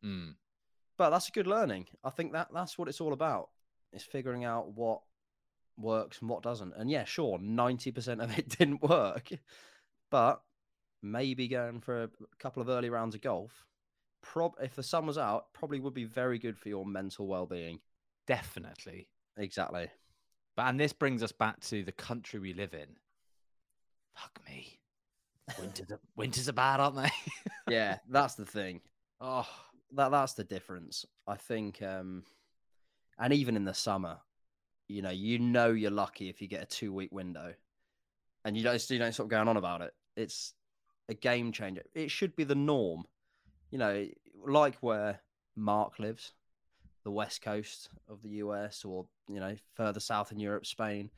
mm, 0.04 0.34
but 0.96 1.10
that's 1.10 1.28
a 1.28 1.32
good 1.32 1.46
learning. 1.46 1.86
I 2.04 2.10
think 2.10 2.32
that 2.32 2.48
that's 2.52 2.78
what 2.78 2.88
it's 2.88 3.00
all 3.00 3.12
about. 3.12 3.50
It's 3.92 4.04
figuring 4.04 4.44
out 4.44 4.72
what 4.74 5.00
works 5.76 6.20
and 6.20 6.28
what 6.28 6.42
doesn't. 6.42 6.74
And 6.76 6.90
yeah, 6.90 7.04
sure, 7.04 7.38
ninety 7.40 7.90
percent 7.92 8.20
of 8.20 8.36
it 8.38 8.48
didn't 8.58 8.82
work, 8.82 9.30
but 10.10 10.42
maybe 11.02 11.48
going 11.48 11.80
for 11.80 12.04
a 12.04 12.10
couple 12.38 12.62
of 12.62 12.68
early 12.68 12.90
rounds 12.90 13.14
of 13.14 13.22
golf, 13.22 13.64
prob 14.22 14.54
if 14.60 14.74
the 14.76 14.82
sun 14.82 15.06
was 15.06 15.18
out, 15.18 15.52
probably 15.52 15.80
would 15.80 15.94
be 15.94 16.04
very 16.04 16.38
good 16.38 16.58
for 16.58 16.68
your 16.68 16.84
mental 16.86 17.26
well-being. 17.26 17.80
definitely. 18.26 19.08
Exactly. 19.36 19.88
But 20.56 20.66
and 20.66 20.78
this 20.78 20.92
brings 20.92 21.22
us 21.22 21.32
back 21.32 21.60
to 21.60 21.82
the 21.84 21.92
country 21.92 22.38
we 22.40 22.52
live 22.52 22.74
in. 22.74 22.98
Fuck 24.14 24.40
me. 24.46 24.78
Winters 25.58 25.90
are, 25.90 26.00
winters 26.16 26.48
are 26.48 26.52
bad, 26.52 26.80
aren't 26.80 26.96
they? 26.96 27.10
Yeah, 27.66 27.98
that's 28.08 28.34
the 28.34 28.44
thing. 28.44 28.80
oh, 29.20 29.48
that 29.94 30.10
that's 30.10 30.34
the 30.34 30.44
difference. 30.44 31.04
I 31.26 31.36
think, 31.36 31.82
um, 31.82 32.24
and 33.18 33.32
even 33.32 33.56
in 33.56 33.64
the 33.64 33.74
summer, 33.74 34.18
you 34.88 35.02
know, 35.02 35.10
you 35.10 35.38
know 35.38 35.70
you're 35.70 35.90
lucky 35.90 36.28
if 36.28 36.40
you 36.40 36.48
get 36.48 36.62
a 36.62 36.66
two 36.66 36.92
week 36.92 37.12
window, 37.12 37.54
and 38.44 38.56
you 38.56 38.62
don't 38.62 38.90
you 38.90 38.98
don't 38.98 39.12
stop 39.12 39.28
going 39.28 39.48
on 39.48 39.56
about 39.56 39.82
it. 39.82 39.92
It's 40.16 40.54
a 41.08 41.14
game 41.14 41.52
changer. 41.52 41.82
It 41.94 42.10
should 42.10 42.36
be 42.36 42.44
the 42.44 42.54
norm. 42.54 43.04
You 43.70 43.78
know, 43.78 44.06
like 44.46 44.76
where 44.76 45.20
Mark 45.56 45.98
lives, 45.98 46.32
the 47.04 47.10
west 47.10 47.42
coast 47.42 47.90
of 48.08 48.22
the 48.22 48.30
US, 48.30 48.84
or 48.84 49.06
you 49.28 49.40
know, 49.40 49.54
further 49.74 50.00
south 50.00 50.32
in 50.32 50.40
Europe, 50.40 50.66
Spain. 50.66 51.10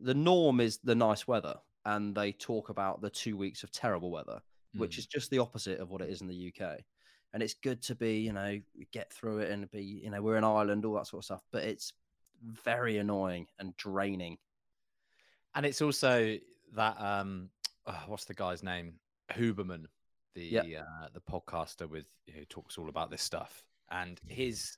The 0.00 0.14
norm 0.14 0.60
is 0.60 0.78
the 0.78 0.96
nice 0.96 1.28
weather, 1.28 1.56
and 1.84 2.14
they 2.14 2.32
talk 2.32 2.70
about 2.70 3.00
the 3.02 3.10
two 3.10 3.36
weeks 3.36 3.62
of 3.62 3.70
terrible 3.70 4.10
weather, 4.10 4.40
which 4.74 4.96
Mm. 4.96 4.98
is 4.98 5.06
just 5.06 5.30
the 5.30 5.38
opposite 5.38 5.78
of 5.80 5.90
what 5.90 6.02
it 6.02 6.10
is 6.10 6.20
in 6.22 6.26
the 6.26 6.34
UK 6.52 6.84
and 7.32 7.42
it's 7.42 7.54
good 7.54 7.82
to 7.82 7.94
be 7.94 8.18
you 8.18 8.32
know 8.32 8.60
get 8.92 9.12
through 9.12 9.38
it 9.38 9.50
and 9.50 9.70
be 9.70 9.82
you 9.82 10.10
know 10.10 10.22
we're 10.22 10.36
in 10.36 10.44
Ireland 10.44 10.84
all 10.84 10.94
that 10.94 11.06
sort 11.06 11.20
of 11.20 11.24
stuff 11.24 11.42
but 11.50 11.64
it's 11.64 11.92
very 12.42 12.98
annoying 12.98 13.46
and 13.58 13.76
draining 13.76 14.36
and 15.54 15.66
it's 15.66 15.82
also 15.82 16.36
that 16.74 17.00
um, 17.00 17.50
oh, 17.86 18.02
what's 18.06 18.24
the 18.24 18.34
guy's 18.34 18.62
name? 18.62 18.94
Huberman, 19.32 19.86
the 20.34 20.44
Yeah. 20.44 20.80
uh, 20.80 21.08
the 21.12 21.20
podcaster 21.20 21.88
with 21.88 22.06
who 22.34 22.44
talks 22.46 22.78
all 22.78 22.88
about 22.88 23.10
this 23.10 23.22
stuff, 23.22 23.64
and 23.90 24.20
his, 24.26 24.76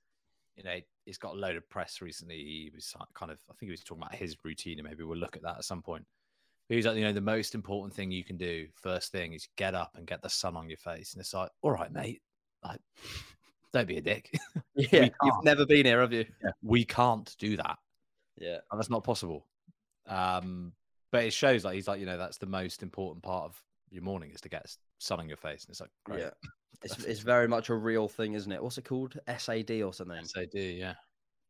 you 0.56 0.64
know, 0.64 0.78
he's 1.04 1.18
got 1.18 1.34
a 1.34 1.38
load 1.38 1.56
of 1.56 1.68
press 1.68 2.00
recently. 2.00 2.36
He 2.36 2.70
was 2.74 2.94
kind 3.14 3.30
of, 3.32 3.38
I 3.50 3.54
think 3.54 3.68
he 3.68 3.70
was 3.70 3.82
talking 3.82 4.02
about 4.02 4.14
his 4.14 4.36
routine, 4.44 4.78
and 4.78 4.88
maybe 4.88 5.04
we'll 5.04 5.18
look 5.18 5.36
at 5.36 5.42
that 5.42 5.58
at 5.58 5.64
some 5.64 5.82
point. 5.82 6.04
But 6.68 6.76
he's 6.76 6.86
like, 6.86 6.96
you 6.96 7.04
know, 7.04 7.12
the 7.12 7.20
most 7.20 7.54
important 7.54 7.92
thing 7.92 8.10
you 8.10 8.24
can 8.24 8.38
do 8.38 8.66
first 8.74 9.12
thing 9.12 9.34
is 9.34 9.48
get 9.56 9.74
up 9.74 9.92
and 9.96 10.06
get 10.06 10.22
the 10.22 10.30
sun 10.30 10.56
on 10.56 10.68
your 10.68 10.78
face, 10.78 11.12
and 11.12 11.20
it's 11.20 11.34
like, 11.34 11.50
all 11.62 11.72
right, 11.72 11.92
mate, 11.92 12.22
like, 12.64 12.80
don't 13.72 13.88
be 13.88 13.96
a 13.96 14.00
dick. 14.00 14.30
yeah 14.74 15.08
you've 15.22 15.44
never 15.44 15.66
been 15.66 15.86
here 15.86 16.00
have 16.00 16.12
you 16.12 16.24
Yeah. 16.42 16.50
we 16.62 16.84
can't 16.84 17.34
do 17.38 17.56
that. 17.56 17.78
yeah 18.38 18.58
And 18.70 18.78
that's 18.80 18.90
not 18.90 19.04
possible. 19.04 19.46
Um, 20.06 20.72
but 21.12 21.24
it 21.24 21.32
shows 21.32 21.64
like 21.64 21.74
he's 21.74 21.88
like, 21.88 22.00
you 22.00 22.06
know, 22.06 22.18
that's 22.18 22.38
the 22.38 22.46
most 22.46 22.82
important 22.82 23.22
part 23.22 23.44
of 23.44 23.62
your 23.90 24.02
morning 24.02 24.30
is 24.32 24.40
to 24.42 24.48
get 24.48 24.66
sun 24.98 25.20
on 25.20 25.28
your 25.28 25.36
face. 25.36 25.64
And 25.64 25.70
it's 25.70 25.80
like, 25.80 25.90
great. 26.04 26.20
yeah 26.20 26.30
it's, 26.82 27.02
it's 27.04 27.20
very 27.20 27.48
much 27.48 27.68
a 27.70 27.74
real 27.74 28.08
thing 28.08 28.34
isn't 28.34 28.50
it 28.52 28.62
what's 28.62 28.78
it 28.78 28.84
called 28.84 29.18
sad 29.38 29.70
or 29.82 29.92
something 29.92 30.24
SAD. 30.24 30.48
Yeah. 30.54 30.70
yeah 30.72 30.94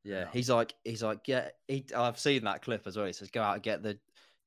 Yeah. 0.04 0.26
he's 0.32 0.48
like 0.50 0.74
he's 0.84 1.02
like 1.02 1.24
get 1.24 1.54
he, 1.66 1.84
i've 1.96 2.18
seen 2.18 2.44
that 2.44 2.62
clip 2.62 2.86
as 2.86 2.96
well 2.96 3.06
he 3.06 3.12
says 3.12 3.30
go 3.30 3.42
out 3.42 3.54
and 3.54 3.62
get 3.62 3.82
the 3.82 3.98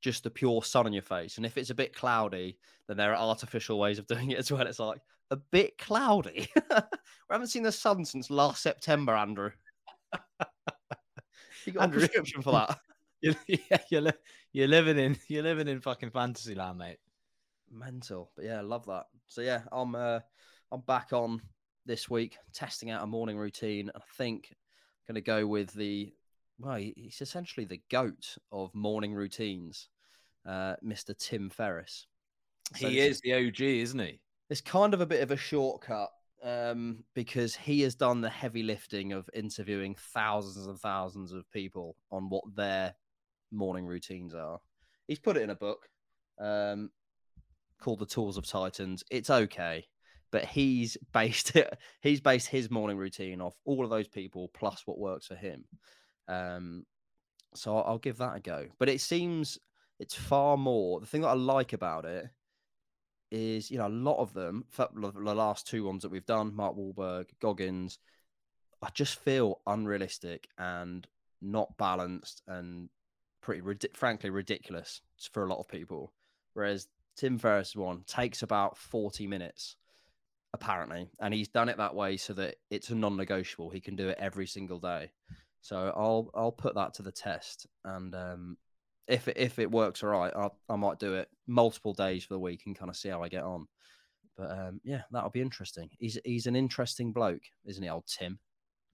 just 0.02 0.24
the 0.24 0.30
pure 0.30 0.64
sun 0.64 0.86
on 0.86 0.94
your 0.94 1.02
face 1.02 1.38
and 1.38 1.46
if 1.46 1.58
it's 1.58 1.72
a 1.72 1.76
bit 1.76 1.94
cloudy 1.96 2.58
then 2.88 2.96
there 2.96 3.12
are 3.14 3.18
artificial 3.30 3.80
ways 3.80 3.98
of 4.00 4.08
doing 4.14 4.32
it 4.32 4.38
as 4.38 4.52
well 4.52 4.62
it's 4.68 4.80
like 4.80 5.00
a 5.32 5.36
bit 5.36 5.78
cloudy 5.78 6.48
we 6.56 6.76
haven't 7.32 7.48
seen 7.48 7.64
the 7.64 7.72
sun 7.72 8.06
since 8.06 8.30
last 8.30 8.62
september 8.64 9.16
andrew 9.16 9.52
you 11.66 11.74
got 11.74 11.84
Andrew. 11.84 11.98
a 11.98 12.08
prescription 12.08 12.42
for 12.42 12.52
that 12.54 12.78
You're, 13.22 13.34
yeah, 13.48 13.78
you're, 13.90 14.02
li- 14.02 14.12
you're 14.54 14.68
living 14.68 15.00
in 15.00 15.18
you're 15.28 15.42
living 15.44 15.68
in 15.68 15.82
fucking 15.82 16.12
fantasy 16.12 16.54
land, 16.54 16.78
mate. 16.78 17.00
mental 17.72 18.30
but 18.36 18.46
yeah 18.46 18.62
love 18.62 18.86
that 18.86 19.06
so 19.26 19.42
yeah 19.42 19.62
i'm 19.72 19.96
uh 19.96 20.20
i'm 20.72 20.82
back 20.82 21.14
on 21.14 21.42
this 21.88 22.10
week 22.12 22.38
testing 22.54 22.92
out 22.92 23.04
a 23.04 23.08
morning 23.08 23.36
routine 23.38 23.90
i 23.96 24.00
think 24.18 24.50
i'm 24.52 25.14
gonna 25.16 25.22
go 25.22 25.48
with 25.48 25.74
the 25.74 26.14
well 26.60 26.76
he- 26.76 26.94
he's 26.96 27.22
essentially 27.22 27.66
the 27.66 27.82
goat 27.90 28.38
of 28.52 28.74
morning 28.76 29.14
routines 29.16 29.90
uh 30.46 30.76
mr 30.86 31.18
tim 31.18 31.50
ferriss 31.50 32.06
So 32.76 32.88
he 32.88 33.00
is 33.00 33.20
the 33.22 33.34
OG, 33.34 33.62
isn't 33.62 34.00
he? 34.00 34.22
It's 34.50 34.62
kind 34.62 34.94
of 34.94 35.02
a 35.02 35.06
bit 35.06 35.22
of 35.22 35.32
a 35.32 35.38
shortcut 35.38 36.10
um, 36.44 37.04
because 37.14 37.56
he 37.56 37.82
has 37.82 37.96
done 37.96 38.22
the 38.22 38.30
heavy 38.30 38.64
lifting 38.64 39.14
of 39.14 39.30
interviewing 39.34 39.96
thousands 39.96 40.68
and 40.68 40.80
thousands 40.80 41.34
of 41.34 41.50
people 41.52 41.96
on 42.12 42.30
what 42.30 42.44
their 42.56 42.94
morning 43.52 43.86
routines 43.86 44.34
are. 44.34 44.60
He's 45.08 45.20
put 45.20 45.38
it 45.38 45.44
in 45.44 45.50
a 45.50 45.56
book 45.56 45.90
um, 46.40 46.92
called 47.80 48.00
"The 48.00 48.06
Tools 48.06 48.38
of 48.38 48.46
Titans." 48.46 49.04
It's 49.10 49.30
okay, 49.30 49.86
but 50.32 50.46
he's 50.46 50.98
based 51.14 51.56
it. 51.56 51.78
He's 52.02 52.22
based 52.22 52.48
his 52.48 52.70
morning 52.70 52.98
routine 52.98 53.42
off 53.42 53.56
all 53.66 53.84
of 53.84 53.90
those 53.90 54.08
people 54.08 54.50
plus 54.54 54.84
what 54.86 55.00
works 55.00 55.28
for 55.28 55.36
him. 55.36 55.66
Um, 56.28 56.86
so 57.56 57.78
I'll 57.78 57.84
I'll 57.84 57.98
give 57.98 58.18
that 58.18 58.38
a 58.38 58.40
go. 58.40 58.68
But 58.80 58.90
it 58.90 59.02
seems 59.02 59.58
it's 60.00 60.16
far 60.16 60.58
more. 60.58 61.00
The 61.00 61.08
thing 61.08 61.22
that 61.22 61.30
I 61.30 61.34
like 61.34 61.74
about 61.74 62.06
it 62.06 62.28
is 63.32 63.70
you 63.70 63.78
know 63.78 63.88
a 63.88 63.90
lot 63.90 64.20
of 64.20 64.34
them 64.34 64.66
for 64.70 64.88
the 64.94 65.36
last 65.36 65.68
two 65.68 65.84
ones 65.84 66.04
that 66.04 66.12
we've 66.12 66.26
done 66.26 66.56
mark 66.56 66.76
Wahlberg, 66.76 67.26
goggins 67.42 68.00
i 68.82 68.90
just 68.94 69.20
feel 69.20 69.60
unrealistic 69.68 70.48
and 70.58 71.08
not 71.42 71.78
balanced 71.78 72.42
and 72.48 72.90
pretty 73.42 73.62
frankly 73.94 74.30
ridiculous 74.30 75.02
for 75.32 75.44
a 75.44 75.48
lot 75.48 75.60
of 75.60 75.68
people. 75.68 76.14
Whereas 76.54 76.88
tim 77.16 77.38
ferriss 77.38 77.76
one 77.76 78.04
takes 78.06 78.44
about 78.44 78.78
40 78.78 79.28
minutes 79.28 79.76
apparently 80.54 81.10
and 81.20 81.34
he's 81.34 81.48
done 81.48 81.70
it 81.70 81.78
that 81.78 81.96
way 81.96 82.18
so 82.18 82.34
that 82.34 82.56
it's 82.70 82.90
a 82.90 82.96
non-negotiable. 82.96 83.70
He 83.70 83.82
can 83.82 83.96
do 83.96 84.10
it 84.10 84.18
every 84.20 84.48
single 84.48 84.80
day. 84.80 85.12
So 85.62 85.94
i'll 85.96 86.30
i'll 86.34 86.52
put 86.52 86.76
that 86.76 86.94
to 86.96 87.04
the 87.04 87.12
test 87.12 87.68
and 87.86 88.14
um 88.16 88.58
if 89.08 89.28
it, 89.28 89.38
if 89.38 89.60
it 89.60 89.72
works 89.72 90.04
all 90.04 90.10
right, 90.10 90.34
I, 90.36 90.50
I 90.70 90.76
might 90.76 91.00
do 91.00 91.14
it 91.16 91.30
multiple 91.48 91.94
days 91.94 92.24
for 92.24 92.34
the 92.34 92.40
week 92.40 92.64
and 92.66 92.78
kind 92.78 92.90
of 92.90 92.98
see 92.98 93.10
how 93.10 93.24
I 93.24 93.30
get 93.30 93.44
on. 93.44 93.68
But 94.36 94.52
um, 94.52 94.82
yeah, 94.84 95.02
that'll 95.12 95.30
be 95.30 95.42
interesting. 95.42 95.90
He's 95.98 96.20
he's 96.24 96.46
an 96.46 96.56
interesting 96.56 97.12
bloke, 97.12 97.42
isn't 97.66 97.82
he, 97.82 97.90
old 97.90 98.06
Tim? 98.08 98.40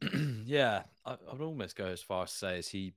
yeah, 0.45 0.84
I, 1.05 1.18
would 1.32 1.41
almost 1.41 1.76
go 1.76 1.86
as 1.86 2.01
far 2.01 2.24
as 2.24 2.32
to 2.32 2.38
say 2.38 2.59
is 2.59 2.68
he 2.70 2.93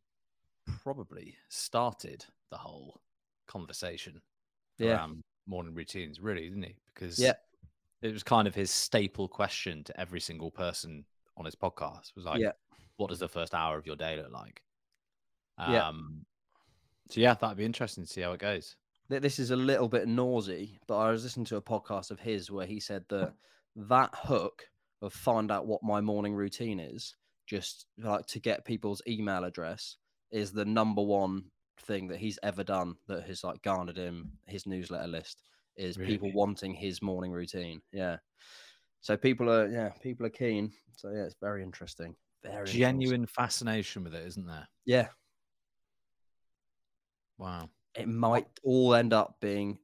probably 0.82 1.34
started 1.48 2.24
the 2.50 2.56
whole 2.56 3.00
conversation 3.46 4.20
Yeah. 4.78 4.94
around 4.94 5.22
morning 5.46 5.74
routines, 5.74 6.20
really, 6.20 6.48
didn't 6.48 6.64
he? 6.64 6.76
Because 6.94 7.18
Yeah. 7.18 7.34
it 8.02 8.12
was 8.12 8.22
kind 8.22 8.46
of 8.46 8.54
his 8.54 8.70
staple 8.70 9.28
question 9.28 9.84
to 9.84 10.00
every 10.00 10.20
single 10.20 10.50
person 10.50 11.04
on 11.36 11.44
his 11.44 11.54
podcast. 11.54 12.14
Was 12.14 12.24
like, 12.24 12.40
Yeah. 12.40 12.52
"What 12.96 13.10
does 13.10 13.18
the 13.18 13.28
first 13.28 13.54
hour 13.54 13.76
of 13.76 13.86
your 13.86 13.96
day 13.96 14.16
look 14.16 14.32
like?" 14.32 14.62
Yeah. 15.58 15.90
So 17.10 17.20
yeah, 17.20 17.34
that'd 17.34 17.56
be 17.56 17.64
interesting 17.64 18.04
to 18.04 18.10
see 18.10 18.20
how 18.20 18.32
it 18.32 18.40
goes. 18.40 18.76
This 19.08 19.38
is 19.38 19.52
a 19.52 19.56
little 19.56 19.88
bit 19.88 20.08
nosy, 20.08 20.78
but 20.88 20.98
I 20.98 21.10
was 21.10 21.22
listening 21.22 21.46
to 21.46 21.56
a 21.56 21.62
podcast 21.62 22.10
of 22.10 22.18
his 22.18 22.50
where 22.50 22.66
he 22.66 22.80
said 22.80 23.04
that 23.08 23.34
that 23.76 24.10
hook 24.14 24.64
of 25.02 25.12
find 25.12 25.52
out 25.52 25.66
what 25.66 25.82
my 25.82 26.00
morning 26.00 26.34
routine 26.34 26.80
is, 26.80 27.14
just 27.46 27.86
like 27.98 28.26
to 28.26 28.40
get 28.40 28.64
people's 28.64 29.02
email 29.06 29.44
address, 29.44 29.96
is 30.32 30.52
the 30.52 30.64
number 30.64 31.02
one 31.02 31.44
thing 31.82 32.08
that 32.08 32.18
he's 32.18 32.38
ever 32.42 32.64
done 32.64 32.96
that 33.06 33.24
has 33.24 33.44
like 33.44 33.62
garnered 33.62 33.96
him 33.96 34.32
his 34.46 34.66
newsletter 34.66 35.06
list 35.06 35.42
is 35.76 35.96
people 35.96 36.32
wanting 36.32 36.74
his 36.74 37.02
morning 37.02 37.30
routine. 37.30 37.80
Yeah. 37.92 38.16
So 39.02 39.16
people 39.16 39.50
are 39.50 39.68
yeah, 39.68 39.90
people 40.02 40.26
are 40.26 40.30
keen. 40.30 40.72
So 40.96 41.10
yeah, 41.10 41.24
it's 41.24 41.36
very 41.40 41.62
interesting. 41.62 42.16
Very 42.42 42.54
interesting. 42.54 42.80
Genuine 42.80 43.26
fascination 43.26 44.04
with 44.04 44.14
it, 44.14 44.26
isn't 44.26 44.46
there? 44.46 44.66
Yeah. 44.84 45.08
Wow. 47.38 47.70
It 47.94 48.08
might 48.08 48.46
all 48.62 48.94
end 48.94 49.12
up 49.12 49.36
being 49.40 49.78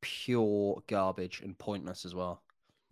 pure 0.00 0.82
garbage 0.86 1.40
and 1.42 1.56
pointless 1.58 2.04
as 2.04 2.14
well. 2.14 2.42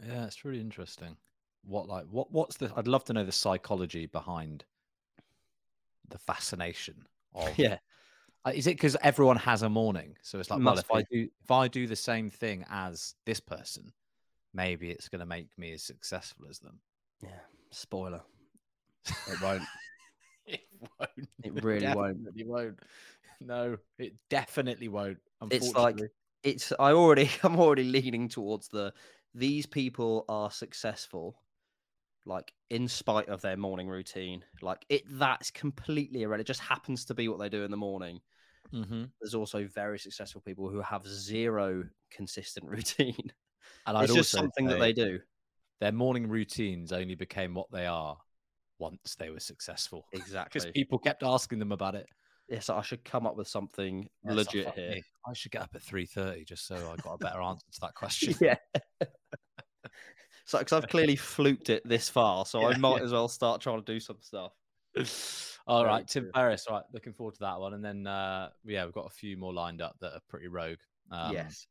Yeah, 0.04 0.26
it's 0.26 0.44
really 0.44 0.60
interesting. 0.60 1.16
What 1.64 1.88
like 1.88 2.04
what 2.10 2.30
what's 2.30 2.56
the 2.58 2.70
I'd 2.76 2.86
love 2.86 3.04
to 3.04 3.12
know 3.12 3.24
the 3.24 3.32
psychology 3.32 4.06
behind 4.06 4.64
the 6.08 6.18
fascination 6.18 7.06
of 7.34 7.48
Yeah. 7.58 7.78
Uh, 8.44 8.52
Is 8.54 8.66
it 8.68 8.76
because 8.76 8.96
everyone 9.02 9.38
has 9.38 9.62
a 9.62 9.68
morning? 9.68 10.16
So 10.22 10.38
it's 10.38 10.50
like, 10.50 10.62
well, 10.62 10.78
if 10.78 10.90
I 10.92 11.02
do 11.10 11.28
if 11.42 11.50
I 11.50 11.66
do 11.66 11.86
the 11.86 11.96
same 11.96 12.30
thing 12.30 12.64
as 12.70 13.14
this 13.24 13.40
person, 13.40 13.92
maybe 14.54 14.90
it's 14.90 15.08
going 15.08 15.20
to 15.20 15.26
make 15.26 15.48
me 15.58 15.72
as 15.72 15.82
successful 15.82 16.46
as 16.48 16.60
them. 16.60 16.78
Yeah. 17.22 17.30
Spoiler. 17.70 18.22
It 19.06 19.40
won't. 19.42 19.62
it 20.46 20.60
won't. 20.98 21.28
It 21.42 21.64
really 21.64 21.86
won't. 21.94 22.18
Definitely 22.18 22.44
won't. 22.44 22.78
No, 23.40 23.78
it 23.98 24.14
definitely 24.30 24.88
won't. 24.88 25.18
It's 25.50 25.74
like 25.74 25.96
it's 26.42 26.72
I 26.78 26.92
already 26.92 27.30
I'm 27.42 27.58
already 27.58 27.84
leaning 27.84 28.28
towards 28.28 28.68
the 28.68 28.92
these 29.34 29.66
people 29.66 30.24
are 30.28 30.50
successful 30.50 31.42
like 32.24 32.52
in 32.70 32.88
spite 32.88 33.28
of 33.28 33.40
their 33.40 33.56
morning 33.56 33.88
routine. 33.88 34.44
Like 34.62 34.84
it 34.88 35.04
that's 35.18 35.50
completely 35.50 36.22
irrelevant. 36.22 36.42
It 36.48 36.52
just 36.52 36.60
happens 36.60 37.04
to 37.06 37.14
be 37.14 37.28
what 37.28 37.38
they 37.38 37.48
do 37.48 37.64
in 37.64 37.70
the 37.70 37.76
morning. 37.76 38.20
Mhm. 38.72 39.12
There's 39.20 39.34
also 39.34 39.66
very 39.66 39.98
successful 39.98 40.40
people 40.40 40.68
who 40.68 40.80
have 40.80 41.06
zero 41.06 41.84
consistent 42.10 42.66
routine. 42.70 43.32
and 43.86 43.96
I'd 43.96 44.04
it's 44.04 44.14
just 44.14 44.30
something 44.30 44.66
that 44.66 44.78
they 44.78 44.92
do. 44.92 45.20
Their 45.80 45.92
morning 45.92 46.28
routines 46.28 46.92
only 46.92 47.14
became 47.14 47.54
what 47.54 47.70
they 47.70 47.86
are 47.86 48.18
once 48.78 49.14
they 49.18 49.30
were 49.30 49.40
successful. 49.40 50.06
Exactly, 50.12 50.60
because 50.60 50.66
people 50.72 50.98
kept 50.98 51.22
asking 51.22 51.58
them 51.58 51.72
about 51.72 51.94
it. 51.94 52.06
Yes, 52.48 52.70
I 52.70 52.80
should 52.82 53.04
come 53.04 53.26
up 53.26 53.36
with 53.36 53.48
something 53.48 54.08
Yeah, 54.24 54.34
legit 54.34 54.66
"Fuck 54.66 54.74
here. 54.76 54.90
me, 54.90 55.02
I 55.26 55.32
should 55.32 55.50
get 55.50 55.62
up 55.62 55.70
at 55.74 55.82
three 55.82 56.06
thirty 56.06 56.44
just 56.44 56.66
so 56.66 56.76
I 56.76 56.96
got 57.02 57.14
a 57.14 57.18
better 57.18 57.40
answer 57.40 57.66
to 57.72 57.80
that 57.80 57.94
question. 57.96 58.34
Yeah. 58.40 58.56
so, 60.44 60.58
because 60.58 60.72
I've 60.72 60.88
clearly 60.88 61.16
fluked 61.16 61.70
it 61.70 61.82
this 61.84 62.08
far, 62.08 62.46
so 62.46 62.64
I 62.64 62.76
might 62.76 62.98
yeah. 62.98 63.04
as 63.04 63.12
well 63.12 63.28
start 63.28 63.60
trying 63.60 63.82
to 63.82 63.92
do 63.92 63.98
some 63.98 64.18
stuff. 64.20 64.52
All 65.66 65.82
Very 65.82 65.92
right, 65.92 66.08
Tim 66.08 66.24
true. 66.24 66.32
Ferriss. 66.34 66.66
All 66.68 66.76
right, 66.76 66.84
looking 66.92 67.12
forward 67.12 67.34
to 67.34 67.40
that 67.40 67.58
one. 67.58 67.74
And 67.74 67.84
then, 67.84 68.06
uh, 68.06 68.50
yeah, 68.64 68.84
we've 68.84 68.94
got 68.94 69.06
a 69.06 69.10
few 69.10 69.36
more 69.36 69.52
lined 69.52 69.82
up 69.82 69.96
that 70.00 70.12
are 70.12 70.20
pretty 70.28 70.46
rogue. 70.46 70.78
Um, 71.10 71.32
yes. 71.32 71.66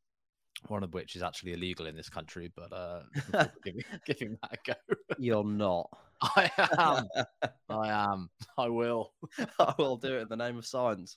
One 0.68 0.82
of 0.82 0.92
which 0.94 1.16
is 1.16 1.22
actually 1.22 1.52
illegal 1.52 1.86
in 1.86 1.96
this 1.96 2.08
country, 2.08 2.52
but 2.54 2.72
uh, 2.72 3.02
looking 3.14 3.22
forward 3.22 3.52
to 3.52 3.60
giving, 3.64 3.84
giving 4.06 4.38
that 4.42 4.52
a 4.52 4.58
go. 4.66 4.96
You're 5.18 5.44
not. 5.44 5.88
I 6.22 6.50
am. 6.78 7.08
I 7.68 7.88
am. 7.88 8.30
I 8.58 8.68
will. 8.68 9.12
I 9.58 9.74
will 9.78 9.96
do 9.96 10.16
it 10.16 10.22
in 10.22 10.28
the 10.28 10.36
name 10.36 10.56
of 10.58 10.66
science. 10.66 11.16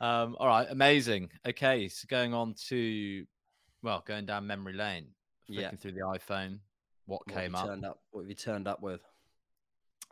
Um, 0.00 0.36
all 0.38 0.46
right, 0.48 0.66
amazing. 0.70 1.30
Okay, 1.46 1.88
so 1.88 2.06
going 2.08 2.34
on 2.34 2.54
to, 2.68 3.24
well, 3.82 4.02
going 4.06 4.26
down 4.26 4.46
memory 4.46 4.72
lane, 4.72 5.08
flicking 5.46 5.62
Yeah. 5.62 5.76
through 5.76 5.92
the 5.92 6.00
iPhone. 6.00 6.58
What 7.06 7.22
What 7.26 7.36
came 7.36 7.54
up? 7.54 7.68
Up. 7.84 7.98
What 8.10 8.22
have 8.22 8.28
you 8.28 8.34
turned 8.34 8.66
up 8.66 8.82
with? 8.82 9.00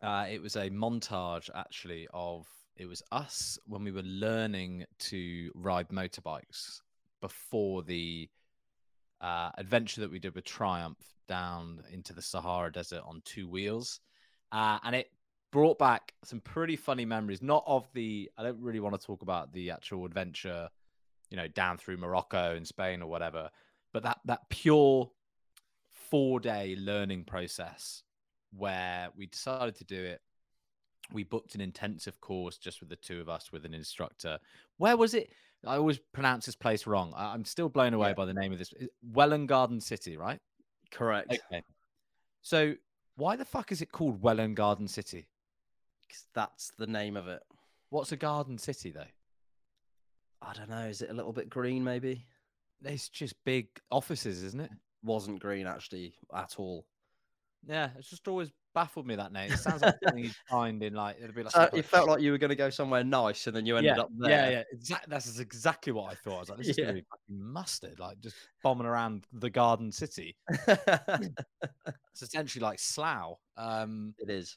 Uh, 0.03 0.27
it 0.31 0.41
was 0.41 0.57
a 0.57 0.71
montage 0.71 1.51
actually 1.55 2.09
of 2.15 2.47
it 2.77 2.87
was 2.87 3.03
us 3.13 3.59
when 3.67 3.85
we 3.85 3.93
were 3.93 4.03
learning 4.03 4.87
to 4.99 5.51
ride 5.55 5.89
motorbikes 5.89 6.81
before 7.21 7.83
the 7.83 8.29
uh, 9.21 9.51
adventure 9.59 10.01
that 10.01 10.11
we 10.11 10.19
did 10.19 10.35
with 10.35 10.45
Triumph 10.45 10.99
down 11.29 11.83
into 11.93 12.13
the 12.13 12.23
Sahara 12.23 12.73
Desert 12.73 13.03
on 13.07 13.23
two 13.25 13.49
wheels, 13.49 14.01
uh, 14.53 14.79
and 14.85 14.97
it 14.97 15.11
brought 15.53 15.79
back 15.79 16.15
some 16.25 16.41
pretty 16.41 16.77
funny 16.77 17.05
memories. 17.05 17.43
Not 17.43 17.65
of 17.67 17.89
the 17.93 18.31
I 18.37 18.43
don't 18.43 18.61
really 18.61 18.81
want 18.81 18.99
to 18.99 19.07
talk 19.07 19.23
about 19.23 19.53
the 19.53 19.71
actual 19.71 20.05
adventure, 20.05 20.69
you 21.31 21.37
know, 21.37 21.49
down 21.49 21.79
through 21.79 21.99
Morocco 21.99 22.55
and 22.55 22.67
Spain 22.67 23.03
or 23.03 23.09
whatever, 23.09 23.51
but 23.93 24.03
that 24.03 24.21
that 24.25 24.49
pure 24.49 25.11
four 26.11 26.41
day 26.41 26.77
learning 26.79 27.25
process 27.25 28.03
where 28.57 29.09
we 29.17 29.27
decided 29.27 29.77
to 29.77 29.85
do 29.85 30.03
it. 30.03 30.21
We 31.13 31.25
booked 31.25 31.57
an 31.57 31.61
intensive 31.61 32.21
course 32.21 32.57
just 32.57 32.81
with 32.81 32.89
the 32.89 32.97
two 32.97 33.21
of 33.21 33.29
us 33.29 33.51
with 33.51 33.65
an 33.65 33.75
instructor. 33.75 34.39
Where 34.77 34.97
was 34.97 35.15
it? 35.15 35.33
I 35.67 35.77
always 35.77 35.99
pronounce 35.99 36.47
this 36.47 36.57
place 36.57 36.87
wrong. 36.87 37.13
I- 37.15 37.33
I'm 37.35 37.45
still 37.45 37.69
blown 37.69 37.93
away 37.95 38.09
Yeah. 38.09 38.15
by 38.15 38.25
the 38.25 38.35
name 38.35 38.53
of 38.53 38.59
this. 38.59 38.73
Welwyn 39.03 39.47
Garden 39.47 39.81
City, 39.81 40.17
right? 40.17 40.41
Correct. 40.91 41.33
Okay. 41.33 41.63
So 42.43 42.75
why 43.17 43.37
the 43.37 43.45
fuck 43.45 43.71
is 43.73 43.83
it 43.83 43.93
called 43.93 44.23
Welwyn 44.23 44.55
Garden 44.55 44.89
City? 44.89 45.29
'Cause 46.09 46.27
That's 46.33 46.71
the 46.73 46.87
name 46.87 47.17
of 47.17 47.29
it. 47.29 47.43
What's 47.91 48.13
a 48.13 48.17
garden 48.17 48.57
city 48.59 48.91
though? 48.91 49.11
I 50.43 50.53
don't 50.55 50.71
know. 50.71 50.87
Is 50.89 51.03
it 51.03 51.11
a 51.11 51.15
little 51.15 51.33
bit 51.33 51.51
green? 51.51 51.85
Maybe. 51.85 52.27
It's 52.83 53.09
just 53.09 53.35
big 53.45 53.69
offices, 53.91 54.43
isn't 54.43 54.61
it? 54.61 54.71
Wasn't 55.03 55.41
green 55.41 55.67
actually 55.67 56.15
at 56.35 56.59
all. 56.59 56.87
Yeah, 57.63 57.91
it's 57.99 58.09
just 58.09 58.27
always 58.27 58.51
baffled 58.75 59.07
me 59.07 59.17
that 59.17 59.33
name. 59.33 59.53
It 59.53 59.59
sounds 59.59 59.83
like 59.83 59.95
something 60.05 60.25
you'd 60.25 60.35
find 60.49 60.83
in 60.83 60.95
like 60.95 61.17
it'd 61.19 61.35
be 61.35 61.43
like 61.43 61.57
Uh, 61.57 61.69
it 61.75 61.85
felt 61.85 62.09
like 62.09 62.21
you 62.21 62.31
were 62.33 62.39
going 62.39 62.51
to 62.51 62.57
go 62.57 62.71
somewhere 62.71 63.05
nice, 63.05 63.47
and 63.47 63.55
then 63.57 63.67
you 63.67 63.77
ended 63.77 63.97
yeah, 63.97 64.03
up 64.03 64.11
there. 64.19 64.31
Yeah, 64.31 64.49
yeah, 64.51 64.63
exactly. 64.73 65.11
That's 65.11 65.39
exactly 65.39 65.93
what 65.93 66.11
I 66.11 66.15
thought. 66.15 66.37
I 66.37 66.41
was 66.41 66.49
like, 66.51 66.59
this 66.59 66.69
is 66.69 66.79
Yeah. 66.79 66.85
gonna 66.87 66.95
be 66.95 67.05
fucking 67.11 67.43
mustard, 67.53 67.99
like 67.99 68.21
just 68.21 68.37
bombing 68.63 68.87
around 68.87 69.27
the 69.33 69.51
Garden 69.51 69.91
City. 69.93 70.37
It's 72.13 72.23
essentially 72.23 72.63
like 72.63 72.79
Slough. 72.79 73.39
Um, 73.57 74.15
it 74.19 74.29
is. 74.31 74.57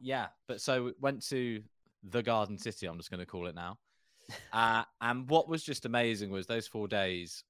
yeah, 0.00 0.28
but 0.48 0.60
so 0.60 0.84
we 0.84 0.92
went 1.00 1.22
to 1.28 1.62
the 2.02 2.22
Garden 2.22 2.58
City. 2.58 2.86
I'm 2.86 2.96
just 2.96 3.10
going 3.10 3.20
to 3.20 3.26
call 3.26 3.46
it 3.46 3.54
now. 3.54 3.78
Uh, 4.52 4.82
and 5.00 5.28
what 5.28 5.48
was 5.48 5.62
just 5.62 5.84
amazing 5.84 6.30
was 6.30 6.46
those 6.46 6.66
four 6.66 6.88
days 6.88 7.44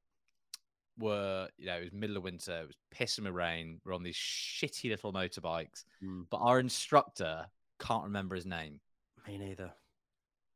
were, 0.98 1.48
you 1.58 1.66
know, 1.66 1.76
it 1.76 1.84
was 1.84 1.92
middle 1.92 2.16
of 2.16 2.22
winter. 2.22 2.60
It 2.62 2.66
was 2.68 2.76
pissing 2.94 3.24
with 3.24 3.34
rain. 3.34 3.80
We're 3.84 3.94
on 3.94 4.02
these 4.02 4.16
shitty 4.16 4.90
little 4.90 5.12
motorbikes, 5.12 5.84
Mm, 6.02 6.26
but 6.30 6.38
our 6.38 6.58
instructor 6.60 7.46
can't 7.80 8.04
remember 8.04 8.34
his 8.34 8.46
name. 8.46 8.80
me 9.26 9.38
neither. 9.38 9.72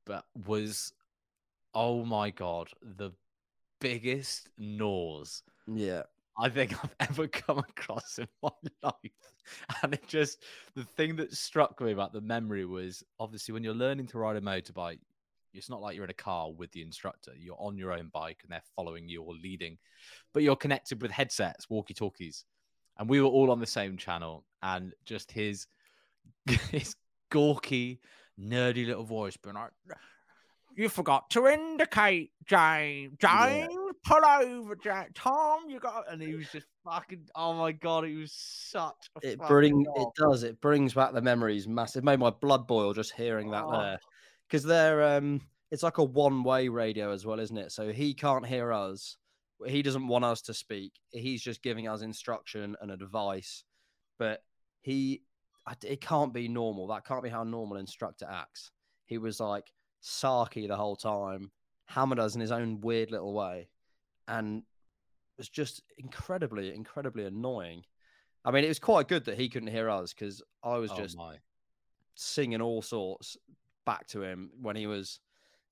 but 0.07 0.24
was 0.47 0.93
oh 1.74 2.05
my 2.05 2.30
god 2.30 2.68
the 2.82 3.11
biggest 3.80 4.49
nose 4.59 5.43
Yeah. 5.66 6.03
I 6.38 6.49
think 6.49 6.72
I've 6.82 6.95
ever 7.11 7.28
come 7.28 7.59
across 7.59 8.18
in 8.18 8.26
my 8.43 8.51
life. 8.82 9.12
And 9.82 9.93
it 9.95 10.07
just 10.07 10.43
the 10.74 10.84
thing 10.84 11.16
that 11.16 11.32
struck 11.34 11.80
me 11.80 11.93
about 11.93 12.12
the 12.12 12.20
memory 12.22 12.64
was 12.64 13.03
obviously 13.18 13.53
when 13.53 13.62
you're 13.64 13.74
learning 13.74 14.07
to 14.09 14.18
ride 14.18 14.36
a 14.36 14.41
motorbike, 14.41 15.01
it's 15.53 15.68
not 15.68 15.80
like 15.82 15.97
you're 15.97 16.05
in 16.05 16.11
a 16.11 16.14
car 16.14 16.51
with 16.51 16.70
the 16.72 16.82
instructor. 16.82 17.32
You're 17.36 17.57
on 17.61 17.76
your 17.76 17.93
own 17.93 18.09
bike 18.12 18.38
and 18.43 18.53
they're 18.53 18.62
following 18.76 19.09
you 19.09 19.22
or 19.22 19.34
leading, 19.34 19.76
but 20.33 20.43
you're 20.43 20.57
connected 20.57 21.03
with 21.03 21.11
headsets, 21.11 21.68
walkie 21.70 21.95
talkies. 21.95 22.45
And 22.99 23.09
we 23.09 23.20
were 23.20 23.28
all 23.28 23.51
on 23.51 23.61
the 23.61 23.66
same 23.66 23.97
channel, 23.97 24.45
and 24.62 24.93
just 25.05 25.31
his 25.33 25.66
his 26.70 26.95
gawky, 27.31 28.01
nerdy 28.39 28.87
little 28.87 29.05
voice 29.05 29.37
being 29.37 29.55
like, 29.55 29.70
You 30.76 30.89
forgot 30.89 31.31
to 31.31 31.47
indicate, 31.47 32.31
James. 32.45 33.16
Yeah. 33.22 33.66
James, 33.68 33.74
pull 34.05 34.24
over, 34.24 34.76
Jack. 34.76 35.11
Tom, 35.14 35.68
you 35.68 35.81
got 35.81 36.12
and 36.12 36.20
he 36.20 36.35
was 36.35 36.49
just 36.51 36.66
fucking 36.85 37.26
oh 37.35 37.55
my 37.55 37.72
god, 37.72 38.05
he 38.05 38.16
was 38.16 38.33
such 38.33 39.09
a 39.22 39.28
It 39.28 39.39
fucking 39.39 39.49
bring 39.49 39.87
it 39.97 40.09
does. 40.18 40.43
It 40.43 40.61
brings 40.61 40.95
back 40.95 41.12
the 41.12 41.22
memories. 41.22 41.66
Massive. 41.66 42.05
Made 42.05 42.18
my 42.20 42.31
blood 42.31 42.66
boil 42.66 42.93
just 42.93 43.12
hearing 43.12 43.51
that 43.53 43.64
Oh. 43.64 43.72
there, 43.72 43.99
because 44.49 44.62
they're 44.64 45.16
um. 45.16 45.41
It's 45.70 45.85
like 45.85 45.99
a 45.99 46.05
one-way 46.05 46.66
radio 46.66 47.12
as 47.12 47.24
well, 47.24 47.39
isn't 47.39 47.57
it? 47.57 47.70
So 47.70 47.93
he 47.93 48.12
can't 48.12 48.45
hear 48.45 48.72
us. 48.72 49.16
He 49.66 49.82
doesn't 49.82 50.08
want 50.08 50.24
us 50.24 50.42
to 50.42 50.54
speak. 50.54 50.92
He's 51.11 51.42
just 51.42 51.62
giving 51.62 51.88
us 51.88 52.02
instruction 52.02 52.76
and 52.80 52.90
advice. 52.90 53.64
But 54.18 54.42
he, 54.80 55.22
it 55.84 56.00
can't 56.00 56.32
be 56.32 56.48
normal. 56.48 56.86
That 56.88 57.04
can't 57.04 57.22
be 57.22 57.28
how 57.28 57.42
a 57.42 57.44
normal 57.44 57.76
instructor 57.76 58.26
acts. 58.30 58.70
He 59.06 59.18
was 59.18 59.40
like, 59.40 59.72
sarky 60.02 60.66
the 60.66 60.76
whole 60.76 60.96
time, 60.96 61.50
hammered 61.86 62.18
us 62.18 62.34
in 62.34 62.40
his 62.40 62.52
own 62.52 62.80
weird 62.80 63.11
little 63.11 63.34
way, 63.34 63.68
and 64.28 64.62
was 65.36 65.48
just 65.48 65.82
incredibly, 65.98 66.74
incredibly 66.74 67.24
annoying. 67.24 67.82
I 68.44 68.50
mean, 68.50 68.64
it 68.64 68.68
was 68.68 68.78
quite 68.78 69.08
good 69.08 69.24
that 69.24 69.38
he 69.38 69.48
couldn't 69.48 69.70
hear 69.70 69.90
us 69.90 70.14
because 70.14 70.42
I 70.62 70.76
was 70.76 70.90
Oh 70.92 70.96
just 70.96 71.16
my. 71.16 71.36
singing 72.14 72.61
all 72.62 72.82
sorts 72.82 73.36
back 73.84 74.06
to 74.08 74.22
him 74.22 74.50
when 74.61 74.76
he 74.76 74.86
was 74.86 75.20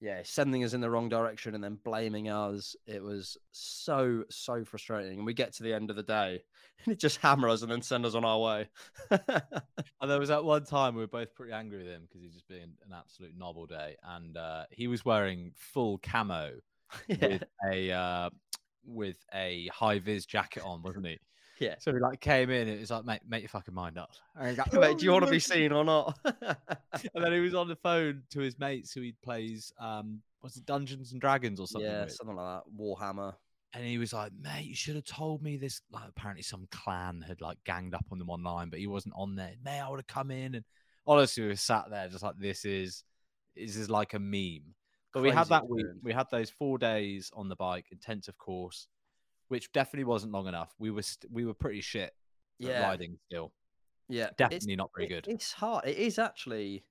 yeah 0.01 0.21
sending 0.23 0.63
us 0.65 0.75
in 0.75 0.81
the 0.81 0.91
wrong 0.91 1.09
direction 1.09 1.55
and 1.55 1.63
then 1.63 1.79
blaming 1.85 2.29
us 2.29 2.77
it 2.87 3.03
was 3.03 3.37
so 3.53 4.25
so 4.31 4.65
frustrating. 4.65 5.19
And 5.19 5.27
we 5.27 5.35
get 5.35 5.53
to 5.55 5.63
the 5.63 5.75
end 5.75 5.91
of 5.91 5.97
the 5.97 6.03
day 6.03 6.43
and 6.85 6.93
it 6.93 7.01
just 7.01 7.19
hammer 7.19 7.49
us 7.49 7.63
and 7.63 7.71
then 7.71 7.83
send 7.83 8.07
us 8.07 8.15
on 8.15 8.25
our 8.25 8.39
way. 8.39 8.69
And 10.01 10.09
there 10.09 10.21
was 10.21 10.29
that 10.29 10.45
one 10.45 10.65
time 10.65 10.95
we 10.95 11.01
were 11.01 11.09
both 11.09 11.35
pretty 11.35 11.53
angry 11.53 11.79
with 11.79 11.89
him 11.89 12.03
because 12.03 12.23
he's 12.23 12.35
just 12.35 12.47
being 12.47 12.75
an 12.87 12.95
absolute 12.97 13.37
knob 13.37 13.57
all 13.57 13.67
day, 13.67 13.97
and 14.05 14.37
uh, 14.37 14.65
he 14.71 14.87
was 14.87 15.05
wearing 15.05 15.53
full 15.57 15.99
camo 15.99 16.53
yeah. 17.09 17.17
with 17.21 17.45
a 17.69 17.91
uh, 17.91 18.31
with 18.87 19.17
a 19.35 19.69
high 19.73 19.99
vis 19.99 20.25
jacket 20.25 20.63
on, 20.65 20.83
wasn't 20.83 21.07
he? 21.07 21.19
Yeah 21.61 21.75
So 21.79 21.93
he 21.93 21.99
like 22.01 22.21
came 22.21 22.51
in, 22.51 22.69
and 22.69 22.77
it 22.77 22.81
was 22.81 22.91
like, 22.91 23.05
mate, 23.05 23.21
make 23.29 23.43
your 23.43 23.49
fucking 23.49 23.75
mind 23.75 23.99
up. 23.99 24.11
Like, 24.39 24.73
Mate, 24.73 24.99
do 24.99 25.05
you 25.05 25.11
"Oh, 25.11 25.15
want 25.15 25.25
to 25.27 25.31
be 25.31 25.39
seen 25.41 25.73
or 25.73 25.85
not 25.85 26.19
And 26.25 27.25
then 27.25 27.33
he 27.33 27.41
was 27.41 27.55
on 27.55 27.69
the 27.69 27.77
phone 27.77 28.23
to 28.31 28.41
his 28.41 28.59
mates 28.59 28.93
who 28.93 29.01
he 29.01 29.15
plays, 29.23 29.73
um, 29.81 30.23
was 30.43 30.57
it 30.57 30.67
Dungeons 30.67 31.13
and 31.13 31.21
Dragons 31.21 31.59
or 31.61 31.67
something? 31.67 31.91
yeah 31.91 32.05
with. 32.05 32.13
something 32.13 32.37
like 32.37 32.63
that 32.63 32.73
warhammer 32.81 33.35
And 33.75 33.85
he 33.85 33.99
was 33.99 34.13
like, 34.13 34.33
mate, 34.41 34.65
you 34.67 34.75
should 34.75 34.95
have 34.95 35.05
told 35.05 35.43
me 35.43 35.57
this. 35.57 35.81
Like, 35.93 36.09
apparently, 36.09 36.43
some 36.43 36.67
clan 36.71 37.23
had 37.27 37.41
like 37.41 37.59
ganged 37.65 37.95
up 37.95 38.07
on 38.11 38.19
them 38.19 38.31
online, 38.31 38.71
but 38.71 38.79
he 38.79 38.87
wasn't 38.87 39.15
on 39.17 39.35
there. 39.37 39.55
Mate, 39.65 39.81
I 39.81 39.89
would 39.91 39.99
have 39.99 40.07
come 40.07 40.31
in. 40.31 40.55
And 40.55 40.65
honestly, 41.07 41.43
we 41.43 41.49
were 41.51 41.57
sat 41.57 41.91
there 41.91 42.09
just 42.09 42.23
like, 42.23 42.39
this 42.39 42.65
is, 42.65 43.05
this 43.57 43.77
is 43.77 43.91
like 43.91 44.15
a 44.15 44.19
meme. 44.19 44.75
But 45.13 45.23
we 45.23 45.31
had 45.31 45.49
Crazy 45.49 45.49
that 45.51 45.69
week, 45.69 45.87
we 46.03 46.13
had 46.13 46.27
those 46.31 46.51
four 46.51 46.79
days 46.79 47.31
on 47.35 47.49
the 47.49 47.57
bike, 47.57 47.87
intensive 47.91 48.37
course, 48.39 48.87
which 49.49 49.73
definitely 49.73 50.05
wasn't 50.05 50.33
long 50.33 50.47
enough. 50.47 50.75
We 50.79 50.91
were, 50.91 51.03
st- 51.03 51.33
we 51.33 51.45
were 51.45 51.55
pretty 51.55 51.81
shit 51.81 52.03
at 52.11 52.15
yeah 52.59 52.89
riding 52.89 53.19
still. 53.27 53.53
yeah 54.09 54.25
it's- 54.25 54.37
Definitely 54.37 54.77
not 54.77 54.91
very 54.97 55.09
good. 55.09 55.27
it's 55.29 55.53
hard 55.53 55.87
it 55.87 55.97
is 55.97 56.19
actually 56.19 56.83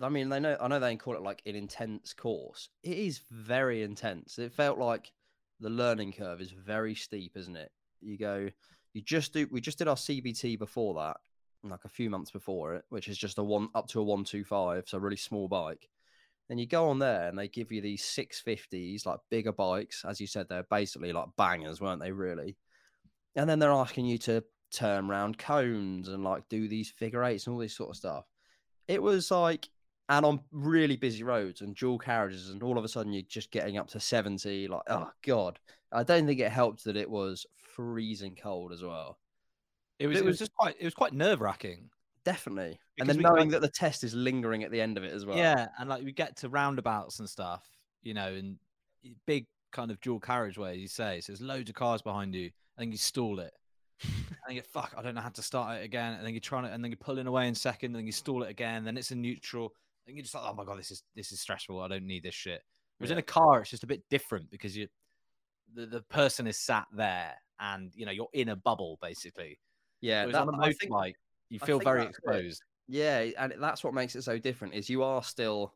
i 0.00 0.08
mean 0.08 0.28
they 0.28 0.40
know 0.40 0.56
i 0.60 0.66
know 0.68 0.78
they 0.80 0.96
call 0.96 1.14
it 1.14 1.22
like 1.22 1.40
an 1.46 1.54
intense 1.54 2.12
course 2.12 2.68
it 2.82 2.96
is 2.98 3.20
very 3.30 3.82
intense 3.82 4.38
it 4.38 4.52
felt 4.52 4.76
like 4.78 5.12
the 5.60 5.70
learning 5.70 6.12
curve 6.12 6.40
is 6.40 6.50
very 6.52 6.94
steep 6.96 7.36
isn't 7.36 7.56
it 7.56 7.70
you 8.00 8.16
go 8.18 8.48
you 8.92 9.02
just 9.02 9.32
do 9.32 9.46
we 9.52 9.60
just 9.60 9.78
did 9.78 9.86
our 9.88 9.96
cbt 9.96 10.58
before 10.58 10.94
that 10.94 11.16
like 11.64 11.84
a 11.84 11.88
few 11.88 12.08
months 12.10 12.30
before 12.30 12.74
it 12.74 12.84
which 12.90 13.06
is 13.08 13.18
just 13.18 13.38
a 13.38 13.42
one 13.42 13.68
up 13.74 13.86
to 13.88 14.00
a 14.00 14.02
125 14.02 14.84
so 14.88 14.96
a 14.96 15.00
really 15.00 15.16
small 15.16 15.46
bike 15.48 15.88
then 16.48 16.58
you 16.58 16.66
go 16.66 16.88
on 16.88 16.98
there 16.98 17.28
and 17.28 17.38
they 17.38 17.48
give 17.48 17.70
you 17.72 17.80
these 17.80 18.02
650s 18.02 19.04
like 19.06 19.18
bigger 19.30 19.52
bikes 19.52 20.04
as 20.08 20.20
you 20.20 20.26
said 20.26 20.46
they're 20.48 20.66
basically 20.70 21.12
like 21.12 21.28
bangers 21.36 21.80
weren't 21.80 22.00
they 22.00 22.12
really 22.12 22.56
and 23.36 23.48
then 23.48 23.58
they're 23.58 23.70
asking 23.70 24.06
you 24.06 24.18
to 24.18 24.42
turn 24.70 25.08
round 25.08 25.38
cones 25.38 26.08
and 26.08 26.24
like 26.24 26.48
do 26.48 26.68
these 26.68 26.90
figure 26.90 27.24
eights 27.24 27.46
and 27.46 27.54
all 27.54 27.60
this 27.60 27.76
sort 27.76 27.90
of 27.90 27.96
stuff. 27.96 28.24
It 28.86 29.02
was 29.02 29.30
like, 29.30 29.68
and 30.08 30.24
on 30.24 30.40
really 30.50 30.96
busy 30.96 31.22
roads 31.22 31.60
and 31.60 31.76
dual 31.76 31.98
carriages, 31.98 32.50
and 32.50 32.62
all 32.62 32.78
of 32.78 32.84
a 32.84 32.88
sudden 32.88 33.12
you're 33.12 33.22
just 33.28 33.50
getting 33.50 33.76
up 33.76 33.88
to 33.88 34.00
70. 34.00 34.68
Like, 34.68 34.82
oh 34.88 35.10
God. 35.24 35.58
I 35.92 36.02
don't 36.02 36.26
think 36.26 36.40
it 36.40 36.50
helped 36.50 36.84
that 36.84 36.96
it 36.96 37.08
was 37.08 37.46
freezing 37.74 38.36
cold 38.40 38.72
as 38.72 38.82
well. 38.82 39.18
It 39.98 40.06
was, 40.06 40.18
it 40.18 40.20
it 40.20 40.24
was 40.24 40.32
was- 40.32 40.38
just 40.40 40.54
quite, 40.54 40.76
it 40.78 40.84
was 40.84 40.94
quite 40.94 41.12
nerve 41.12 41.40
wracking. 41.40 41.90
Definitely. 42.28 42.78
Because 42.94 43.08
and 43.16 43.24
then 43.24 43.32
knowing 43.32 43.48
that 43.48 43.62
the 43.62 43.70
test 43.70 44.04
is 44.04 44.12
lingering 44.12 44.62
at 44.62 44.70
the 44.70 44.82
end 44.82 44.98
of 44.98 45.04
it 45.04 45.14
as 45.14 45.24
well. 45.24 45.38
Yeah, 45.38 45.68
and 45.78 45.88
like 45.88 46.04
we 46.04 46.12
get 46.12 46.36
to 46.38 46.50
roundabouts 46.50 47.20
and 47.20 47.28
stuff, 47.28 47.66
you 48.02 48.12
know, 48.12 48.34
and 48.34 48.58
big 49.26 49.46
kind 49.72 49.90
of 49.90 49.98
dual 50.02 50.20
carriageway, 50.20 50.76
you 50.76 50.88
say. 50.88 51.22
So 51.22 51.32
there's 51.32 51.40
loads 51.40 51.70
of 51.70 51.74
cars 51.74 52.02
behind 52.02 52.34
you, 52.34 52.44
and 52.76 52.84
then 52.84 52.92
you 52.92 52.98
stall 52.98 53.40
it. 53.40 53.52
and 54.46 54.54
you 54.54 54.60
fuck, 54.60 54.92
I 54.94 55.00
don't 55.00 55.14
know 55.14 55.22
how 55.22 55.30
to 55.30 55.42
start 55.42 55.78
it 55.78 55.84
again. 55.84 56.14
And 56.14 56.26
then 56.26 56.34
you're 56.34 56.40
trying 56.40 56.64
to, 56.64 56.70
and 56.70 56.84
then 56.84 56.90
you're 56.90 56.98
pulling 56.98 57.26
away 57.26 57.48
in 57.48 57.54
second, 57.54 57.92
and 57.92 57.96
then 57.96 58.04
you 58.04 58.12
stall 58.12 58.42
it 58.42 58.50
again. 58.50 58.84
Then 58.84 58.98
it's 58.98 59.10
a 59.10 59.16
neutral, 59.16 59.72
and 60.06 60.14
you're 60.14 60.22
just 60.22 60.34
like, 60.34 60.44
oh 60.46 60.52
my 60.52 60.66
god, 60.66 60.78
this 60.78 60.90
is 60.90 61.02
this 61.16 61.32
is 61.32 61.40
stressful. 61.40 61.80
I 61.80 61.88
don't 61.88 62.06
need 62.06 62.24
this 62.24 62.34
shit. 62.34 62.60
Whereas 62.98 63.10
in 63.10 63.16
a 63.16 63.22
car, 63.22 63.62
it's 63.62 63.70
just 63.70 63.84
a 63.84 63.86
bit 63.86 64.02
different 64.10 64.50
because 64.50 64.76
you, 64.76 64.86
the, 65.72 65.86
the 65.86 66.02
person 66.02 66.46
is 66.46 66.58
sat 66.58 66.84
there, 66.92 67.32
and 67.58 67.90
you 67.94 68.04
know 68.04 68.12
you're 68.12 68.28
in 68.34 68.50
a 68.50 68.56
bubble 68.56 68.98
basically. 69.00 69.58
Yeah. 70.02 70.26
That- 70.26 70.46
on 70.46 70.54
a 70.54 70.58
I 70.58 70.72
think- 70.74 70.92
motorbike, 70.92 71.14
you 71.48 71.58
feel 71.58 71.78
very 71.78 72.04
that's 72.04 72.18
it. 72.18 72.22
exposed. 72.24 72.62
Yeah, 72.86 73.26
and 73.38 73.54
that's 73.58 73.84
what 73.84 73.94
makes 73.94 74.16
it 74.16 74.22
so 74.22 74.38
different 74.38 74.74
is 74.74 74.88
you 74.88 75.02
are 75.02 75.22
still 75.22 75.74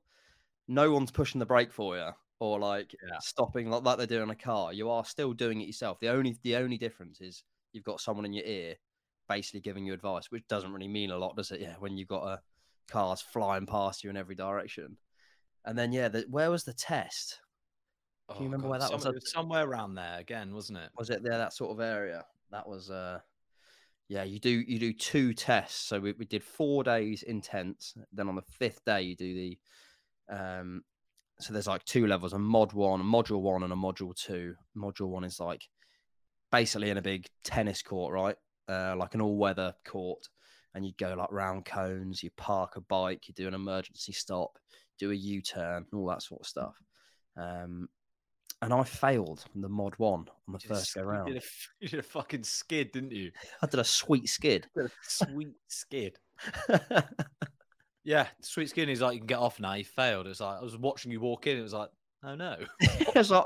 no 0.69 0.93
one's 0.93 1.11
pushing 1.11 1.39
the 1.39 1.47
brake 1.47 1.73
for 1.73 1.97
you 1.97 2.11
or 2.39 2.59
like 2.59 2.95
Yeah. 3.03 3.19
stopping 3.21 3.69
like, 3.71 3.83
like 3.85 3.99
they 3.99 4.07
do 4.07 4.23
in 4.23 4.31
a 4.31 4.35
car. 4.35 4.73
You 4.73 4.91
are 4.91 5.05
still 5.05 5.33
doing 5.33 5.61
it 5.61 5.67
yourself. 5.67 6.01
The 6.01 6.09
only 6.09 6.39
the 6.43 6.57
only 6.57 6.79
difference 6.79 7.21
is 7.21 7.45
you've 7.73 7.85
got 7.85 8.01
someone 8.01 8.25
in 8.25 8.33
your 8.33 8.45
ear 8.45 8.77
basically 9.29 9.61
giving 9.61 9.85
you 9.85 9.93
advice, 9.93 10.31
which 10.31 10.47
doesn't 10.49 10.73
really 10.73 10.89
mean 10.89 11.11
a 11.11 11.17
lot, 11.19 11.37
does 11.37 11.51
it? 11.51 11.61
Yeah, 11.61 11.75
when 11.79 11.97
you've 11.97 12.09
got 12.09 12.27
a 12.27 12.41
cars 12.89 13.21
flying 13.21 13.67
past 13.67 14.05
you 14.05 14.11
in 14.11 14.17
every 14.17 14.35
direction. 14.35 14.97
And 15.65 15.79
then 15.79 15.93
yeah, 15.93 16.09
the, 16.09 16.27
where 16.29 16.51
was 16.51 16.65
the 16.65 16.73
test? 16.73 17.41
Oh, 18.29 18.37
you 18.39 18.45
remember 18.45 18.69
where 18.69 18.79
that 18.79 18.93
was? 18.93 19.03
Some- 19.03 19.15
was 19.15 19.31
somewhere 19.31 19.65
around 19.65 19.95
there 19.95 20.19
again, 20.19 20.55
wasn't 20.55 20.79
it? 20.79 20.91
Was 20.97 21.11
it 21.11 21.23
there 21.23 21.39
that 21.39 21.53
sort 21.53 21.71
of 21.71 21.81
area? 21.81 22.25
That 22.51 22.69
was 22.69 22.91
uh 22.91 23.21
yeah, 24.13 24.25
you 24.25 24.39
do 24.39 24.51
you 24.51 24.79
do 24.79 24.93
two 24.93 25.33
tests. 25.33 25.87
So 25.87 25.99
we, 25.99 26.13
we 26.13 26.27
did 26.27 26.45
four 26.45 26.85
days 26.85 27.23
intense. 27.23 27.95
Then 28.13 28.29
on 28.29 28.37
the 28.37 28.43
fifth 28.43 28.85
day 28.85 29.01
you 29.01 29.17
do 29.17 29.35
the 29.35 29.59
um 30.29 30.83
so 31.41 31.55
there's 31.55 31.67
like 31.67 31.83
two 31.85 32.07
levels, 32.07 32.35
a 32.35 32.39
mod 32.39 32.75
one, 32.75 33.01
a 33.01 33.05
module 33.05 33.41
one, 33.41 33.63
and 33.63 33.73
a 33.73 33.77
module 33.77 34.15
two. 34.15 34.55
Module 34.77 35.09
one 35.09 35.25
is 35.25 35.41
like 35.41 35.67
basically 36.51 36.91
in 36.91 36.99
a 36.99 37.03
big 37.03 37.27
tennis 37.43 37.81
court, 37.81 38.13
right? 38.13 38.37
Uh, 38.69 38.95
like 38.97 39.15
an 39.15 39.23
all-weather 39.23 39.75
court, 39.87 40.29
and 40.75 40.85
you 40.85 40.93
go 40.99 41.15
like 41.15 41.33
round 41.33 41.65
cones. 41.65 42.23
You 42.23 42.29
park 42.37 42.77
a 42.77 42.83
bike, 42.83 43.29
you 43.29 43.35
do 43.35 43.49
an 43.49 43.55
emergency 43.55 44.13
stop, 44.13 44.59
do 44.99 45.11
a 45.11 45.15
U-turn, 45.15 45.87
all 45.95 46.07
that 46.09 46.23
sort 46.23 46.43
of 46.43 46.47
stuff. 46.47 46.77
Um, 47.37 47.89
and 48.63 48.73
I 48.73 48.83
failed 48.85 49.45
on 49.55 49.61
the 49.61 49.69
mod 49.69 49.95
one 49.99 50.27
on 50.49 50.55
the 50.55 50.61
You 50.63 50.69
first 50.69 50.95
go 50.95 51.03
round. 51.03 51.29
You 51.81 51.89
did 51.89 52.01
a 52.01 52.03
fucking 52.03 52.45
skid, 52.45 52.93
didn't 52.93 53.13
you? 53.13 53.31
I 53.61 53.67
did 53.67 53.81
a 53.81 53.85
sweet 53.85 54.29
skid. 54.29 54.69
Sweet 55.03 55.55
skid. 55.69 56.19
Yeah, 58.05 58.27
sweet 58.41 58.69
skid. 58.69 58.89
He's 58.89 59.01
like, 59.01 59.15
you 59.15 59.21
can 59.21 59.29
get 59.29 59.39
off 59.39 59.61
now. 59.61 59.75
You 59.75 59.85
failed. 59.85 60.27
It's 60.27 60.41
like 60.41 60.59
I 60.59 60.63
was 60.63 60.77
watching 60.77 61.13
you 61.13 61.21
walk 61.21 61.47
in. 61.47 61.57
It 61.57 61.63
was 61.63 61.73
like, 61.73 61.91
oh 62.25 62.35
no. 62.35 62.57
it's 62.81 63.31
like 63.31 63.45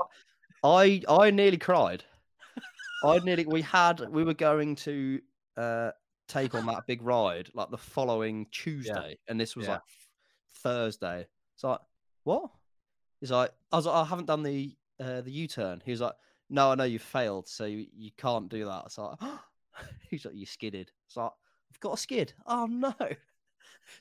I 0.63 1.03
I 1.07 1.29
nearly 1.29 1.57
cried. 1.59 2.03
I 3.05 3.19
nearly 3.19 3.45
we 3.45 3.61
had 3.61 4.01
we 4.09 4.23
were 4.23 4.33
going 4.33 4.75
to 4.77 5.21
uh 5.57 5.91
take 6.27 6.55
on 6.55 6.65
that 6.65 6.87
big 6.87 7.03
ride 7.03 7.49
like 7.53 7.69
the 7.69 7.77
following 7.77 8.47
Tuesday, 8.51 9.19
and 9.27 9.39
this 9.39 9.55
was 9.55 9.67
Yeah. 9.67 9.73
like 9.73 9.81
Thursday. 10.63 11.27
It's 11.53 11.63
like 11.63 11.79
what? 12.23 12.49
He's 13.19 13.29
like 13.31 13.51
I 13.71 13.75
was 13.75 13.85
like 13.85 13.95
I 13.95 14.05
haven't 14.05 14.25
done 14.25 14.41
the 14.41 14.75
uh 14.99 15.21
the 15.21 15.31
U 15.31 15.47
turn. 15.47 15.81
He 15.85 15.91
was 15.91 16.01
like 16.01 16.13
no, 16.49 16.71
I 16.71 16.75
know 16.75 16.85
you 16.85 16.99
failed, 16.99 17.47
so 17.47 17.65
you, 17.65 17.87
you 17.93 18.11
can't 18.17 18.49
do 18.49 18.65
that. 18.65 18.83
It's 18.85 18.97
like 18.97 19.17
he's 20.09 20.25
like 20.25 20.35
you 20.35 20.45
skidded. 20.45 20.91
It's 21.07 21.17
like 21.17 21.31
I've 21.71 21.79
got 21.79 21.93
a 21.93 21.97
skid. 21.97 22.33
Oh 22.45 22.65
no. 22.65 22.93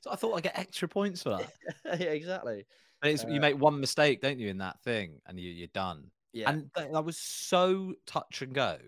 So 0.01 0.11
I 0.11 0.17
thought 0.17 0.35
I'd 0.35 0.43
get 0.43 0.59
extra 0.59 0.89
points 0.89 1.23
for 1.23 1.31
that. 1.31 1.53
yeah, 2.01 2.09
exactly. 2.09 2.67
And 3.03 3.13
it's, 3.13 3.25
Uh, 3.25 3.29
you 3.29 3.41
make 3.41 3.57
one 3.57 3.79
mistake, 3.79 4.21
don't 4.21 4.39
you, 4.39 4.49
in 4.49 4.59
that 4.59 4.81
thing, 4.83 5.21
and 5.27 5.39
you, 5.39 5.51
you're 5.51 5.69
done. 5.69 6.11
Yeah. 6.33 6.51
And 6.51 6.71
that 6.75 7.05
was 7.05 7.19
so 7.19 7.95
touch 8.05 8.43
and 8.43 8.53
go. 8.53 8.79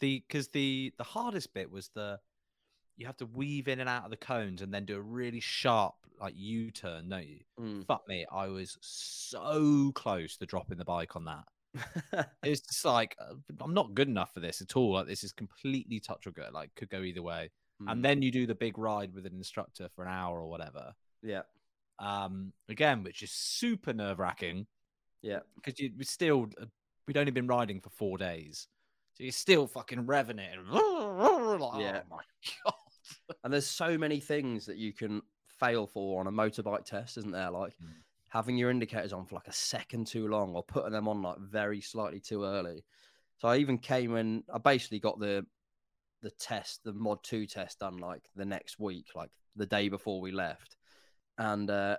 The 0.00 0.24
because 0.26 0.48
the 0.48 0.92
the 0.96 1.04
hardest 1.04 1.52
bit 1.52 1.70
was 1.70 1.90
the 1.94 2.18
you 3.02 3.06
have 3.06 3.16
to 3.18 3.26
weave 3.26 3.66
in 3.68 3.80
and 3.80 3.88
out 3.88 4.04
of 4.04 4.10
the 4.10 4.16
cones 4.16 4.62
and 4.62 4.72
then 4.72 4.84
do 4.84 4.96
a 4.96 5.00
really 5.00 5.40
sharp 5.40 5.94
like 6.20 6.34
U 6.36 6.70
turn, 6.70 7.08
don't 7.08 7.26
you? 7.26 7.40
Mm. 7.60 7.84
Fuck 7.86 8.06
me, 8.06 8.24
I 8.32 8.46
was 8.46 8.78
so 8.80 9.90
close 9.94 10.36
to 10.36 10.46
dropping 10.46 10.78
the 10.78 10.84
bike 10.84 11.16
on 11.16 11.24
that. 11.24 12.28
It's 12.44 12.60
just 12.60 12.84
like 12.84 13.16
uh, 13.20 13.34
I'm 13.60 13.74
not 13.74 13.94
good 13.94 14.06
enough 14.08 14.32
for 14.32 14.40
this 14.40 14.60
at 14.60 14.76
all. 14.76 14.92
Like 14.94 15.06
this 15.08 15.24
is 15.24 15.32
completely 15.32 15.98
touch 15.98 16.26
or 16.26 16.30
go. 16.30 16.46
Like 16.52 16.70
could 16.76 16.90
go 16.90 17.02
either 17.02 17.22
way. 17.22 17.50
Mm. 17.82 17.90
And 17.90 18.04
then 18.04 18.22
you 18.22 18.30
do 18.30 18.46
the 18.46 18.54
big 18.54 18.78
ride 18.78 19.12
with 19.14 19.26
an 19.26 19.34
instructor 19.34 19.88
for 19.96 20.04
an 20.04 20.10
hour 20.12 20.40
or 20.40 20.48
whatever. 20.48 20.92
yeah, 21.22 21.42
Um, 21.98 22.52
again, 22.68 23.02
which 23.02 23.22
is 23.22 23.32
super 23.32 23.92
nerve 23.92 24.18
wracking 24.20 24.66
yeah. 25.22 25.40
because 25.56 25.80
you 25.80 25.90
we 25.98 26.04
still 26.04 26.48
uh, 26.60 26.66
we'd 27.08 27.16
only 27.16 27.32
been 27.32 27.48
riding 27.48 27.80
for 27.80 27.90
four 27.90 28.16
days, 28.18 28.68
so 29.14 29.24
you're 29.24 29.32
still 29.32 29.66
fucking 29.66 30.04
revving 30.06 30.38
it. 30.38 30.56
And, 30.56 30.68
like, 30.70 31.80
Yeah. 31.80 32.02
Oh 32.04 32.16
my 32.16 32.22
god. 32.64 32.74
And 33.44 33.52
there's 33.52 33.66
so 33.66 33.98
many 33.98 34.20
things 34.20 34.66
that 34.66 34.76
you 34.76 34.92
can 34.92 35.22
fail 35.46 35.86
for 35.86 36.20
on 36.20 36.26
a 36.26 36.32
motorbike 36.32 36.84
test, 36.84 37.18
isn't 37.18 37.32
there? 37.32 37.50
Like 37.50 37.76
Mm. 37.80 38.02
having 38.28 38.56
your 38.56 38.70
indicators 38.70 39.12
on 39.12 39.26
for 39.26 39.34
like 39.34 39.48
a 39.48 39.52
second 39.52 40.06
too 40.06 40.26
long 40.28 40.54
or 40.54 40.62
putting 40.62 40.92
them 40.92 41.08
on 41.08 41.22
like 41.22 41.38
very 41.38 41.80
slightly 41.80 42.20
too 42.20 42.44
early. 42.44 42.84
So 43.38 43.48
I 43.48 43.58
even 43.58 43.78
came 43.78 44.16
in, 44.16 44.44
I 44.52 44.58
basically 44.58 45.00
got 45.00 45.18
the 45.18 45.46
the 46.22 46.30
test, 46.30 46.84
the 46.84 46.92
mod 46.92 47.22
two 47.24 47.46
test 47.46 47.80
done 47.80 47.98
like 47.98 48.22
the 48.36 48.44
next 48.44 48.78
week, 48.78 49.08
like 49.16 49.30
the 49.56 49.66
day 49.66 49.88
before 49.88 50.20
we 50.20 50.30
left. 50.30 50.76
And 51.38 51.68
uh 51.70 51.96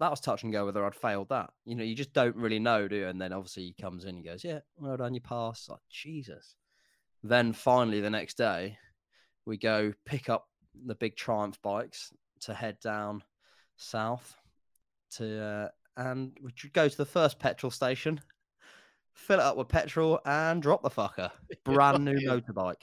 that 0.00 0.10
was 0.10 0.20
touch 0.20 0.42
and 0.42 0.52
go 0.52 0.64
whether 0.66 0.84
I'd 0.84 0.94
failed 0.94 1.28
that. 1.28 1.50
You 1.64 1.76
know, 1.76 1.84
you 1.84 1.94
just 1.94 2.12
don't 2.12 2.36
really 2.36 2.58
know, 2.58 2.88
do 2.88 2.96
you? 2.96 3.06
And 3.06 3.20
then 3.20 3.32
obviously 3.32 3.64
he 3.64 3.72
comes 3.80 4.04
in 4.04 4.16
and 4.16 4.24
goes, 4.24 4.42
"Yeah, 4.44 4.60
well 4.76 4.96
done, 4.96 5.14
you 5.14 5.20
pass." 5.20 5.68
Like 5.68 5.80
Jesus. 5.88 6.56
Then 7.22 7.52
finally 7.52 8.00
the 8.00 8.10
next 8.10 8.36
day, 8.36 8.78
we 9.46 9.56
go 9.58 9.92
pick 10.04 10.28
up 10.28 10.46
the 10.86 10.94
big 10.94 11.16
Triumph 11.16 11.60
bikes 11.62 12.12
to 12.40 12.54
head 12.54 12.78
down 12.82 13.22
south 13.76 14.36
to 15.12 15.42
uh, 15.42 15.68
and 15.96 16.36
we 16.42 16.50
should 16.54 16.72
go 16.72 16.88
to 16.88 16.96
the 16.96 17.04
first 17.06 17.38
petrol 17.38 17.70
station, 17.70 18.20
fill 19.12 19.38
it 19.38 19.42
up 19.44 19.56
with 19.56 19.68
petrol, 19.68 20.18
and 20.26 20.60
drop 20.62 20.82
the 20.82 20.90
fucker. 20.90 21.30
Brand 21.64 22.04
new 22.04 22.18
motorbike. 22.28 22.82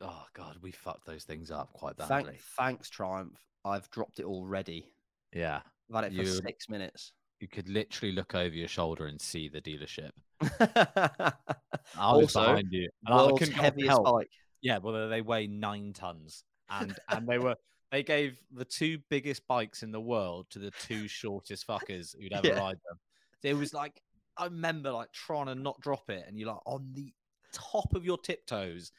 Oh 0.00 0.24
god, 0.34 0.56
we 0.62 0.70
fucked 0.70 1.06
those 1.06 1.24
things 1.24 1.50
up 1.50 1.72
quite 1.74 1.96
Thank, 1.98 2.08
badly. 2.26 2.38
thanks, 2.56 2.88
Triumph. 2.88 3.38
I've 3.64 3.90
dropped 3.90 4.18
it 4.20 4.24
already. 4.24 4.90
Yeah, 5.34 5.60
I've 5.90 6.02
had 6.02 6.12
it 6.12 6.16
for 6.16 6.22
You- 6.22 6.26
six 6.26 6.68
minutes. 6.70 7.12
you 7.40 7.48
could 7.48 7.68
literally 7.68 8.12
look 8.14 8.34
over 8.34 8.54
your 8.54 8.68
shoulder 8.68 9.06
and 9.06 9.20
see 9.20 9.48
the 9.48 9.60
dealership. 9.60 10.10
I 10.40 12.12
was 12.16 12.34
Also, 12.34 12.40
behind 12.40 12.68
you. 12.70 12.88
and 13.06 13.14
I 13.14 13.28
couldn't 13.38 13.52
heaviest 13.54 13.88
help. 13.90 14.04
bike. 14.04 14.30
Yeah, 14.62 14.78
well, 14.78 15.08
they 15.08 15.22
weigh 15.22 15.46
nine 15.46 15.92
tons, 15.92 16.44
and 16.68 16.98
and 17.08 17.26
they 17.26 17.38
were 17.38 17.56
they 17.90 18.02
gave 18.02 18.38
the 18.52 18.64
two 18.64 18.98
biggest 19.08 19.46
bikes 19.48 19.82
in 19.82 19.90
the 19.90 20.00
world 20.00 20.46
to 20.50 20.58
the 20.58 20.70
two 20.72 21.08
shortest 21.08 21.66
fuckers 21.66 22.14
who'd 22.20 22.32
ever 22.32 22.48
Yeah. 22.48 22.60
ride 22.60 22.78
them. 22.88 22.98
It 23.42 23.54
was 23.54 23.72
like 23.72 24.00
I 24.36 24.44
remember 24.44 24.92
like 24.92 25.12
trying 25.12 25.46
to 25.46 25.54
not 25.54 25.80
drop 25.80 26.08
it, 26.10 26.24
and 26.26 26.38
you're 26.38 26.48
like 26.48 26.60
on 26.66 26.90
the 26.92 27.12
top 27.52 27.94
of 27.94 28.04
your 28.04 28.18
tiptoes, 28.18 28.92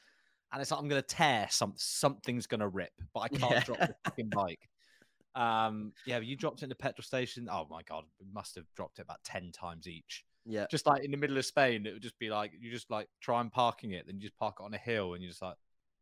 and 0.51 0.61
it's 0.61 0.71
like 0.71 0.79
I'm 0.79 0.87
gonna 0.87 1.01
tear 1.01 1.47
some 1.49 1.73
something's 1.77 2.47
gonna 2.47 2.67
rip, 2.67 2.93
but 3.13 3.21
I 3.21 3.27
can't 3.37 3.51
Yeah. 3.51 3.59
drop 3.63 3.79
the 3.79 3.93
fucking 4.05 4.29
bike. 4.29 4.67
Um, 5.33 5.93
yeah, 6.05 6.19
you 6.19 6.35
dropped 6.35 6.59
it 6.61 6.63
in 6.63 6.69
the 6.69 6.75
petrol 6.75 7.03
station. 7.03 7.47
Oh 7.49 7.65
my 7.69 7.81
god, 7.83 8.03
we 8.19 8.25
must 8.33 8.55
have 8.55 8.65
dropped 8.75 8.99
it 8.99 9.03
about 9.03 9.23
ten 9.23 9.51
times 9.51 9.87
each 9.87 10.25
Yeah. 10.45 10.65
just 10.71 10.85
like 10.87 11.03
in 11.03 11.11
the 11.11 11.17
middle 11.17 11.37
of 11.37 11.45
Spain, 11.45 11.85
it 11.85 11.93
would 11.93 12.01
just 12.01 12.17
be 12.17 12.29
like 12.29 12.51
you 12.59 12.71
just 12.71 12.89
like 12.89 13.07
try 13.21 13.41
and 13.41 13.51
parking 13.51 13.91
it, 13.91 14.05
then 14.07 14.15
you 14.15 14.21
just 14.21 14.37
park 14.37 14.57
it 14.59 14.63
on 14.63 14.73
a 14.73 14.77
hill, 14.77 15.13
and 15.13 15.21
you're 15.21 15.29
just 15.31 15.41
like, 15.41 15.55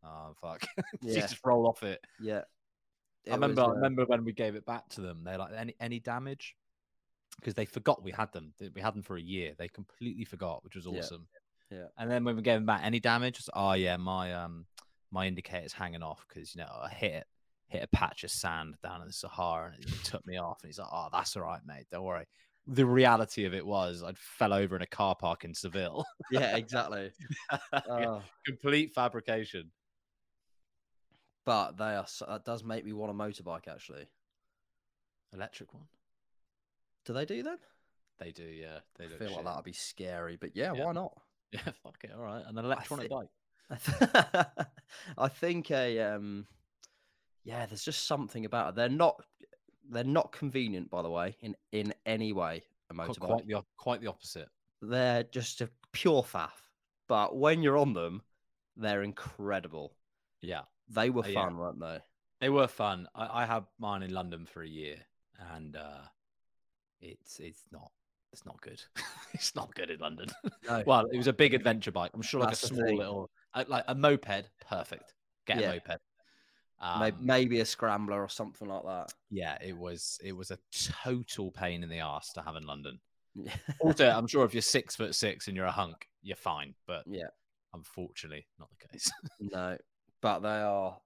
oh 0.03 0.33
fuck, 0.41 0.63
you 1.01 1.13
Yeah. 1.13 1.21
just 1.21 1.39
roll 1.45 1.67
off 1.67 1.83
it. 1.83 2.01
Yeah. 2.19 2.41
I 3.29 3.33
remember, 3.33 3.61
was, 3.61 3.69
I 3.69 3.71
uh, 3.71 3.75
remember 3.75 4.05
when 4.05 4.23
we 4.23 4.31
gave 4.31 4.55
it 4.55 4.65
back 4.65 4.87
to 4.89 5.01
them, 5.01 5.23
they're 5.23 5.37
like, 5.37 5.51
any 5.55 5.75
any 5.79 5.99
damage? 5.99 6.55
Because 7.39 7.53
they 7.53 7.65
forgot 7.65 8.03
we 8.03 8.11
had 8.11 8.31
them. 8.33 8.53
We 8.73 8.81
had 8.81 8.93
them 8.95 9.03
for 9.03 9.15
a 9.17 9.21
year. 9.21 9.53
They 9.57 9.67
completely 9.67 10.25
forgot, 10.25 10.63
which 10.63 10.75
was 10.75 10.87
awesome. 10.87 11.27
Yeah. 11.69 11.85
And 11.97 12.09
then 12.09 12.23
when 12.23 12.35
we 12.35 12.41
gave 12.41 12.55
them 12.55 12.65
back, 12.65 12.81
any 12.83 12.99
damage? 12.99 13.39
It's, 13.39 13.49
oh 13.53 13.73
yeah, 13.73 13.97
my 13.97 14.33
um 14.33 14.65
my 15.11 15.27
indicator's 15.27 15.73
hanging 15.73 16.03
off 16.03 16.25
because 16.27 16.55
you 16.55 16.61
know 16.61 16.71
I 16.81 16.89
hit 16.89 17.11
it, 17.13 17.27
hit 17.67 17.83
a 17.83 17.87
patch 17.95 18.23
of 18.23 18.31
sand 18.31 18.75
down 18.83 19.01
in 19.01 19.07
the 19.07 19.13
Sahara, 19.13 19.73
and 19.75 19.83
it 19.83 20.03
took 20.03 20.25
me 20.25 20.37
off. 20.37 20.59
And 20.63 20.69
he's 20.69 20.79
like, 20.79 20.87
oh, 20.91 21.07
that's 21.11 21.35
all 21.35 21.43
right, 21.43 21.61
mate. 21.65 21.85
Don't 21.91 22.03
worry. 22.03 22.25
The 22.71 22.85
reality 22.85 23.45
of 23.45 23.53
it 23.53 23.65
was 23.65 24.03
I'd 24.03 24.17
fell 24.17 24.53
over 24.53 24.75
in 24.75 24.81
a 24.83 24.87
car 24.87 25.15
park 25.15 25.43
in 25.43 25.53
Seville. 25.53 26.05
yeah, 26.31 26.55
exactly. 26.55 27.11
Oh, 27.73 28.21
Complete 28.45 28.93
fabrication. 28.93 29.71
but 31.45 31.77
they 31.77 31.95
are. 31.95 32.05
So, 32.07 32.25
that 32.29 32.45
does 32.45 32.63
make 32.63 32.85
me 32.85 32.93
want 32.93 33.11
a 33.11 33.15
motorbike. 33.15 33.67
Actually, 33.67 34.07
Electric 35.33 35.73
one. 35.73 35.87
do 37.05 37.13
they 37.13 37.25
do 37.25 37.43
that? 37.43 37.59
They 38.19 38.31
do, 38.31 38.43
yeah. 38.43 38.79
They 38.97 39.05
I 39.05 39.17
feel 39.17 39.31
like 39.31 39.45
that'd 39.45 39.63
be 39.63 39.73
scary. 39.73 40.37
But 40.39 40.55
yeah, 40.55 40.73
Yeah. 40.73 40.85
why 40.85 40.91
not? 40.93 41.13
Yeah, 41.51 41.61
fuck 41.83 41.97
it. 42.03 42.11
All 42.15 42.21
right. 42.21 42.43
An 42.45 42.57
electronic 42.59 43.09
thi- 43.09 43.15
bike. 43.15 43.29
I 45.17 45.27
think 45.29 45.71
a 45.71 45.99
um, 45.99 46.45
yeah. 47.43 47.65
There's 47.65 47.83
just 47.83 48.05
something 48.05 48.45
about 48.45 48.69
it. 48.69 48.75
They're 48.75 48.89
not. 48.89 49.23
They're 49.89 50.03
not 50.03 50.31
convenient, 50.31 50.89
by 50.89 51.01
the 51.01 51.09
way, 51.09 51.35
in 51.41 51.55
in 51.71 51.93
any 52.05 52.31
way. 52.33 52.63
A 52.89 52.93
motorbike. 52.93 53.19
Quite 53.19 53.47
the 53.47 53.63
quite 53.77 54.01
the 54.01 54.07
opposite. 54.07 54.47
They're 54.81 55.23
just 55.23 55.61
a 55.61 55.69
pure 55.91 56.23
faff. 56.23 56.51
But 57.07 57.35
when 57.35 57.61
you're 57.63 57.77
on 57.77 57.93
them, 57.93 58.21
they're 58.77 59.03
incredible. 59.03 59.95
Yeah. 60.41 60.61
They 60.87 61.09
were 61.09 61.23
Uh, 61.23 61.27
yeah. 61.27 61.43
fun, 61.45 61.57
weren't 61.57 61.79
they? 61.79 61.99
They 62.39 62.49
were 62.49 62.67
fun. 62.67 63.07
I, 63.13 63.43
I 63.43 63.45
had 63.45 63.65
mine 63.79 64.03
in 64.03 64.13
London 64.13 64.45
for 64.45 64.63
a 64.63 64.67
year 64.67 64.97
and 65.53 65.75
uh 65.75 66.01
it's 67.01 67.39
it's 67.39 67.63
not 67.71 67.91
it's 68.31 68.45
not 68.45 68.61
good. 68.61 68.81
it's 69.33 69.55
not 69.55 69.73
good 69.75 69.89
in 69.89 69.99
London. 69.99 70.29
No. 70.67 70.83
well, 70.87 71.05
it 71.11 71.17
was 71.17 71.27
a 71.27 71.33
big 71.33 71.53
adventure 71.53 71.91
bike. 71.91 72.11
I'm 72.13 72.21
sure 72.21 72.39
like 72.39 72.49
That's 72.49 72.63
a 72.63 72.67
small 72.67 72.95
little 72.95 73.29
uh, 73.53 73.65
like 73.67 73.83
a 73.87 73.95
moped, 73.95 74.49
perfect. 74.67 75.13
Get 75.45 75.59
Yeah. 75.59 75.71
a 75.71 75.73
moped. 75.73 76.01
Um, 76.81 77.11
Maybe 77.19 77.59
a 77.59 77.65
scrambler 77.65 78.21
or 78.21 78.29
something 78.29 78.67
like 78.67 78.83
that. 78.85 79.13
yeah, 79.29 79.57
it 79.61 79.77
was 79.77 80.17
it 80.23 80.31
was 80.31 80.51
a 80.51 80.57
total 81.03 81.51
pain 81.51 81.83
in 81.83 81.89
the 81.89 81.99
ass 81.99 82.31
to 82.33 82.41
have 82.41 82.55
in 82.55 82.63
London. 82.63 82.99
Also, 83.81 84.09
I'm 84.15 84.27
sure 84.27 84.45
if 84.45 84.53
you're 84.53 84.61
six 84.61 84.95
foot 84.95 85.13
six 85.13 85.47
and 85.47 85.57
you're 85.57 85.65
a 85.65 85.71
hunk, 85.71 86.07
you're 86.21 86.37
fine. 86.37 86.73
But 86.87 87.03
yeah. 87.05 87.27
unfortunately, 87.73 88.47
not 88.59 88.69
the 88.69 88.87
case. 88.87 89.11
No, 89.41 89.77
but 90.21 90.39
they 90.39 90.47
are 90.49 90.97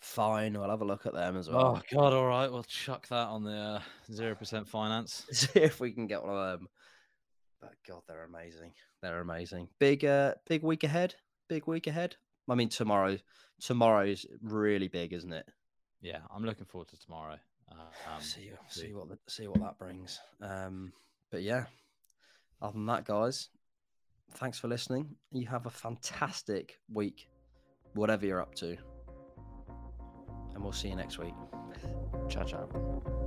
fine. 0.00 0.58
We'll 0.58 0.70
have 0.70 0.82
a 0.82 0.86
look 0.86 1.06
at 1.06 1.14
them 1.14 1.36
as 1.36 1.48
well. 1.48 1.80
Oh 1.80 1.82
God! 1.92 2.12
All 2.12 2.26
right, 2.26 2.50
we'll 2.50 2.64
chuck 2.64 3.06
that 3.08 3.28
on 3.28 3.44
the 3.44 3.80
zero 4.12 4.34
percent 4.34 4.68
finance. 4.68 5.26
See 5.32 5.60
if 5.60 5.78
we 5.78 5.92
can 5.92 6.06
get 6.08 6.22
one 6.22 6.36
of 6.36 6.58
them. 6.58 6.68
But 7.60 7.74
God, 7.88 8.02
they're 8.08 8.24
amazing. 8.24 8.72
They're 9.00 9.20
amazing. 9.20 9.68
Big, 9.78 10.04
uh, 10.04 10.34
big 10.48 10.62
week 10.62 10.82
ahead. 10.84 11.14
Big 11.48 11.66
week 11.66 11.86
ahead. 11.86 12.16
I 12.48 12.54
mean, 12.54 12.68
tomorrow. 12.68 13.16
Tomorrow's 13.64 14.26
really 14.42 14.88
big, 14.88 15.14
isn't 15.14 15.32
it? 15.32 15.46
Yeah, 16.02 16.18
I'm 16.34 16.44
looking 16.44 16.66
forward 16.66 16.88
to 16.88 17.00
tomorrow. 17.00 17.38
Uh, 17.70 18.14
um, 18.14 18.20
see, 18.20 18.50
see. 18.68 18.80
see 18.80 18.92
what 18.92 19.08
the, 19.08 19.18
see 19.26 19.46
what 19.46 19.60
that 19.60 19.78
brings. 19.78 20.20
Um, 20.42 20.92
but 21.30 21.42
yeah. 21.42 21.64
Other 22.60 22.74
than 22.74 22.86
that, 22.86 23.04
guys, 23.04 23.48
thanks 24.32 24.58
for 24.58 24.68
listening. 24.68 25.16
You 25.32 25.46
have 25.46 25.66
a 25.66 25.70
fantastic 25.70 26.78
week, 26.92 27.28
whatever 27.94 28.26
you're 28.26 28.40
up 28.40 28.54
to, 28.56 28.76
and 30.54 30.62
we'll 30.62 30.72
see 30.72 30.88
you 30.88 30.96
next 30.96 31.18
week. 31.18 31.34
Ciao, 32.28 32.44
ciao. 32.44 33.23